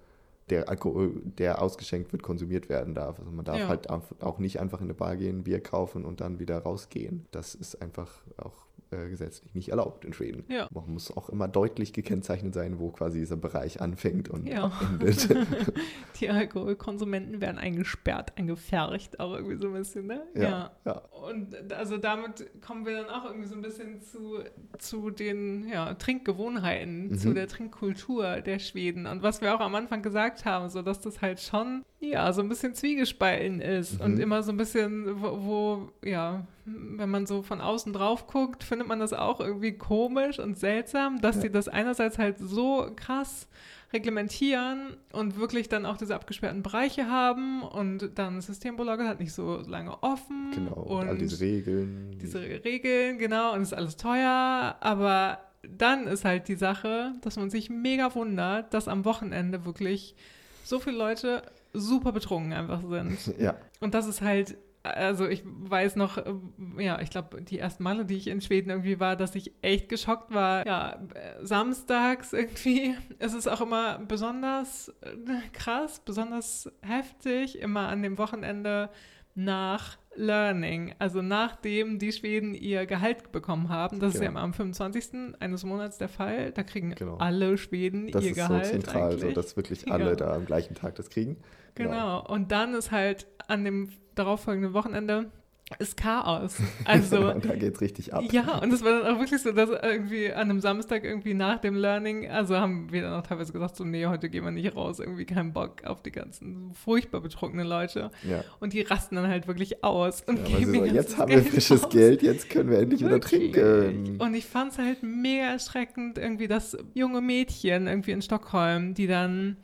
der 0.50 0.70
Alkohol, 0.70 1.22
der 1.24 1.62
ausgeschenkt 1.62 2.12
wird, 2.12 2.22
konsumiert 2.22 2.70
werden 2.70 2.94
darf. 2.94 3.18
Also 3.20 3.32
man 3.32 3.46
darf 3.46 3.58
ja. 3.58 3.68
halt 3.68 3.90
auch 3.90 4.38
nicht 4.38 4.60
einfach 4.60 4.80
in 4.80 4.86
eine 4.86 4.94
Bar 4.94 5.18
gehen, 5.18 5.44
Bier 5.44 5.60
kaufen 5.60 6.06
und 6.06 6.22
dann 6.22 6.40
wieder 6.40 6.60
rausgehen. 6.60 7.26
Das 7.32 7.56
ist 7.56 7.82
einfach 7.82 8.22
auch 8.38 8.68
äh, 8.92 9.10
gesetzlich 9.10 9.54
nicht 9.56 9.70
erlaubt 9.70 10.06
in 10.06 10.14
Schweden. 10.14 10.44
Ja. 10.48 10.68
Man 10.72 10.94
muss 10.94 11.16
auch 11.16 11.30
immer 11.30 11.48
deutlich 11.48 11.94
gekennzeichnet 11.94 12.54
sein, 12.54 12.80
wo 12.80 12.92
quasi 12.92 13.20
dieser 13.20 13.38
Bereich 13.38 13.82
anfängt 13.82 14.30
und 14.30 14.48
ja. 14.48 14.72
endet. 14.82 15.30
Die 16.20 16.30
Alkoholkonsumenten 16.30 17.42
werden 17.42 17.58
eingesperrt, 17.58 18.38
eingefärcht, 18.38 19.20
auch 19.20 19.34
irgendwie 19.34 19.58
so 19.58 19.68
ein 19.68 19.74
bisschen, 19.74 20.08
ne? 20.08 20.22
Ja. 20.36 20.72
ja. 20.86 21.02
Und 21.28 21.74
also 21.74 21.98
damit 21.98 22.46
kommen 22.62 22.86
wir 22.86 23.04
dann 23.04 23.10
auch 23.10 23.26
irgendwie 23.26 23.48
so 23.48 23.56
ein 23.56 23.62
bisschen 23.62 24.02
zu, 24.02 24.40
zu 24.78 25.10
den 25.10 25.72
Trinkgewohnheiten, 26.00 27.10
mhm. 27.10 27.18
zu 27.18 27.34
der 27.34 27.48
Trinkkultur 27.48 28.42
der 28.42 28.60
Schweden. 28.60 29.08
Und 29.08 29.24
was 29.24 29.42
wir 29.42 29.56
auch 29.56 29.62
am 29.62 29.76
Anfang 29.76 30.02
gesagt 30.02 30.46
haben, 30.46 30.70
so 30.70 30.82
dass 30.82 31.00
das 31.02 31.22
halt 31.22 31.40
schon 31.40 31.84
ja, 32.12 32.32
so 32.34 32.42
ein 32.42 32.50
bisschen 32.50 32.74
zwiegespalten 32.74 33.62
ist 33.62 34.00
mhm. 34.00 34.06
und 34.06 34.20
immer 34.20 34.44
so 34.44 34.52
ein 34.52 34.58
bisschen, 34.58 35.22
wo, 35.22 35.44
wo, 35.44 35.92
ja, 36.08 36.46
wenn 36.66 37.10
man 37.10 37.26
so 37.26 37.42
von 37.42 37.62
außen 37.62 37.94
drauf 37.94 38.28
guckt, 38.28 38.64
findet 38.64 38.88
man 38.88 39.00
das 39.00 39.14
auch 39.14 39.40
irgendwie 39.40 39.74
komisch 39.74 40.40
und 40.40 40.58
seltsam, 40.58 41.22
dass 41.22 41.38
ja. 41.38 41.44
die 41.44 41.52
das 41.52 41.68
einerseits 41.68 42.18
halt 42.18 42.38
so 42.40 42.92
krass 42.96 43.48
reglementieren 43.94 44.98
und 45.14 45.38
wirklich 45.38 45.70
dann 45.70 45.86
auch 45.86 45.98
diese 45.98 46.16
abgesperrten 46.16 46.64
Bereiche 46.64 47.10
haben 47.10 47.62
und 47.64 48.12
dann 48.16 48.42
Systembolager 48.42 49.08
hat 49.08 49.20
nicht 49.20 49.34
so 49.34 49.62
lange 49.68 50.02
offen. 50.04 50.52
Genau, 50.54 50.74
und, 50.74 51.02
und 51.04 51.08
all 51.08 51.18
diese 51.18 51.40
Regeln. 51.40 52.18
Diese 52.22 52.42
Regeln, 52.42 53.18
genau, 53.18 53.54
und 53.54 53.62
es 53.62 53.70
ist 53.70 53.78
alles 53.78 53.96
teuer, 53.96 54.76
aber 54.80 55.40
dann 55.68 56.08
ist 56.08 56.26
halt 56.26 56.48
die 56.48 56.56
Sache, 56.56 57.14
dass 57.22 57.38
man 57.38 57.50
sich 57.50 57.70
mega 57.70 58.14
wundert, 58.16 58.74
dass 58.74 58.88
am 58.88 59.06
Wochenende 59.06 59.66
wirklich 59.66 60.16
so 60.64 60.80
viele 60.80 60.98
Leute 60.98 61.44
super 61.76 62.12
betrunken 62.12 62.54
einfach 62.54 62.82
sind. 62.82 63.20
Ja. 63.40 63.56
Und 63.80 63.94
das 63.94 64.08
ist 64.08 64.22
halt, 64.22 64.58
also 64.84 65.28
ich 65.28 65.44
weiß 65.46 65.96
noch, 65.96 66.18
äh, 66.18 66.34
ja, 66.78 67.02
ich 67.02 67.10
glaube, 67.10 67.42
die 67.42 67.60
ersten 67.60 67.84
Male, 67.84 68.06
die 68.06 68.16
ich 68.16 68.28
in 68.28 68.42
Schweden 68.42 68.70
irgendwie 68.70 69.00
war, 69.00 69.16
dass 69.16 69.36
ich 69.36 69.52
echt 69.62 69.90
geschockt 69.90 70.34
war. 70.34 70.66
Ja, 70.66 71.00
samstags 71.42 72.34
irgendwie. 72.34 72.96
Es 73.20 73.34
ist 73.34 73.48
auch 73.48 73.62
immer 73.62 74.00
besonders 74.00 74.90
äh, 75.02 75.16
krass, 75.54 76.00
besonders 76.04 76.72
heftig, 76.82 77.60
immer 77.60 77.88
an 77.88 78.04
dem 78.04 78.18
Wochenende 78.18 78.90
nach 79.36 79.98
Learning, 80.16 80.96
also 80.98 81.22
nachdem 81.22 82.00
die 82.00 82.14
Schweden 82.14 82.54
ihr 82.54 82.86
Gehalt 82.86 83.34
bekommen 83.34 83.68
haben. 83.68 84.00
Das 84.00 84.14
genau. 84.14 84.16
ist 84.16 84.22
ja 84.22 84.28
genau. 84.30 84.40
am 84.40 84.54
25. 84.54 85.36
eines 85.40 85.64
Monats 85.66 85.98
der 85.98 86.08
Fall. 86.08 86.52
Da 86.52 86.64
kriegen 86.64 86.96
genau. 86.96 87.18
alle 87.18 87.58
Schweden 87.58 88.10
das 88.12 88.24
ihr 88.24 88.34
Gehalt. 88.34 88.62
Das 88.62 88.68
ist 88.68 88.74
so 88.74 88.80
zentral, 88.80 89.12
eigentlich. 89.12 89.22
so 89.22 89.32
dass 89.32 89.58
wirklich 89.58 89.92
alle 89.92 90.12
ja. 90.12 90.16
da 90.16 90.34
am 90.34 90.46
gleichen 90.46 90.74
Tag 90.74 90.96
das 90.96 91.10
kriegen. 91.10 91.38
Genau. 91.76 91.90
genau. 91.90 92.26
Und 92.26 92.52
dann 92.52 92.74
ist 92.74 92.92
halt 92.92 93.28
an 93.48 93.66
dem 93.66 93.90
darauffolgenden 94.16 94.74
Wochenende 94.74 95.32
ist 95.80 95.98
Chaos. 95.98 96.58
Also 96.84 97.34
da 97.40 97.56
geht 97.56 97.74
es 97.74 97.82
richtig 97.82 98.14
ab. 98.14 98.24
Ja, 98.32 98.60
und 98.60 98.72
es 98.72 98.84
war 98.84 99.02
dann 99.02 99.16
auch 99.16 99.20
wirklich 99.20 99.42
so, 99.42 99.52
dass 99.52 99.70
irgendwie 99.70 100.32
an 100.32 100.50
einem 100.50 100.62
Samstag 100.62 101.04
irgendwie 101.04 101.34
nach 101.34 101.60
dem 101.60 101.76
Learning, 101.76 102.30
also 102.30 102.58
haben 102.58 102.92
wir 102.92 103.02
dann 103.02 103.14
auch 103.14 103.26
teilweise 103.26 103.52
gesagt, 103.52 103.76
so 103.76 103.84
nee, 103.84 104.06
heute 104.06 104.30
gehen 104.30 104.44
wir 104.44 104.52
nicht 104.52 104.76
raus, 104.76 105.00
irgendwie 105.00 105.26
keinen 105.26 105.54
Bock 105.54 105.84
auf 105.84 106.04
die 106.04 106.12
ganzen 106.12 106.72
furchtbar 106.74 107.22
betrunkenen 107.22 107.66
Leute. 107.66 108.12
Ja. 108.30 108.44
Und 108.60 108.74
die 108.74 108.82
rasten 108.82 109.16
dann 109.16 109.28
halt 109.28 109.48
wirklich 109.48 109.84
aus 109.84 110.22
und 110.22 110.48
ja, 110.48 110.58
geben 110.58 110.76
so, 110.76 110.86
jetzt 110.86 111.18
haben 111.18 111.32
wir 111.32 111.44
frisches 111.44 111.86
aus. 111.86 111.90
Geld, 111.90 112.22
jetzt 112.22 112.52
können 112.52 112.70
wir 112.70 112.78
endlich 112.78 113.02
wirklich? 113.02 113.56
wieder 113.56 113.82
trinken. 113.82 114.22
Und 114.22 114.36
ich 114.36 114.46
fand 114.46 114.74
es 114.74 114.78
halt 114.78 115.02
mega 115.02 115.46
erschreckend, 115.46 116.20
irgendwie 116.20 116.48
das 116.48 116.78
junge 116.94 117.22
Mädchen 117.22 117.88
irgendwie 117.88 118.12
in 118.12 118.22
Stockholm, 118.22 118.94
die 118.94 119.08
dann 119.08 119.58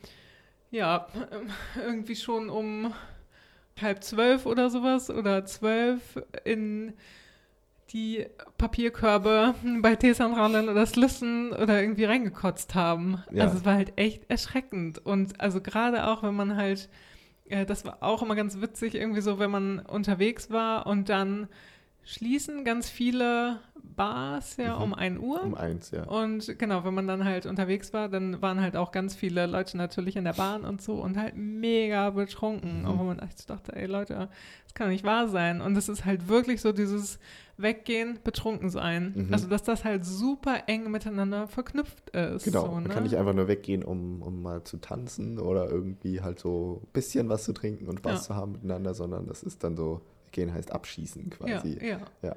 ja 0.72 1.06
irgendwie 1.86 2.16
schon 2.16 2.50
um 2.50 2.92
halb 3.80 4.04
zwölf 4.04 4.46
oder 4.46 4.70
sowas 4.70 5.10
oder 5.10 5.44
zwölf 5.44 6.22
in 6.44 6.94
die 7.92 8.26
Papierkörbe 8.58 9.54
bei 9.80 9.96
Teesanrallen 9.96 10.68
oder 10.68 10.86
Slissen 10.86 11.52
oder 11.52 11.80
irgendwie 11.80 12.04
reingekotzt 12.04 12.74
haben. 12.74 13.22
Ja. 13.30 13.44
Also 13.44 13.58
es 13.58 13.64
war 13.64 13.74
halt 13.74 13.92
echt 13.96 14.30
erschreckend. 14.30 15.04
Und 15.04 15.40
also 15.40 15.60
gerade 15.60 16.06
auch, 16.06 16.22
wenn 16.22 16.34
man 16.34 16.56
halt, 16.56 16.88
äh, 17.48 17.66
das 17.66 17.84
war 17.84 17.98
auch 18.00 18.22
immer 18.22 18.34
ganz 18.34 18.60
witzig, 18.60 18.94
irgendwie 18.94 19.20
so, 19.20 19.38
wenn 19.38 19.50
man 19.50 19.80
unterwegs 19.80 20.50
war 20.50 20.86
und 20.86 21.08
dann 21.08 21.48
schließen 22.04 22.64
ganz 22.64 22.88
viele 22.88 23.60
Bars 23.82 24.56
ja 24.56 24.76
mhm. 24.76 24.82
um 24.82 24.94
1 24.94 25.20
Uhr. 25.20 25.42
Um 25.42 25.54
1, 25.54 25.90
ja. 25.90 26.04
Und 26.04 26.58
genau, 26.58 26.84
wenn 26.84 26.94
man 26.94 27.06
dann 27.06 27.24
halt 27.24 27.46
unterwegs 27.46 27.92
war, 27.92 28.08
dann 28.08 28.40
waren 28.42 28.60
halt 28.60 28.76
auch 28.76 28.92
ganz 28.92 29.14
viele 29.14 29.46
Leute 29.46 29.76
natürlich 29.76 30.16
in 30.16 30.24
der 30.24 30.32
Bahn 30.32 30.64
und 30.64 30.80
so 30.82 30.94
und 30.94 31.16
halt 31.16 31.36
mega 31.36 32.10
betrunken. 32.10 32.80
Mhm. 32.80 32.88
Und 32.88 32.98
wo 32.98 33.04
man 33.04 33.18
echt 33.18 33.48
dachte, 33.50 33.74
ey 33.76 33.86
Leute, 33.86 34.28
das 34.64 34.74
kann 34.74 34.88
nicht 34.88 35.04
wahr 35.04 35.28
sein. 35.28 35.60
Und 35.60 35.76
es 35.76 35.88
ist 35.88 36.04
halt 36.04 36.28
wirklich 36.28 36.60
so 36.60 36.72
dieses 36.72 37.18
Weggehen, 37.58 38.18
betrunken 38.24 38.70
sein. 38.70 39.12
Mhm. 39.14 39.28
Also, 39.32 39.46
dass 39.46 39.62
das 39.62 39.84
halt 39.84 40.04
super 40.04 40.64
eng 40.66 40.90
miteinander 40.90 41.46
verknüpft 41.46 42.10
ist. 42.10 42.44
Genau, 42.44 42.66
so, 42.66 42.72
man 42.72 42.84
ne? 42.84 42.88
kann 42.88 43.02
nicht 43.02 43.16
einfach 43.16 43.34
nur 43.34 43.46
weggehen, 43.46 43.84
um, 43.84 44.22
um 44.22 44.42
mal 44.42 44.64
zu 44.64 44.78
tanzen 44.78 45.38
oder 45.38 45.70
irgendwie 45.70 46.22
halt 46.22 46.40
so 46.40 46.80
ein 46.82 46.88
bisschen 46.92 47.28
was 47.28 47.44
zu 47.44 47.52
trinken 47.52 47.88
und 47.88 47.98
Spaß 47.98 48.20
ja. 48.20 48.20
zu 48.20 48.36
haben 48.36 48.52
miteinander, 48.52 48.94
sondern 48.94 49.26
das 49.26 49.42
ist 49.42 49.62
dann 49.62 49.76
so 49.76 50.00
Gehen 50.32 50.52
heißt 50.52 50.72
abschießen 50.72 51.30
quasi. 51.30 51.78
Ja, 51.80 51.86
ja. 51.86 52.00
ja. 52.22 52.36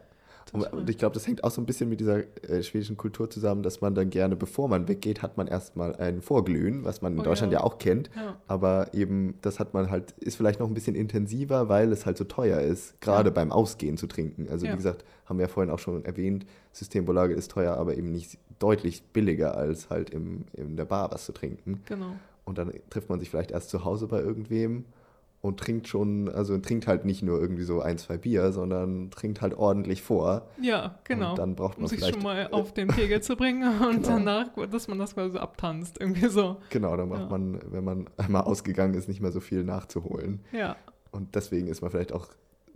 Und, 0.53 0.71
und, 0.71 0.89
ich 0.89 0.97
glaube, 0.97 1.13
das 1.13 1.27
hängt 1.27 1.43
auch 1.43 1.51
so 1.51 1.59
ein 1.59 1.65
bisschen 1.65 1.89
mit 1.89 1.99
dieser 1.99 2.19
äh, 2.47 2.61
schwedischen 2.61 2.97
Kultur 2.97 3.29
zusammen, 3.29 3.63
dass 3.63 3.81
man 3.81 3.95
dann 3.95 4.09
gerne, 4.09 4.35
bevor 4.35 4.69
man 4.69 4.87
weggeht, 4.87 5.21
hat 5.21 5.37
man 5.37 5.47
erstmal 5.47 5.95
ein 5.95 6.21
Vorglühen, 6.21 6.83
was 6.85 7.01
man 7.01 7.13
in 7.13 7.19
oh, 7.19 7.23
Deutschland 7.23 7.51
ja. 7.51 7.59
ja. 7.59 7.65
auch 7.65 7.77
kennt. 7.77 8.09
Ja. 8.15 8.37
Aber 8.47 8.93
eben, 8.93 9.35
das 9.41 9.59
hat 9.59 9.73
man 9.73 9.89
halt, 9.89 10.11
ist 10.19 10.35
vielleicht 10.35 10.59
noch 10.59 10.67
ein 10.67 10.73
bisschen 10.73 10.95
intensiver, 10.95 11.67
weil 11.67 11.91
es 11.91 12.05
halt 12.05 12.17
so 12.17 12.23
teuer 12.23 12.59
ist, 12.61 13.01
gerade 13.01 13.29
ja. 13.29 13.33
beim 13.33 13.51
Ausgehen 13.51 13.97
zu 13.97 14.07
trinken. 14.07 14.47
Also 14.49 14.67
wie 14.67 14.75
gesagt, 14.75 15.03
haben 15.25 15.39
wir 15.39 15.47
ja 15.47 15.51
vorhin 15.51 15.71
auch 15.71 15.79
schon 15.79 16.05
erwähnt, 16.05 16.45
Systembolage 16.71 17.33
ist 17.33 17.51
teuer, 17.51 17.75
aber 17.75 17.97
eben 17.97 18.11
nicht 18.11 18.37
deutlich 18.59 19.03
billiger 19.03 19.57
als 19.57 19.89
halt 19.89 20.11
im, 20.11 20.45
in 20.53 20.77
der 20.77 20.85
Bar 20.85 21.11
was 21.11 21.25
zu 21.25 21.31
trinken. 21.31 21.81
Genau. 21.85 22.15
Und 22.45 22.59
dann 22.59 22.71
trifft 22.89 23.09
man 23.09 23.19
sich 23.19 23.29
vielleicht 23.29 23.51
erst 23.51 23.69
zu 23.69 23.83
Hause 23.83 24.07
bei 24.07 24.21
irgendwem 24.21 24.85
und 25.45 25.59
trinkt 25.59 25.87
schon, 25.87 26.27
also 26.27 26.57
trinkt 26.57 26.87
halt 26.87 27.05
nicht 27.05 27.21
nur 27.21 27.39
irgendwie 27.39 27.63
so 27.63 27.79
ein, 27.79 27.99
zwei 27.99 28.17
Bier, 28.17 28.51
sondern 28.51 29.11
trinkt 29.11 29.41
halt 29.41 29.53
ordentlich 29.53 30.01
vor. 30.01 30.47
Ja, 30.59 30.99
genau. 31.03 31.31
Und 31.31 31.39
dann 31.39 31.55
braucht 31.55 31.77
man 31.77 31.83
um 31.83 31.87
sich 31.87 32.03
schon 32.03 32.23
mal 32.23 32.47
auf 32.51 32.73
den 32.73 32.87
Pegel 32.87 33.21
zu 33.21 33.35
bringen 33.35 33.63
und 33.81 34.03
genau. 34.03 34.17
danach, 34.17 34.47
dass 34.71 34.87
man 34.87 34.97
das 34.97 35.13
quasi 35.13 35.33
so 35.33 35.39
abtanzt, 35.39 35.97
irgendwie 35.99 36.29
so. 36.29 36.57
Genau, 36.71 36.97
dann 36.97 37.09
braucht 37.09 37.21
ja. 37.21 37.27
man, 37.29 37.59
wenn 37.71 37.83
man 37.83 38.09
einmal 38.17 38.41
ausgegangen 38.41 38.95
ist, 38.95 39.07
nicht 39.07 39.21
mehr 39.21 39.31
so 39.31 39.39
viel 39.39 39.63
nachzuholen. 39.63 40.43
Ja. 40.51 40.77
Und 41.11 41.35
deswegen 41.35 41.67
ist 41.67 41.81
man 41.81 41.91
vielleicht 41.91 42.11
auch 42.11 42.27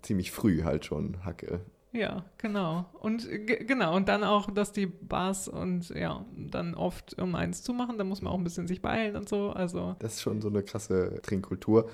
ziemlich 0.04 0.32
früh 0.32 0.62
halt 0.64 0.86
schon 0.86 1.26
Hacke. 1.26 1.62
Ja, 1.92 2.24
genau. 2.38 2.86
Und 3.00 3.28
genau, 3.68 3.96
und 3.96 4.10
dann 4.10 4.24
auch, 4.24 4.52
dass 4.52 4.72
die 4.72 4.86
Bars 4.86 5.48
und 5.48 5.90
ja, 5.90 6.24
dann 6.38 6.76
oft 6.76 7.20
um 7.20 7.34
eins 7.34 7.64
zumachen, 7.64 7.98
da 7.98 8.04
muss 8.04 8.22
man 8.22 8.32
auch 8.32 8.38
ein 8.38 8.44
bisschen 8.44 8.68
sich 8.68 8.84
beeilen 8.84 9.16
und 9.16 9.28
so. 9.28 9.50
Also. 9.50 9.96
Das 9.98 10.14
ist 10.14 10.22
schon 10.22 10.40
so 10.40 10.50
eine 10.50 10.62
krasse 10.62 11.20
Trinkkultur 11.24 11.90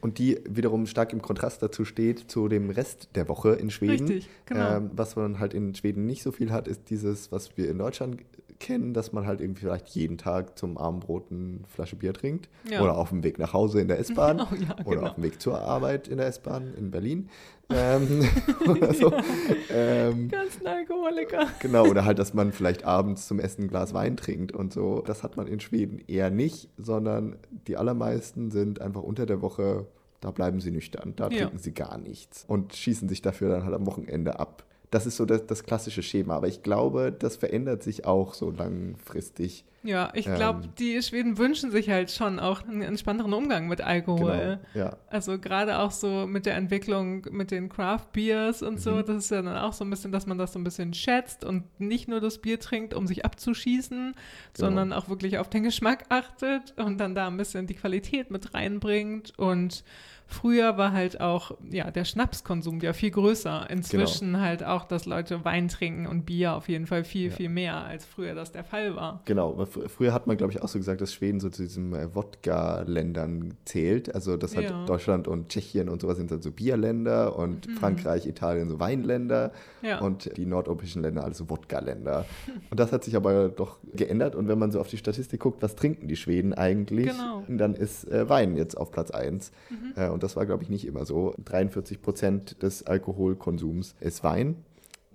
und 0.00 0.18
die 0.18 0.38
wiederum 0.48 0.86
stark 0.86 1.12
im 1.12 1.22
Kontrast 1.22 1.62
dazu 1.62 1.84
steht 1.84 2.30
zu 2.30 2.48
dem 2.48 2.70
Rest 2.70 3.08
der 3.14 3.28
Woche 3.28 3.54
in 3.54 3.70
Schweden. 3.70 4.06
Richtig, 4.06 4.28
genau. 4.46 4.76
Ähm, 4.76 4.90
was 4.94 5.16
man 5.16 5.38
halt 5.38 5.54
in 5.54 5.74
Schweden 5.74 6.06
nicht 6.06 6.22
so 6.22 6.32
viel 6.32 6.52
hat, 6.52 6.68
ist 6.68 6.90
dieses, 6.90 7.32
was 7.32 7.56
wir 7.56 7.70
in 7.70 7.78
Deutschland 7.78 8.22
kennen, 8.60 8.92
dass 8.94 9.12
man 9.12 9.26
halt 9.26 9.40
irgendwie 9.40 9.60
vielleicht 9.62 9.88
jeden 9.90 10.18
Tag 10.18 10.58
zum 10.58 10.76
Abendbrot 10.78 11.30
eine 11.30 11.60
Flasche 11.66 11.96
Bier 11.96 12.12
trinkt. 12.12 12.48
Ja. 12.68 12.82
Oder 12.82 12.96
auf 12.96 13.10
dem 13.10 13.22
Weg 13.22 13.38
nach 13.38 13.52
Hause 13.52 13.80
in 13.80 13.88
der 13.88 13.98
S-Bahn. 13.98 14.40
Oh, 14.50 14.54
ja, 14.54 14.76
Oder 14.84 14.96
genau. 14.96 15.08
auf 15.08 15.14
dem 15.14 15.24
Weg 15.24 15.40
zur 15.40 15.60
Arbeit 15.60 16.08
in 16.08 16.18
der 16.18 16.26
S-Bahn 16.26 16.74
in 16.74 16.90
Berlin. 16.90 17.28
Ähm, 17.70 18.28
oder 18.68 18.94
so. 18.94 19.12
ähm, 19.70 20.28
Ganz 20.28 20.58
ein 20.60 20.66
Alkoholiker. 20.66 21.46
Genau, 21.60 21.86
oder 21.86 22.04
halt, 22.04 22.18
dass 22.18 22.34
man 22.34 22.52
vielleicht 22.52 22.84
abends 22.84 23.26
zum 23.28 23.38
Essen 23.40 23.64
ein 23.64 23.68
Glas 23.68 23.94
Wein 23.94 24.16
trinkt 24.16 24.52
und 24.52 24.72
so. 24.72 25.02
Das 25.06 25.22
hat 25.22 25.36
man 25.36 25.46
in 25.46 25.60
Schweden 25.60 25.98
eher 26.06 26.30
nicht, 26.30 26.68
sondern 26.78 27.36
die 27.66 27.76
allermeisten 27.76 28.50
sind 28.50 28.80
einfach 28.80 29.02
unter 29.02 29.26
der 29.26 29.42
Woche, 29.42 29.86
da 30.20 30.30
bleiben 30.30 30.60
sie 30.60 30.70
nüchtern, 30.70 31.12
da 31.16 31.28
Ja. 31.28 31.38
trinken 31.42 31.58
sie 31.58 31.72
gar 31.74 31.98
nichts 31.98 32.44
und 32.48 32.74
schießen 32.74 33.08
sich 33.08 33.22
dafür 33.22 33.50
dann 33.50 33.64
halt 33.64 33.74
am 33.74 33.86
Wochenende 33.86 34.40
ab. 34.40 34.64
Das 34.90 35.04
ist 35.06 35.16
so 35.16 35.26
das, 35.26 35.44
das 35.46 35.64
klassische 35.64 36.02
Schema, 36.02 36.34
aber 36.36 36.48
ich 36.48 36.62
glaube, 36.62 37.12
das 37.12 37.36
verändert 37.36 37.82
sich 37.82 38.06
auch 38.06 38.32
so 38.34 38.50
langfristig. 38.50 39.64
Ja, 39.84 40.10
ich 40.14 40.24
glaube, 40.24 40.64
Ähm. 40.64 40.70
die 40.78 41.00
Schweden 41.02 41.38
wünschen 41.38 41.70
sich 41.70 41.88
halt 41.88 42.10
schon 42.10 42.40
auch 42.40 42.62
einen 42.66 42.82
entspannteren 42.82 43.32
Umgang 43.32 43.68
mit 43.68 43.80
Alkohol. 43.80 44.58
Genau, 44.72 44.86
ja. 44.86 44.96
Also 45.08 45.38
gerade 45.38 45.78
auch 45.78 45.92
so 45.92 46.26
mit 46.26 46.46
der 46.46 46.56
Entwicklung 46.56 47.26
mit 47.30 47.50
den 47.50 47.68
Craft 47.68 48.06
Beers 48.12 48.62
und 48.62 48.80
so, 48.80 48.92
Mhm. 48.92 49.04
das 49.06 49.16
ist 49.24 49.30
ja 49.30 49.40
dann 49.42 49.56
auch 49.56 49.72
so 49.72 49.84
ein 49.84 49.90
bisschen, 49.90 50.10
dass 50.10 50.26
man 50.26 50.36
das 50.36 50.52
so 50.52 50.58
ein 50.58 50.64
bisschen 50.64 50.94
schätzt 50.94 51.44
und 51.44 51.64
nicht 51.78 52.08
nur 52.08 52.20
das 52.20 52.38
Bier 52.38 52.58
trinkt, 52.58 52.92
um 52.92 53.06
sich 53.06 53.24
abzuschießen, 53.24 53.98
Genau. 54.14 54.14
sondern 54.54 54.92
auch 54.92 55.08
wirklich 55.08 55.38
auf 55.38 55.48
den 55.48 55.62
Geschmack 55.62 56.06
achtet 56.08 56.74
und 56.76 56.98
dann 56.98 57.14
da 57.14 57.28
ein 57.28 57.36
bisschen 57.36 57.66
die 57.66 57.74
Qualität 57.74 58.30
mit 58.30 58.54
reinbringt. 58.54 59.32
Und 59.38 59.84
früher 60.28 60.76
war 60.78 60.92
halt 60.92 61.20
auch 61.20 61.52
ja 61.70 61.90
der 61.90 62.04
Schnapskonsum 62.04 62.80
ja 62.80 62.92
viel 62.92 63.10
größer. 63.10 63.68
Inzwischen 63.70 64.40
halt 64.40 64.62
auch, 64.62 64.84
dass 64.84 65.06
Leute 65.06 65.44
Wein 65.44 65.68
trinken 65.68 66.06
und 66.06 66.24
Bier 66.26 66.54
auf 66.54 66.68
jeden 66.68 66.86
Fall 66.86 67.02
viel, 67.02 67.30
Ja. 67.30 67.34
viel 67.36 67.48
mehr, 67.48 67.76
als 67.84 68.04
früher 68.04 68.34
das 68.34 68.52
der 68.52 68.62
Fall 68.64 68.94
war. 68.94 69.22
Genau, 69.24 69.64
früher 69.66 70.12
hat 70.12 70.26
man, 70.26 70.36
glaube 70.36 70.52
ich, 70.52 70.62
auch 70.62 70.68
so 70.68 70.78
gesagt, 70.78 71.00
dass 71.00 71.12
Schweden 71.12 71.40
so 71.40 71.48
zu 71.48 71.62
diesen 71.62 71.94
äh, 71.94 72.14
Wodka-Ländern 72.14 73.54
zählt. 73.64 74.14
Also 74.14 74.36
das 74.36 74.56
hat 74.56 74.64
Ja. 74.64 74.84
Deutschland 74.86 75.28
und 75.28 75.48
Tschechien 75.48 75.88
und 75.88 76.00
sowas 76.02 76.16
sind 76.18 76.30
dann 76.30 76.42
so 76.42 76.50
Bierländer 76.50 77.36
und 77.36 77.66
Mhm. 77.66 77.72
Frankreich, 77.72 78.26
Italien 78.26 78.68
so 78.68 78.78
Weinländer 78.80 79.52
Ja. 79.82 80.00
und 80.00 80.36
die 80.36 80.46
nordeuropäischen 80.46 81.02
Länder 81.02 81.24
also 81.24 81.48
Wodka-Länder. 81.50 82.24
und 82.70 82.78
das 82.80 82.92
hat 82.92 83.04
sich 83.04 83.16
aber 83.16 83.48
doch 83.48 83.78
geändert 83.94 84.34
und 84.34 84.48
wenn 84.48 84.58
man 84.58 84.70
so 84.70 84.80
auf 84.80 84.88
die 84.88 84.96
Statistik 84.98 85.40
guckt, 85.40 85.62
was 85.62 85.76
trinken 85.76 86.08
die 86.08 86.16
Schweden 86.16 86.52
eigentlich, 86.54 87.08
Genau. 87.08 87.44
dann 87.48 87.74
ist 87.74 88.04
äh, 88.10 88.28
Wein 88.28 88.56
jetzt 88.56 88.76
auf 88.76 88.90
Platz 88.90 89.10
1. 89.10 89.52
Mhm. 89.70 89.92
Äh, 89.96 90.08
und 90.18 90.24
das 90.24 90.34
war, 90.34 90.46
glaube 90.46 90.64
ich, 90.64 90.68
nicht 90.68 90.84
immer 90.84 91.06
so. 91.06 91.32
43 91.44 92.02
Prozent 92.02 92.60
des 92.64 92.84
Alkoholkonsums 92.84 93.94
ist 94.00 94.24
Wein. 94.24 94.56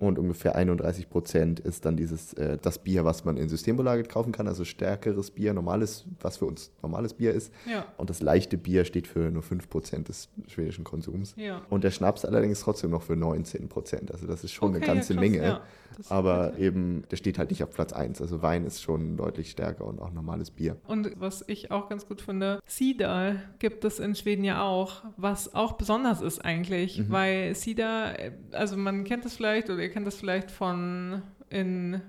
Und 0.03 0.19
ungefähr 0.19 0.55
31 0.55 1.09
Prozent 1.09 1.59
ist 1.59 1.85
dann 1.85 1.95
dieses, 1.97 2.33
äh, 2.33 2.57
das 2.61 2.79
Bier, 2.79 3.05
was 3.05 3.23
man 3.25 3.37
in 3.37 3.49
Systembolaget 3.49 4.09
kaufen 4.09 4.31
kann, 4.31 4.47
also 4.47 4.65
stärkeres 4.65 5.31
Bier, 5.31 5.53
normales, 5.53 6.05
was 6.19 6.37
für 6.37 6.45
uns 6.45 6.71
normales 6.81 7.13
Bier 7.13 7.33
ist. 7.33 7.51
Ja. 7.69 7.85
Und 7.97 8.09
das 8.09 8.21
leichte 8.21 8.57
Bier 8.57 8.85
steht 8.85 9.07
für 9.07 9.31
nur 9.31 9.43
5 9.43 9.69
Prozent 9.69 10.09
des 10.09 10.29
schwedischen 10.47 10.83
Konsums. 10.83 11.33
Ja. 11.37 11.61
Und 11.69 11.83
der 11.83 11.91
Schnaps 11.91 12.25
allerdings 12.25 12.59
trotzdem 12.61 12.91
noch 12.91 13.01
für 13.03 13.15
19 13.15 13.69
Prozent. 13.69 14.11
Also 14.11 14.27
das 14.27 14.43
ist 14.43 14.51
schon 14.51 14.69
Okay, 14.69 14.77
eine 14.77 14.87
ja, 14.87 14.93
ganze 14.93 15.13
krass, 15.13 15.21
Menge. 15.21 15.37
ja. 15.43 15.61
Aber 16.09 16.57
eben, 16.57 17.03
der 17.11 17.17
steht 17.17 17.37
halt 17.37 17.51
nicht 17.51 17.61
auf 17.61 17.69
Platz 17.69 17.93
1. 17.93 18.19
Also 18.19 18.41
Wein 18.41 18.65
ist 18.65 18.81
schon 18.81 19.15
deutlich 19.15 19.51
stärker 19.51 19.85
und 19.85 20.01
auch 20.01 20.11
normales 20.11 20.49
Bier. 20.49 20.77
Und 20.87 21.11
was 21.19 21.43
ich 21.47 21.69
auch 21.69 21.87
ganz 21.87 22.07
gut 22.07 22.19
finde, 22.21 22.59
Cider 22.67 23.35
gibt 23.59 23.85
es 23.85 23.99
in 23.99 24.15
Schweden 24.15 24.43
ja 24.43 24.63
auch, 24.63 25.03
was 25.17 25.53
auch 25.53 25.73
besonders 25.73 26.21
ist 26.21 26.43
eigentlich, 26.43 26.97
Mhm. 26.97 27.11
weil 27.11 27.55
Cider, 27.55 28.15
also 28.53 28.75
man 28.75 29.03
kennt 29.03 29.23
das 29.23 29.35
vielleicht 29.35 29.69
oder 29.69 29.83
ihr 29.83 29.89
kennt 29.93 30.05
das 30.07 30.15
vielleicht 30.15 30.51
von 30.51 31.21
in 31.49 32.01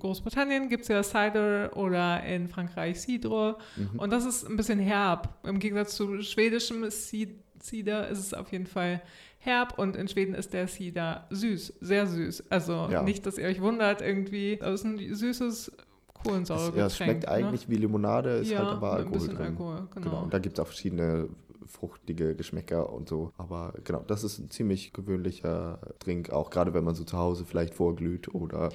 Großbritannien 0.00 0.68
gibt 0.68 0.82
es 0.82 0.88
ja 0.88 1.02
Cider 1.02 1.74
oder 1.76 2.22
in 2.24 2.48
Frankreich 2.48 3.00
Cidre 3.00 3.56
Mhm. 3.76 3.98
und 3.98 4.12
das 4.12 4.26
ist 4.26 4.46
ein 4.46 4.56
bisschen 4.56 4.78
herb. 4.78 5.34
Im 5.44 5.58
Gegensatz 5.58 5.94
zu 5.96 6.20
schwedischem 6.22 6.84
Ci- 6.84 7.36
Cider 7.58 8.08
ist 8.08 8.18
es 8.18 8.34
auf 8.34 8.52
jeden 8.52 8.66
Fall 8.66 9.00
herb 9.38 9.78
und 9.78 9.96
in 9.96 10.08
Schweden 10.08 10.34
ist 10.34 10.52
der 10.52 10.68
Cider 10.68 11.26
süß, 11.30 11.74
sehr 11.80 12.06
süß. 12.06 12.44
Also 12.50 12.88
Ja. 12.90 13.02
nicht, 13.02 13.24
dass 13.24 13.38
ihr 13.38 13.46
euch 13.46 13.60
wundert 13.62 14.02
irgendwie, 14.02 14.58
das 14.60 14.80
ist 14.80 14.84
ein 14.84 14.98
süßes 14.98 15.68
Es, 15.68 15.72
Kohlensäuregetränk. 16.22 16.76
ja, 16.76 16.86
es 16.86 16.96
schmeckt 16.96 17.22
ne? 17.22 17.28
eigentlich 17.30 17.68
wie 17.68 17.76
Limonade, 17.76 18.30
ist 18.36 18.50
ja, 18.50 18.58
halt 18.58 18.68
aber 18.68 18.90
mit 18.90 18.98
ein 18.98 18.98
Alkohol 19.06 19.12
bisschen 19.18 19.36
drin. 19.36 19.46
Alkohol, 19.46 19.88
genau. 19.94 20.10
Genau. 20.10 20.22
Und 20.24 20.34
da 20.34 20.38
gibt 20.38 20.58
es 20.58 20.62
auch 20.62 20.66
verschiedene 20.68 21.28
fruchtige 21.66 22.34
Geschmäcker 22.34 22.92
und 22.92 23.08
so. 23.08 23.32
Aber 23.38 23.74
genau, 23.84 24.02
das 24.06 24.24
ist 24.24 24.38
ein 24.38 24.50
ziemlich 24.50 24.92
gewöhnlicher 24.92 25.78
Drink, 25.98 26.30
auch 26.30 26.50
gerade 26.50 26.74
wenn 26.74 26.84
man 26.84 26.94
so 26.94 27.04
zu 27.04 27.16
Hause 27.18 27.44
vielleicht 27.44 27.74
vorglüht 27.74 28.34
oder 28.34 28.70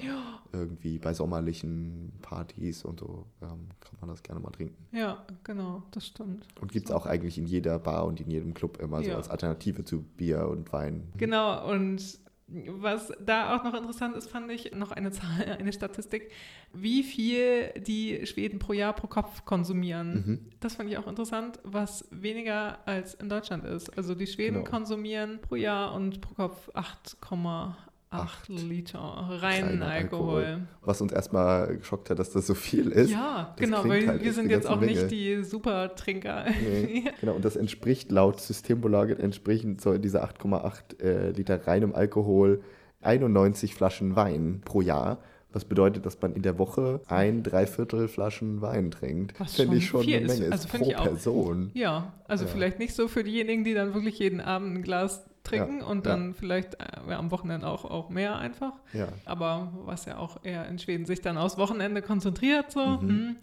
irgendwie 0.52 0.98
bei 0.98 1.12
sommerlichen 1.14 2.12
Partys 2.22 2.84
und 2.84 3.00
so 3.00 3.26
ähm, 3.42 3.68
kann 3.80 3.96
man 4.00 4.10
das 4.10 4.22
gerne 4.22 4.40
mal 4.40 4.50
trinken. 4.50 4.86
Ja, 4.92 5.24
genau, 5.44 5.82
das 5.90 6.06
stimmt. 6.06 6.46
Und 6.60 6.72
gibt 6.72 6.86
es 6.88 6.94
auch 6.94 7.06
eigentlich 7.06 7.36
in 7.38 7.46
jeder 7.46 7.78
Bar 7.78 8.06
und 8.06 8.20
in 8.20 8.30
jedem 8.30 8.54
Club 8.54 8.78
immer 8.80 9.02
so 9.02 9.10
Ja. 9.10 9.16
als 9.16 9.28
Alternative 9.28 9.84
zu 9.84 10.02
Bier 10.02 10.48
und 10.48 10.72
Wein. 10.72 11.08
Genau, 11.18 11.70
und 11.70 12.18
was 12.50 13.12
da 13.20 13.54
auch 13.56 13.64
noch 13.64 13.74
interessant 13.74 14.16
ist, 14.16 14.30
fand 14.30 14.50
ich 14.50 14.72
noch 14.74 14.90
eine 14.92 15.10
Zahl, 15.10 15.44
eine 15.58 15.72
Statistik, 15.72 16.30
wie 16.72 17.02
viel 17.02 17.72
die 17.78 18.24
Schweden 18.26 18.58
pro 18.58 18.72
Jahr 18.72 18.94
pro 18.94 19.06
Kopf 19.06 19.44
konsumieren. 19.44 20.14
Mhm. 20.14 20.40
Das 20.60 20.76
fand 20.76 20.90
ich 20.90 20.96
auch 20.96 21.06
interessant, 21.06 21.58
was 21.62 22.06
weniger 22.10 22.78
als 22.86 23.14
in 23.14 23.28
Deutschland 23.28 23.64
ist. 23.64 23.96
Also 23.98 24.14
die 24.14 24.26
Schweden 24.26 24.58
Genau. 24.58 24.70
konsumieren 24.70 25.40
pro 25.42 25.56
Jahr 25.56 25.92
und 25.94 26.20
pro 26.22 26.34
Kopf 26.34 26.68
8,8 26.74 27.74
Acht 28.10 28.48
Liter 28.48 28.98
reinen 28.98 29.82
Alkohol. 29.82 30.42
Alkohol. 30.44 30.60
Was 30.82 31.00
uns 31.02 31.12
erstmal 31.12 31.76
geschockt 31.76 32.08
hat, 32.08 32.18
dass 32.18 32.30
das 32.30 32.46
so 32.46 32.54
viel 32.54 32.88
ist. 32.88 33.10
Ja, 33.10 33.52
Das 33.56 33.64
genau, 33.66 33.84
weil 33.86 34.06
halt 34.06 34.24
wir 34.24 34.32
sind 34.32 34.50
jetzt 34.50 34.66
auch 34.66 34.80
Menge. 34.80 34.92
nicht 34.92 35.10
die 35.10 35.42
Supertrinker. 35.44 36.46
Nee, 36.62 37.04
genau, 37.20 37.34
und 37.34 37.44
das 37.44 37.56
entspricht 37.56 38.10
laut 38.10 38.40
Systembolaget 38.40 39.18
entsprechend 39.20 39.80
so 39.82 39.96
dieser 39.98 40.24
8,8 40.24 41.02
äh, 41.02 41.30
Liter 41.32 41.66
reinem 41.66 41.94
Alkohol 41.94 42.62
91 43.02 43.74
Flaschen 43.74 44.16
Wein 44.16 44.62
pro 44.64 44.80
Jahr. 44.80 45.18
Was 45.52 45.64
bedeutet, 45.64 46.04
dass 46.04 46.20
man 46.20 46.34
in 46.34 46.42
der 46.42 46.58
Woche 46.58 47.00
ein 47.08 47.42
Dreiviertel 47.42 48.08
Flaschen 48.08 48.60
Wein 48.60 48.90
trinkt. 48.90 49.38
Was 49.40 49.54
Finde 49.54 49.76
ich 49.76 49.86
schon 49.86 50.02
eine 50.02 50.16
ist. 50.16 50.28
Menge. 50.28 50.44
Ist 50.46 50.52
Also 50.52 50.68
pro 50.78 50.84
ich 50.90 50.96
auch. 50.96 51.04
Person. 51.04 51.70
Ja, 51.74 52.12
also 52.26 52.44
Ja. 52.44 52.50
vielleicht 52.50 52.78
nicht 52.78 52.94
so 52.94 53.08
für 53.08 53.24
diejenigen, 53.24 53.64
die 53.64 53.72
dann 53.72 53.94
wirklich 53.94 54.18
jeden 54.18 54.40
Abend 54.42 54.76
ein 54.76 54.82
Glas 54.82 55.24
trinken 55.48 55.80
Ja, 55.80 55.86
und 55.86 56.06
ja. 56.06 56.12
dann 56.12 56.34
vielleicht 56.34 56.74
äh, 56.74 57.10
ja, 57.10 57.18
am 57.18 57.30
Wochenende 57.30 57.66
auch, 57.66 57.84
auch 57.84 58.08
mehr 58.08 58.36
einfach. 58.38 58.72
Ja. 58.92 59.08
Aber 59.24 59.72
was 59.84 60.04
ja 60.04 60.18
auch 60.18 60.44
eher 60.44 60.66
in 60.68 60.78
Schweden 60.78 61.06
sich 61.06 61.20
dann 61.20 61.38
aufs 61.38 61.58
Wochenende 61.58 62.02
konzentriert 62.02 62.70
so. 62.70 62.84
Mhm. 62.84 63.08
hm. 63.08 63.36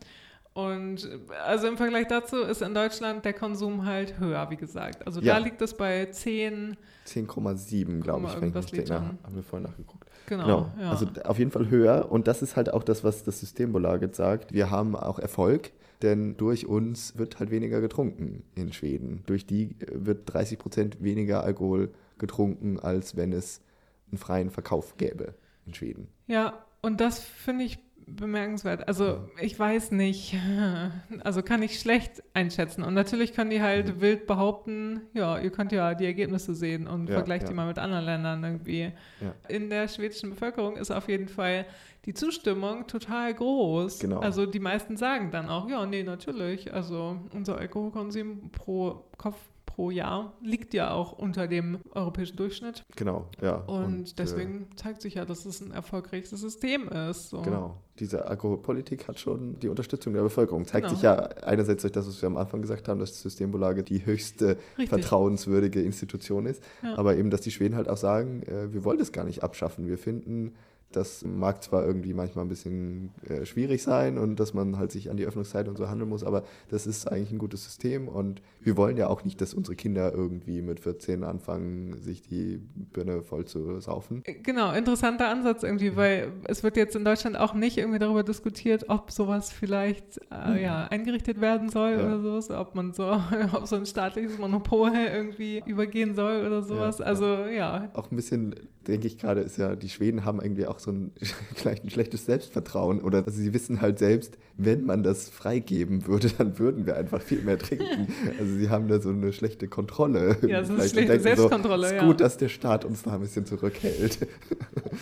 Und 0.54 1.10
also 1.46 1.68
im 1.68 1.76
Vergleich 1.76 2.08
dazu 2.08 2.38
ist 2.38 2.62
in 2.62 2.74
Deutschland 2.74 3.26
der 3.26 3.34
Konsum 3.34 3.86
halt 3.86 4.18
höher, 4.20 4.50
wie 4.50 4.56
gesagt. 4.56 5.06
Also 5.06 5.20
Ja. 5.20 5.34
da 5.34 5.40
liegt 5.40 5.62
es 5.62 5.74
bei 5.74 6.06
10, 6.06 6.78
10,7, 7.06 8.00
glaube 8.00 8.28
ich, 8.28 8.40
wenn 8.40 8.48
ich. 8.48 8.56
Nach, 8.56 8.72
Litern. 8.72 9.20
haben 9.22 9.36
wir 9.36 9.44
vorhin 9.44 9.68
nachgeguckt. 9.68 10.08
genau. 10.28 10.46
Genau, 10.46 10.72
ja. 10.80 10.92
also 10.92 11.08
auf 11.26 11.40
jeden 11.40 11.52
Fall 11.52 11.70
höher. 11.70 12.10
Und 12.10 12.30
das 12.30 12.42
ist 12.42 12.56
halt 12.56 12.74
auch 12.74 12.84
das, 12.84 13.04
was 13.04 13.26
das 13.26 13.42
Systembolaget 13.42 14.16
sagt. 14.16 14.54
Wir 14.54 14.72
haben 14.72 14.96
auch 14.96 15.20
Erfolg, 15.20 15.72
denn 16.06 16.38
durch 16.38 16.68
uns 16.68 17.18
wird 17.18 17.40
halt 17.40 17.52
weniger 17.52 17.82
getrunken 17.82 18.44
in 18.56 18.72
Schweden. 18.72 19.24
Durch 19.26 19.46
die 19.46 19.76
äh, 19.82 19.88
wird 19.92 20.22
30 20.32 20.58
Prozent 20.60 21.04
weniger 21.04 21.44
Alkohol 21.44 21.92
getrunken, 22.18 22.80
als 22.80 23.18
wenn 23.18 23.34
es 23.34 23.62
einen 24.10 24.18
freien 24.18 24.52
Verkauf 24.52 24.96
gäbe 24.98 25.34
in 25.66 25.74
Schweden. 25.74 26.08
Ja, 26.28 26.66
und 26.82 27.02
das 27.02 27.20
finde 27.20 27.66
ich 27.66 27.80
bemerkenswert. 28.08 28.88
Also 28.88 29.28
ich 29.42 29.58
weiß 29.58 29.92
nicht, 29.92 30.36
also 31.24 31.42
kann 31.42 31.62
ich 31.64 31.80
schlecht 31.80 32.24
einschätzen. 32.34 32.84
Und 32.84 32.94
natürlich 32.94 33.34
können 33.34 33.50
die 33.50 33.62
halt 33.62 33.96
Mhm. 33.96 34.02
wild 34.02 34.28
behaupten, 34.28 35.02
ja, 35.14 35.40
ihr 35.40 35.52
könnt 35.52 35.72
ja 35.72 35.94
die 35.96 36.06
Ergebnisse 36.06 36.54
sehen 36.56 36.88
und 36.88 37.08
Ja, 37.08 37.16
vergleicht 37.16 37.44
ja. 37.44 37.50
die 37.50 37.56
mal 37.56 37.68
mit 37.68 37.80
anderen 37.80 38.06
Ländern 38.06 38.44
irgendwie. 38.44 38.92
Ja. 39.22 39.34
In 39.48 39.70
der 39.70 39.88
schwedischen 39.88 40.30
Bevölkerung 40.32 40.78
ist 40.78 40.92
auf 40.92 41.08
jeden 41.10 41.28
Fall 41.28 41.66
die 42.06 42.14
Zustimmung 42.14 42.86
total 42.88 43.34
groß. 43.34 44.00
Genau. 44.00 44.20
Also 44.20 44.46
die 44.46 44.60
meisten 44.60 44.96
sagen 44.98 45.32
dann 45.32 45.50
auch, 45.50 45.68
ja, 45.70 45.86
nee, 45.86 46.04
natürlich. 46.04 46.72
Also 46.74 47.18
unser 47.34 47.58
Alkoholkonsum 47.58 48.52
pro 48.52 49.04
Kopf 49.18 49.38
pro 49.76 49.92
Jahr 49.92 50.32
liegt 50.42 50.74
ja 50.74 50.92
auch 50.92 51.12
unter 51.12 51.48
dem 51.48 51.80
europäischen 51.92 52.38
Durchschnitt. 52.38 52.86
Genau, 52.96 53.28
ja. 53.42 53.56
Und, 53.56 54.12
äh, 54.12 54.14
deswegen 54.18 54.68
zeigt 54.78 55.02
sich 55.02 55.16
ja, 55.16 55.26
dass 55.26 55.46
es 55.46 55.60
ein 55.60 55.72
erfolgreiches 55.72 56.30
System 56.40 56.88
ist. 56.88 57.30
So. 57.30 57.42
Genau. 57.42 57.76
Diese 58.00 58.26
Alkoholpolitik 58.26 59.08
hat 59.10 59.20
schon 59.20 59.60
die 59.60 59.68
Unterstützung 59.68 60.14
der 60.14 60.22
Bevölkerung. 60.22 60.66
Zeigt 60.66 60.86
Genau. 60.88 60.96
sich 60.96 61.04
ja 61.04 61.16
einerseits 61.44 61.82
durch 61.82 61.92
das, 61.92 62.08
was 62.08 62.22
wir 62.22 62.28
am 62.28 62.38
Anfang 62.38 62.62
gesagt 62.62 62.88
haben, 62.88 63.00
dass 63.00 63.12
das 63.12 63.22
Systembolaget 63.22 63.90
die 63.90 64.06
höchste 64.06 64.58
Richtig. 64.78 64.90
vertrauenswürdige 64.90 65.82
Institution 65.82 66.46
ist. 66.46 66.64
Ja. 66.82 66.98
Aber 66.98 67.18
eben, 67.18 67.30
dass 67.30 67.42
die 67.42 67.52
Schweden 67.52 67.76
halt 67.76 67.90
auch 67.90 67.98
sagen, 67.98 68.44
äh, 68.44 68.72
wir 68.74 68.86
wollen 68.86 69.00
das 69.00 69.12
gar 69.12 69.26
nicht 69.26 69.44
abschaffen. 69.44 69.88
Wir 69.88 69.98
finden 69.98 70.54
Das 70.96 71.26
mag 71.26 71.64
zwar 71.64 71.86
irgendwie 71.86 72.14
manchmal 72.14 72.46
ein 72.46 72.50
bisschen 72.50 73.12
äh, 73.28 73.46
schwierig 73.46 73.84
sein 73.84 74.18
und 74.18 74.40
dass 74.40 74.54
man 74.54 74.78
halt 74.78 74.92
sich 74.92 75.10
an 75.10 75.18
die 75.18 75.26
Öffnungszeit 75.26 75.68
und 75.68 75.78
so 75.78 75.90
handeln 75.90 76.10
muss, 76.10 76.24
aber 76.24 76.44
das 76.70 76.88
ist 76.88 77.12
eigentlich 77.12 77.32
ein 77.32 77.38
gutes 77.38 77.64
System 77.64 78.08
und 78.08 78.42
wir 78.62 78.78
wollen 78.78 78.98
ja 78.98 79.08
auch 79.08 79.24
nicht, 79.24 79.40
dass 79.42 79.54
unsere 79.54 79.76
Kinder 79.76 80.12
irgendwie 80.14 80.62
mit 80.62 80.80
14 80.80 81.24
anfangen, 81.24 82.00
sich 82.02 82.24
die 82.24 82.60
Birne 82.94 83.22
voll 83.22 83.46
zu 83.46 83.80
saufen. 83.80 84.24
Genau, 84.44 84.74
interessanter 84.74 85.28
Ansatz 85.28 85.62
irgendwie, 85.62 85.96
weil 85.96 86.32
es 86.46 86.64
wird 86.64 86.76
jetzt 86.78 86.96
in 86.96 87.06
Deutschland 87.06 87.38
auch 87.38 87.54
nicht 87.54 87.78
irgendwie 87.78 88.00
darüber 88.00 88.24
diskutiert, 88.24 88.86
ob 88.90 89.12
sowas 89.12 89.52
vielleicht 89.52 90.20
äh, 90.32 90.64
ja, 90.64 90.86
eingerichtet 90.86 91.42
werden 91.42 91.70
soll 91.70 91.92
ja. 91.92 92.06
oder 92.06 92.20
sowas, 92.20 92.50
ob 92.50 92.74
man 92.74 92.94
so 92.94 93.06
auf 93.52 93.68
so 93.68 93.76
ein 93.76 93.86
staatliches 93.86 94.38
Monopol 94.40 94.92
irgendwie 94.96 95.62
übergehen 95.66 96.16
soll 96.16 96.46
oder 96.46 96.64
sowas. 96.64 97.00
Ja, 97.00 97.06
also 97.06 97.26
ja. 97.46 97.90
Auch 97.94 98.12
ein 98.12 98.16
bisschen, 98.16 98.56
denke 98.88 99.08
ich 99.08 99.18
gerade, 99.18 99.42
ist 99.42 99.58
ja, 99.58 99.76
die 99.76 99.90
Schweden 99.90 100.26
haben 100.26 100.42
irgendwie 100.42 100.66
auch 100.66 100.80
so 100.80 100.85
ein, 100.92 101.12
vielleicht 101.56 101.84
ein 101.84 101.90
schlechtes 101.90 102.26
Selbstvertrauen 102.26 103.02
oder 103.02 103.20
also 103.20 103.32
sie 103.32 103.54
wissen 103.54 103.82
halt 103.82 104.00
selbst, 104.00 104.38
wenn 104.58 104.86
man 104.86 105.04
das 105.04 105.30
freigeben 105.30 106.08
würde, 106.08 106.30
dann 106.38 106.58
würden 106.60 106.86
wir 106.86 106.96
einfach 106.96 107.22
viel 107.22 107.42
mehr 107.42 107.58
trinken. 107.58 108.08
also 108.40 108.56
sie 108.56 108.70
haben 108.70 108.88
da 108.88 109.00
so 109.00 109.10
eine 109.10 109.34
schlechte 109.34 109.68
Kontrolle. 109.68 110.38
Ja, 110.48 110.64
so 110.64 110.74
eine 110.74 110.88
schlechte 110.88 111.20
Selbstkontrolle, 111.20 111.90
so, 111.90 111.96
ist 111.96 112.02
gut, 112.02 112.22
dass 112.22 112.38
der 112.38 112.50
Staat 112.50 112.86
uns 112.86 113.04
da 113.04 113.14
ein 113.14 113.22
bisschen 113.22 113.46
zurückhält. 113.46 114.28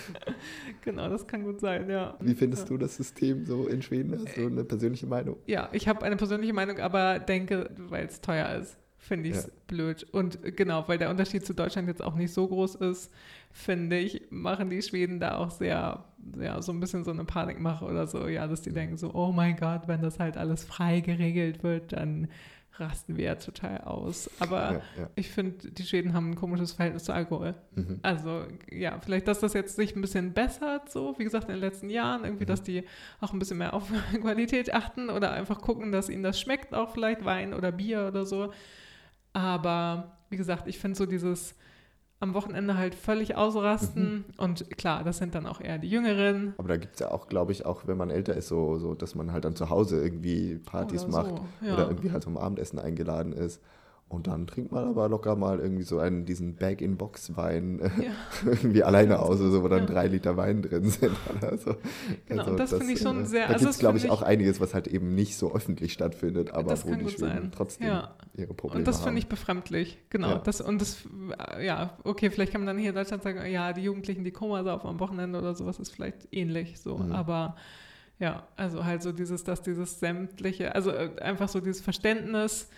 genau, 0.82 1.10
das 1.10 1.28
kann 1.28 1.44
gut 1.44 1.60
sein, 1.60 1.90
ja. 1.90 2.18
Wie 2.20 2.34
findest 2.34 2.70
du 2.70 2.78
das 2.78 2.96
System 2.96 3.46
so 3.46 3.68
in 3.68 3.82
Schweden? 3.82 4.14
Hast 4.14 4.38
du 4.38 4.48
eine 4.48 4.64
persönliche 4.64 5.08
Meinung? 5.08 5.38
Ja, 5.46 5.70
ich 5.72 5.88
habe 5.88 6.04
eine 6.04 6.16
persönliche 6.16 6.54
Meinung, 6.54 6.80
aber 6.80 7.20
denke, 7.20 7.70
weil 7.78 8.06
es 8.06 8.22
teuer 8.22 8.60
ist 8.60 8.78
finde 9.04 9.30
ich 9.30 9.36
es 9.36 9.46
ja. 9.46 9.52
blöd. 9.68 10.04
Und 10.12 10.40
genau, 10.56 10.88
weil 10.88 10.98
der 10.98 11.10
Unterschied 11.10 11.46
zu 11.46 11.54
Deutschland 11.54 11.88
jetzt 11.88 12.02
auch 12.02 12.16
nicht 12.16 12.34
so 12.34 12.48
groß 12.48 12.76
ist, 12.76 13.12
finde 13.52 13.98
ich, 13.98 14.24
machen 14.30 14.70
die 14.70 14.82
Schweden 14.82 15.20
da 15.20 15.38
auch 15.38 15.52
sehr, 15.52 16.06
ja, 16.40 16.62
so 16.62 16.72
ein 16.72 16.80
bisschen 16.80 17.04
so 17.04 17.12
eine 17.12 17.26
Panikmache 17.26 17.86
oder 17.86 18.08
so, 18.08 18.28
ja, 18.28 18.48
dass 18.48 18.62
die 18.62 18.72
denken 18.72 18.98
so, 18.98 19.14
oh 19.14 19.32
mein 19.32 19.58
Gott, 19.58 19.88
wenn 19.88 20.02
das 20.02 20.20
halt 20.20 20.38
alles 20.38 20.64
frei 20.64 21.02
geregelt 21.02 21.64
wird, 21.64 21.92
dann 21.94 22.30
rasten 22.78 23.18
wir 23.18 23.26
ja 23.26 23.36
total 23.36 23.82
aus. 23.82 24.30
Aber 24.40 24.74
ja, 24.74 24.82
ja. 24.98 25.10
ich 25.16 25.30
finde, 25.30 25.70
die 25.70 25.84
Schweden 25.84 26.14
haben 26.14 26.32
ein 26.32 26.36
komisches 26.36 26.72
Verhältnis 26.72 27.04
zu 27.04 27.14
Alkohol. 27.14 27.54
Mhm. 27.76 28.00
Also 28.02 28.46
ja, 28.72 29.00
vielleicht, 29.00 29.28
dass 29.28 29.40
das 29.40 29.54
jetzt 29.54 29.76
sich 29.76 29.96
ein 29.96 30.02
bisschen 30.02 30.34
bessert, 30.34 30.92
so 30.92 31.14
wie 31.20 31.24
gesagt 31.24 31.50
in 31.50 31.56
den 31.56 31.60
letzten 31.60 31.90
Jahren, 31.90 32.24
irgendwie, 32.24 32.46
mhm. 32.46 32.48
dass 32.48 32.64
die 32.64 32.84
auch 33.20 33.34
ein 33.34 33.40
bisschen 33.40 33.58
mehr 33.58 33.74
auf 33.74 33.92
Qualität 34.22 34.74
achten 34.74 35.10
oder 35.10 35.32
einfach 35.32 35.62
gucken, 35.62 35.92
dass 35.92 36.10
ihnen 36.10 36.24
das 36.24 36.40
schmeckt, 36.40 36.74
auch 36.74 36.92
vielleicht 36.94 37.26
Wein 37.26 37.54
oder 37.54 37.72
Bier 37.72 38.08
oder 38.08 38.26
so. 38.26 38.52
Aber 39.34 40.18
wie 40.30 40.38
gesagt, 40.38 40.68
ich 40.68 40.80
finde 40.80 40.98
so 40.98 41.06
dieses 41.06 41.56
am 42.24 42.34
Wochenende 42.34 42.78
halt 42.78 42.96
völlig 42.96 43.36
ausrasten. 43.36 44.14
Mhm. 44.14 44.24
Und 44.38 44.78
klar, 44.78 45.04
das 45.04 45.18
sind 45.18 45.36
dann 45.36 45.46
auch 45.46 45.60
eher 45.60 45.78
die 45.78 45.90
Jüngeren. 45.90 46.54
Aber 46.58 46.70
da 46.70 46.78
gibt 46.78 46.94
es 46.94 47.00
ja 47.02 47.12
auch, 47.12 47.28
glaube 47.28 47.52
ich, 47.52 47.66
auch 47.66 47.86
wenn 47.86 47.98
man 47.98 48.10
älter 48.10 48.34
ist, 48.34 48.48
so, 48.48 48.78
so, 48.80 48.96
dass 48.96 49.14
man 49.14 49.34
halt 49.34 49.44
dann 49.44 49.56
zu 49.56 49.70
Hause 49.70 50.02
irgendwie 50.02 50.56
Partys 50.56 51.04
oder 51.04 51.12
macht 51.12 51.38
so, 51.62 51.68
ja. 51.68 51.74
oder 51.74 51.88
irgendwie 51.90 52.12
halt 52.12 52.24
zum 52.24 52.38
Abendessen 52.38 52.80
eingeladen 52.80 53.34
ist. 53.34 53.62
Und 54.14 54.28
dann 54.28 54.46
trinkt 54.46 54.72
man 54.72 54.88
aber 54.88 55.10
locker 55.10 55.36
mal 55.36 55.60
irgendwie 55.60 55.82
so 55.82 55.98
einen, 55.98 56.26
diesen 56.26 56.56
Bag-in-Box-Wein 56.56 57.80
äh, 57.80 58.06
ja. 58.06 58.12
irgendwie 58.46 58.84
alleine 58.84 59.18
aus, 59.18 59.42
also, 59.42 59.64
wo 59.64 59.68
dann 59.68 59.80
ja. 59.80 59.86
drei 59.88 60.08
Liter 60.08 60.38
Wein 60.38 60.62
drin 60.62 60.88
sind. 60.88 61.14
Oder 61.38 61.58
so. 61.58 61.76
Genau, 62.28 62.44
also 62.44 62.56
das, 62.56 62.70
das 62.70 62.80
finde 62.80 62.94
ich 62.94 63.00
schon 63.00 63.24
äh, 63.24 63.26
sehr... 63.26 63.48
Da 63.48 63.54
also 63.54 63.66
gibt 63.66 63.74
es, 63.74 63.80
glaube 63.80 63.98
ich, 63.98 64.12
auch 64.12 64.22
einiges, 64.22 64.62
was 64.62 64.76
halt 64.76 64.88
eben 64.88 65.16
nicht 65.16 65.36
so 65.36 65.56
öffentlich 65.56 65.94
stattfindet, 65.94 66.52
aber 66.52 66.72
wo 66.84 66.94
die 66.94 67.10
Schweden 67.10 67.52
trotzdem 67.52 67.88
ja. 67.88 68.14
ihre 68.36 68.54
Probleme 68.54 68.74
haben. 68.74 68.80
Und 68.82 68.88
das 68.88 69.02
finde 69.02 69.18
ich 69.18 69.28
befremdlich, 69.28 69.98
genau. 70.12 70.38
Das, 70.38 70.62
und 70.62 70.80
das, 70.80 71.08
äh, 71.56 71.66
ja, 71.66 71.98
okay, 72.04 72.30
vielleicht 72.30 72.52
kann 72.52 72.62
man 72.62 72.68
dann 72.68 72.78
hier 72.78 72.90
in 72.90 72.96
Deutschland 72.96 73.24
sagen, 73.24 73.44
ja, 73.52 73.74
die 73.74 73.82
Jugendlichen, 73.82 74.24
die 74.24 74.32
Koma 74.32 74.64
saufen 74.64 74.88
am 74.88 75.00
Wochenende 75.00 75.40
oder 75.40 75.56
sowas, 75.56 75.80
ist 75.80 75.90
vielleicht 75.90 76.28
ähnlich 76.32 76.80
so, 76.80 76.98
mhm. 76.98 77.12
aber... 77.12 77.56
Ja, 78.20 78.48
also 78.56 78.86
halt 78.86 79.02
so 79.02 79.12
dieses, 79.12 79.44
dass 79.44 79.64
dieses 79.64 80.00
sämtliche, 80.00 80.76
also 80.76 80.92
einfach 80.92 81.50
so 81.50 81.60
dieses 81.60 81.82
Verständnis, 81.82 82.70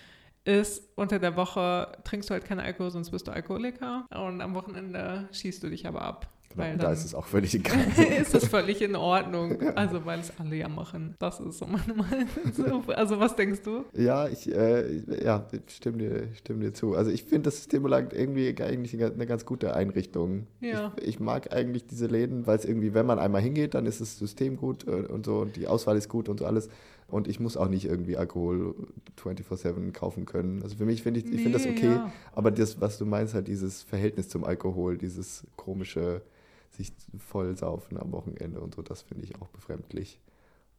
ist, 0.46 0.84
unter 0.96 1.20
der 1.20 1.36
Woche 1.36 1.91
trinkst 2.04 2.30
du 2.30 2.34
halt 2.34 2.46
keinen 2.46 2.62
Alkohol, 2.62 2.91
sonst 2.91 3.12
bist 3.12 3.28
du 3.28 3.32
Alkoholiker. 3.32 4.06
Und 4.12 4.41
am 4.41 4.54
Wochenende 4.54 5.28
schießt 5.32 5.64
du 5.64 5.70
dich 5.70 5.88
aber 5.88 6.02
ab. 6.02 6.30
Genau, 6.56 6.84
da 6.84 6.91
ist 6.91 7.04
es 7.04 7.14
auch 7.14 7.26
völlig 7.26 7.54
egal. 7.54 7.78
ist 8.22 8.34
es 8.34 8.48
völlig 8.48 8.82
in 8.82 8.96
Ordnung. 8.96 9.62
Also, 9.76 10.06
weil 10.06 10.20
es 10.20 10.32
alle 10.39 10.56
ja 10.56 10.70
machen. 10.70 11.16
Das 11.20 11.39
ist 11.39 11.58
so 11.58 11.66
meine 11.66 11.93
Meinung. 11.96 12.89
Also, 12.96 13.20
was 13.20 13.36
denkst 13.36 13.62
du? 13.64 13.84
Ja, 13.93 14.28
ich 14.28 14.50
äh, 14.54 15.02
ja, 15.24 15.46
stimme, 15.68 15.98
dir, 15.98 16.30
stimme 16.36 16.64
dir 16.64 16.74
zu. 16.74 16.96
Also, 16.96 17.12
ich 17.12 17.24
finde 17.24 17.43
das 17.43 17.58
Systemolag 17.58 18.14
irgendwie 18.14 18.56
eigentlich 18.62 19.02
eine 19.02 19.26
ganz 19.26 19.46
gute 19.46 19.76
Einrichtung. 19.76 20.48
Ja. 20.62 20.93
Ich, 20.98 21.08
ich 21.08 21.20
mag 21.20 21.54
eigentlich 21.54 21.88
diese 21.88 22.08
Läden, 22.08 22.48
weil 22.48 22.58
es 22.58 22.66
irgendwie, 22.66 22.93
wenn 22.93 23.06
man 23.06 23.20
einmal 23.20 23.41
hingeht, 23.41 23.74
dann 23.74 23.86
ist 23.86 24.00
das 24.00 24.18
System 24.18 24.56
gut 24.56 24.88
äh, 24.88 24.91
und 24.91 25.26
so 25.26 25.39
und 25.39 25.58
die 25.58 25.68
Auswahl 25.68 25.98
ist 25.98 26.08
gut 26.08 26.30
und 26.30 26.39
so 26.39 26.46
alles. 26.46 26.70
Und 27.16 27.30
ich 27.30 27.39
muss 27.39 27.55
auch 27.55 27.70
nicht 27.70 27.86
irgendwie 27.86 28.18
Alkohol 28.18 28.76
24-7 29.18 29.93
kaufen 29.93 30.26
können. 30.26 30.61
Also 30.63 30.76
für 30.76 30.84
mich 30.84 31.01
finde 31.01 31.22
ich, 31.22 31.26
ich 31.28 31.43
finde 31.43 31.53
das 31.53 31.66
okay. 31.66 31.93
Ja. 31.93 32.11
Aber 32.34 32.51
das, 32.51 32.82
was 32.82 32.97
du 32.97 33.05
meinst, 33.05 33.34
halt 33.34 33.47
dieses 33.47 33.84
Verhältnis 33.84 34.28
zum 34.28 34.43
Alkohol, 34.43 34.97
dieses 34.97 35.47
komische 35.55 36.24
sich 36.72 36.91
voll 37.18 37.55
saufen 37.55 37.97
am 37.97 38.11
Wochenende 38.11 38.59
und 38.59 38.76
so, 38.76 38.82
das 38.82 39.01
finde 39.01 39.24
ich 39.24 39.41
auch 39.41 39.47
befremdlich. 39.47 40.20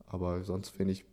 Aber 0.05 0.45
sonst 0.45 0.69
finde 0.69 0.93
ich, 0.93 1.07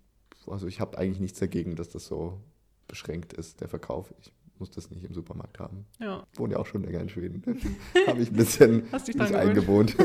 also 0.46 0.68
ich 0.68 0.82
habe 0.82 0.98
eigentlich 0.98 1.22
nichts 1.22 1.40
dagegen, 1.40 1.78
dass 1.78 1.88
das 1.88 2.06
so 2.06 2.42
beschränkt 2.90 3.32
ist, 3.32 3.62
der 3.62 3.70
Verkauf. 3.70 4.14
Ich 4.20 4.34
muss 4.60 4.72
das 4.72 4.92
nicht 4.92 5.06
im 5.06 5.14
Supermarkt 5.14 5.58
haben. 5.58 5.86
Ja. 6.02 6.28
Ich 6.34 6.40
wohne 6.40 6.56
ja 6.56 6.60
auch 6.60 6.66
schon 6.66 6.84
länger 6.84 7.00
in 7.00 7.08
Schweden. 7.08 7.44
habe 8.08 8.20
ich 8.20 8.30
ein 8.30 8.36
bisschen 8.36 8.84
mich 8.92 9.36
eingewohnt. 9.38 9.96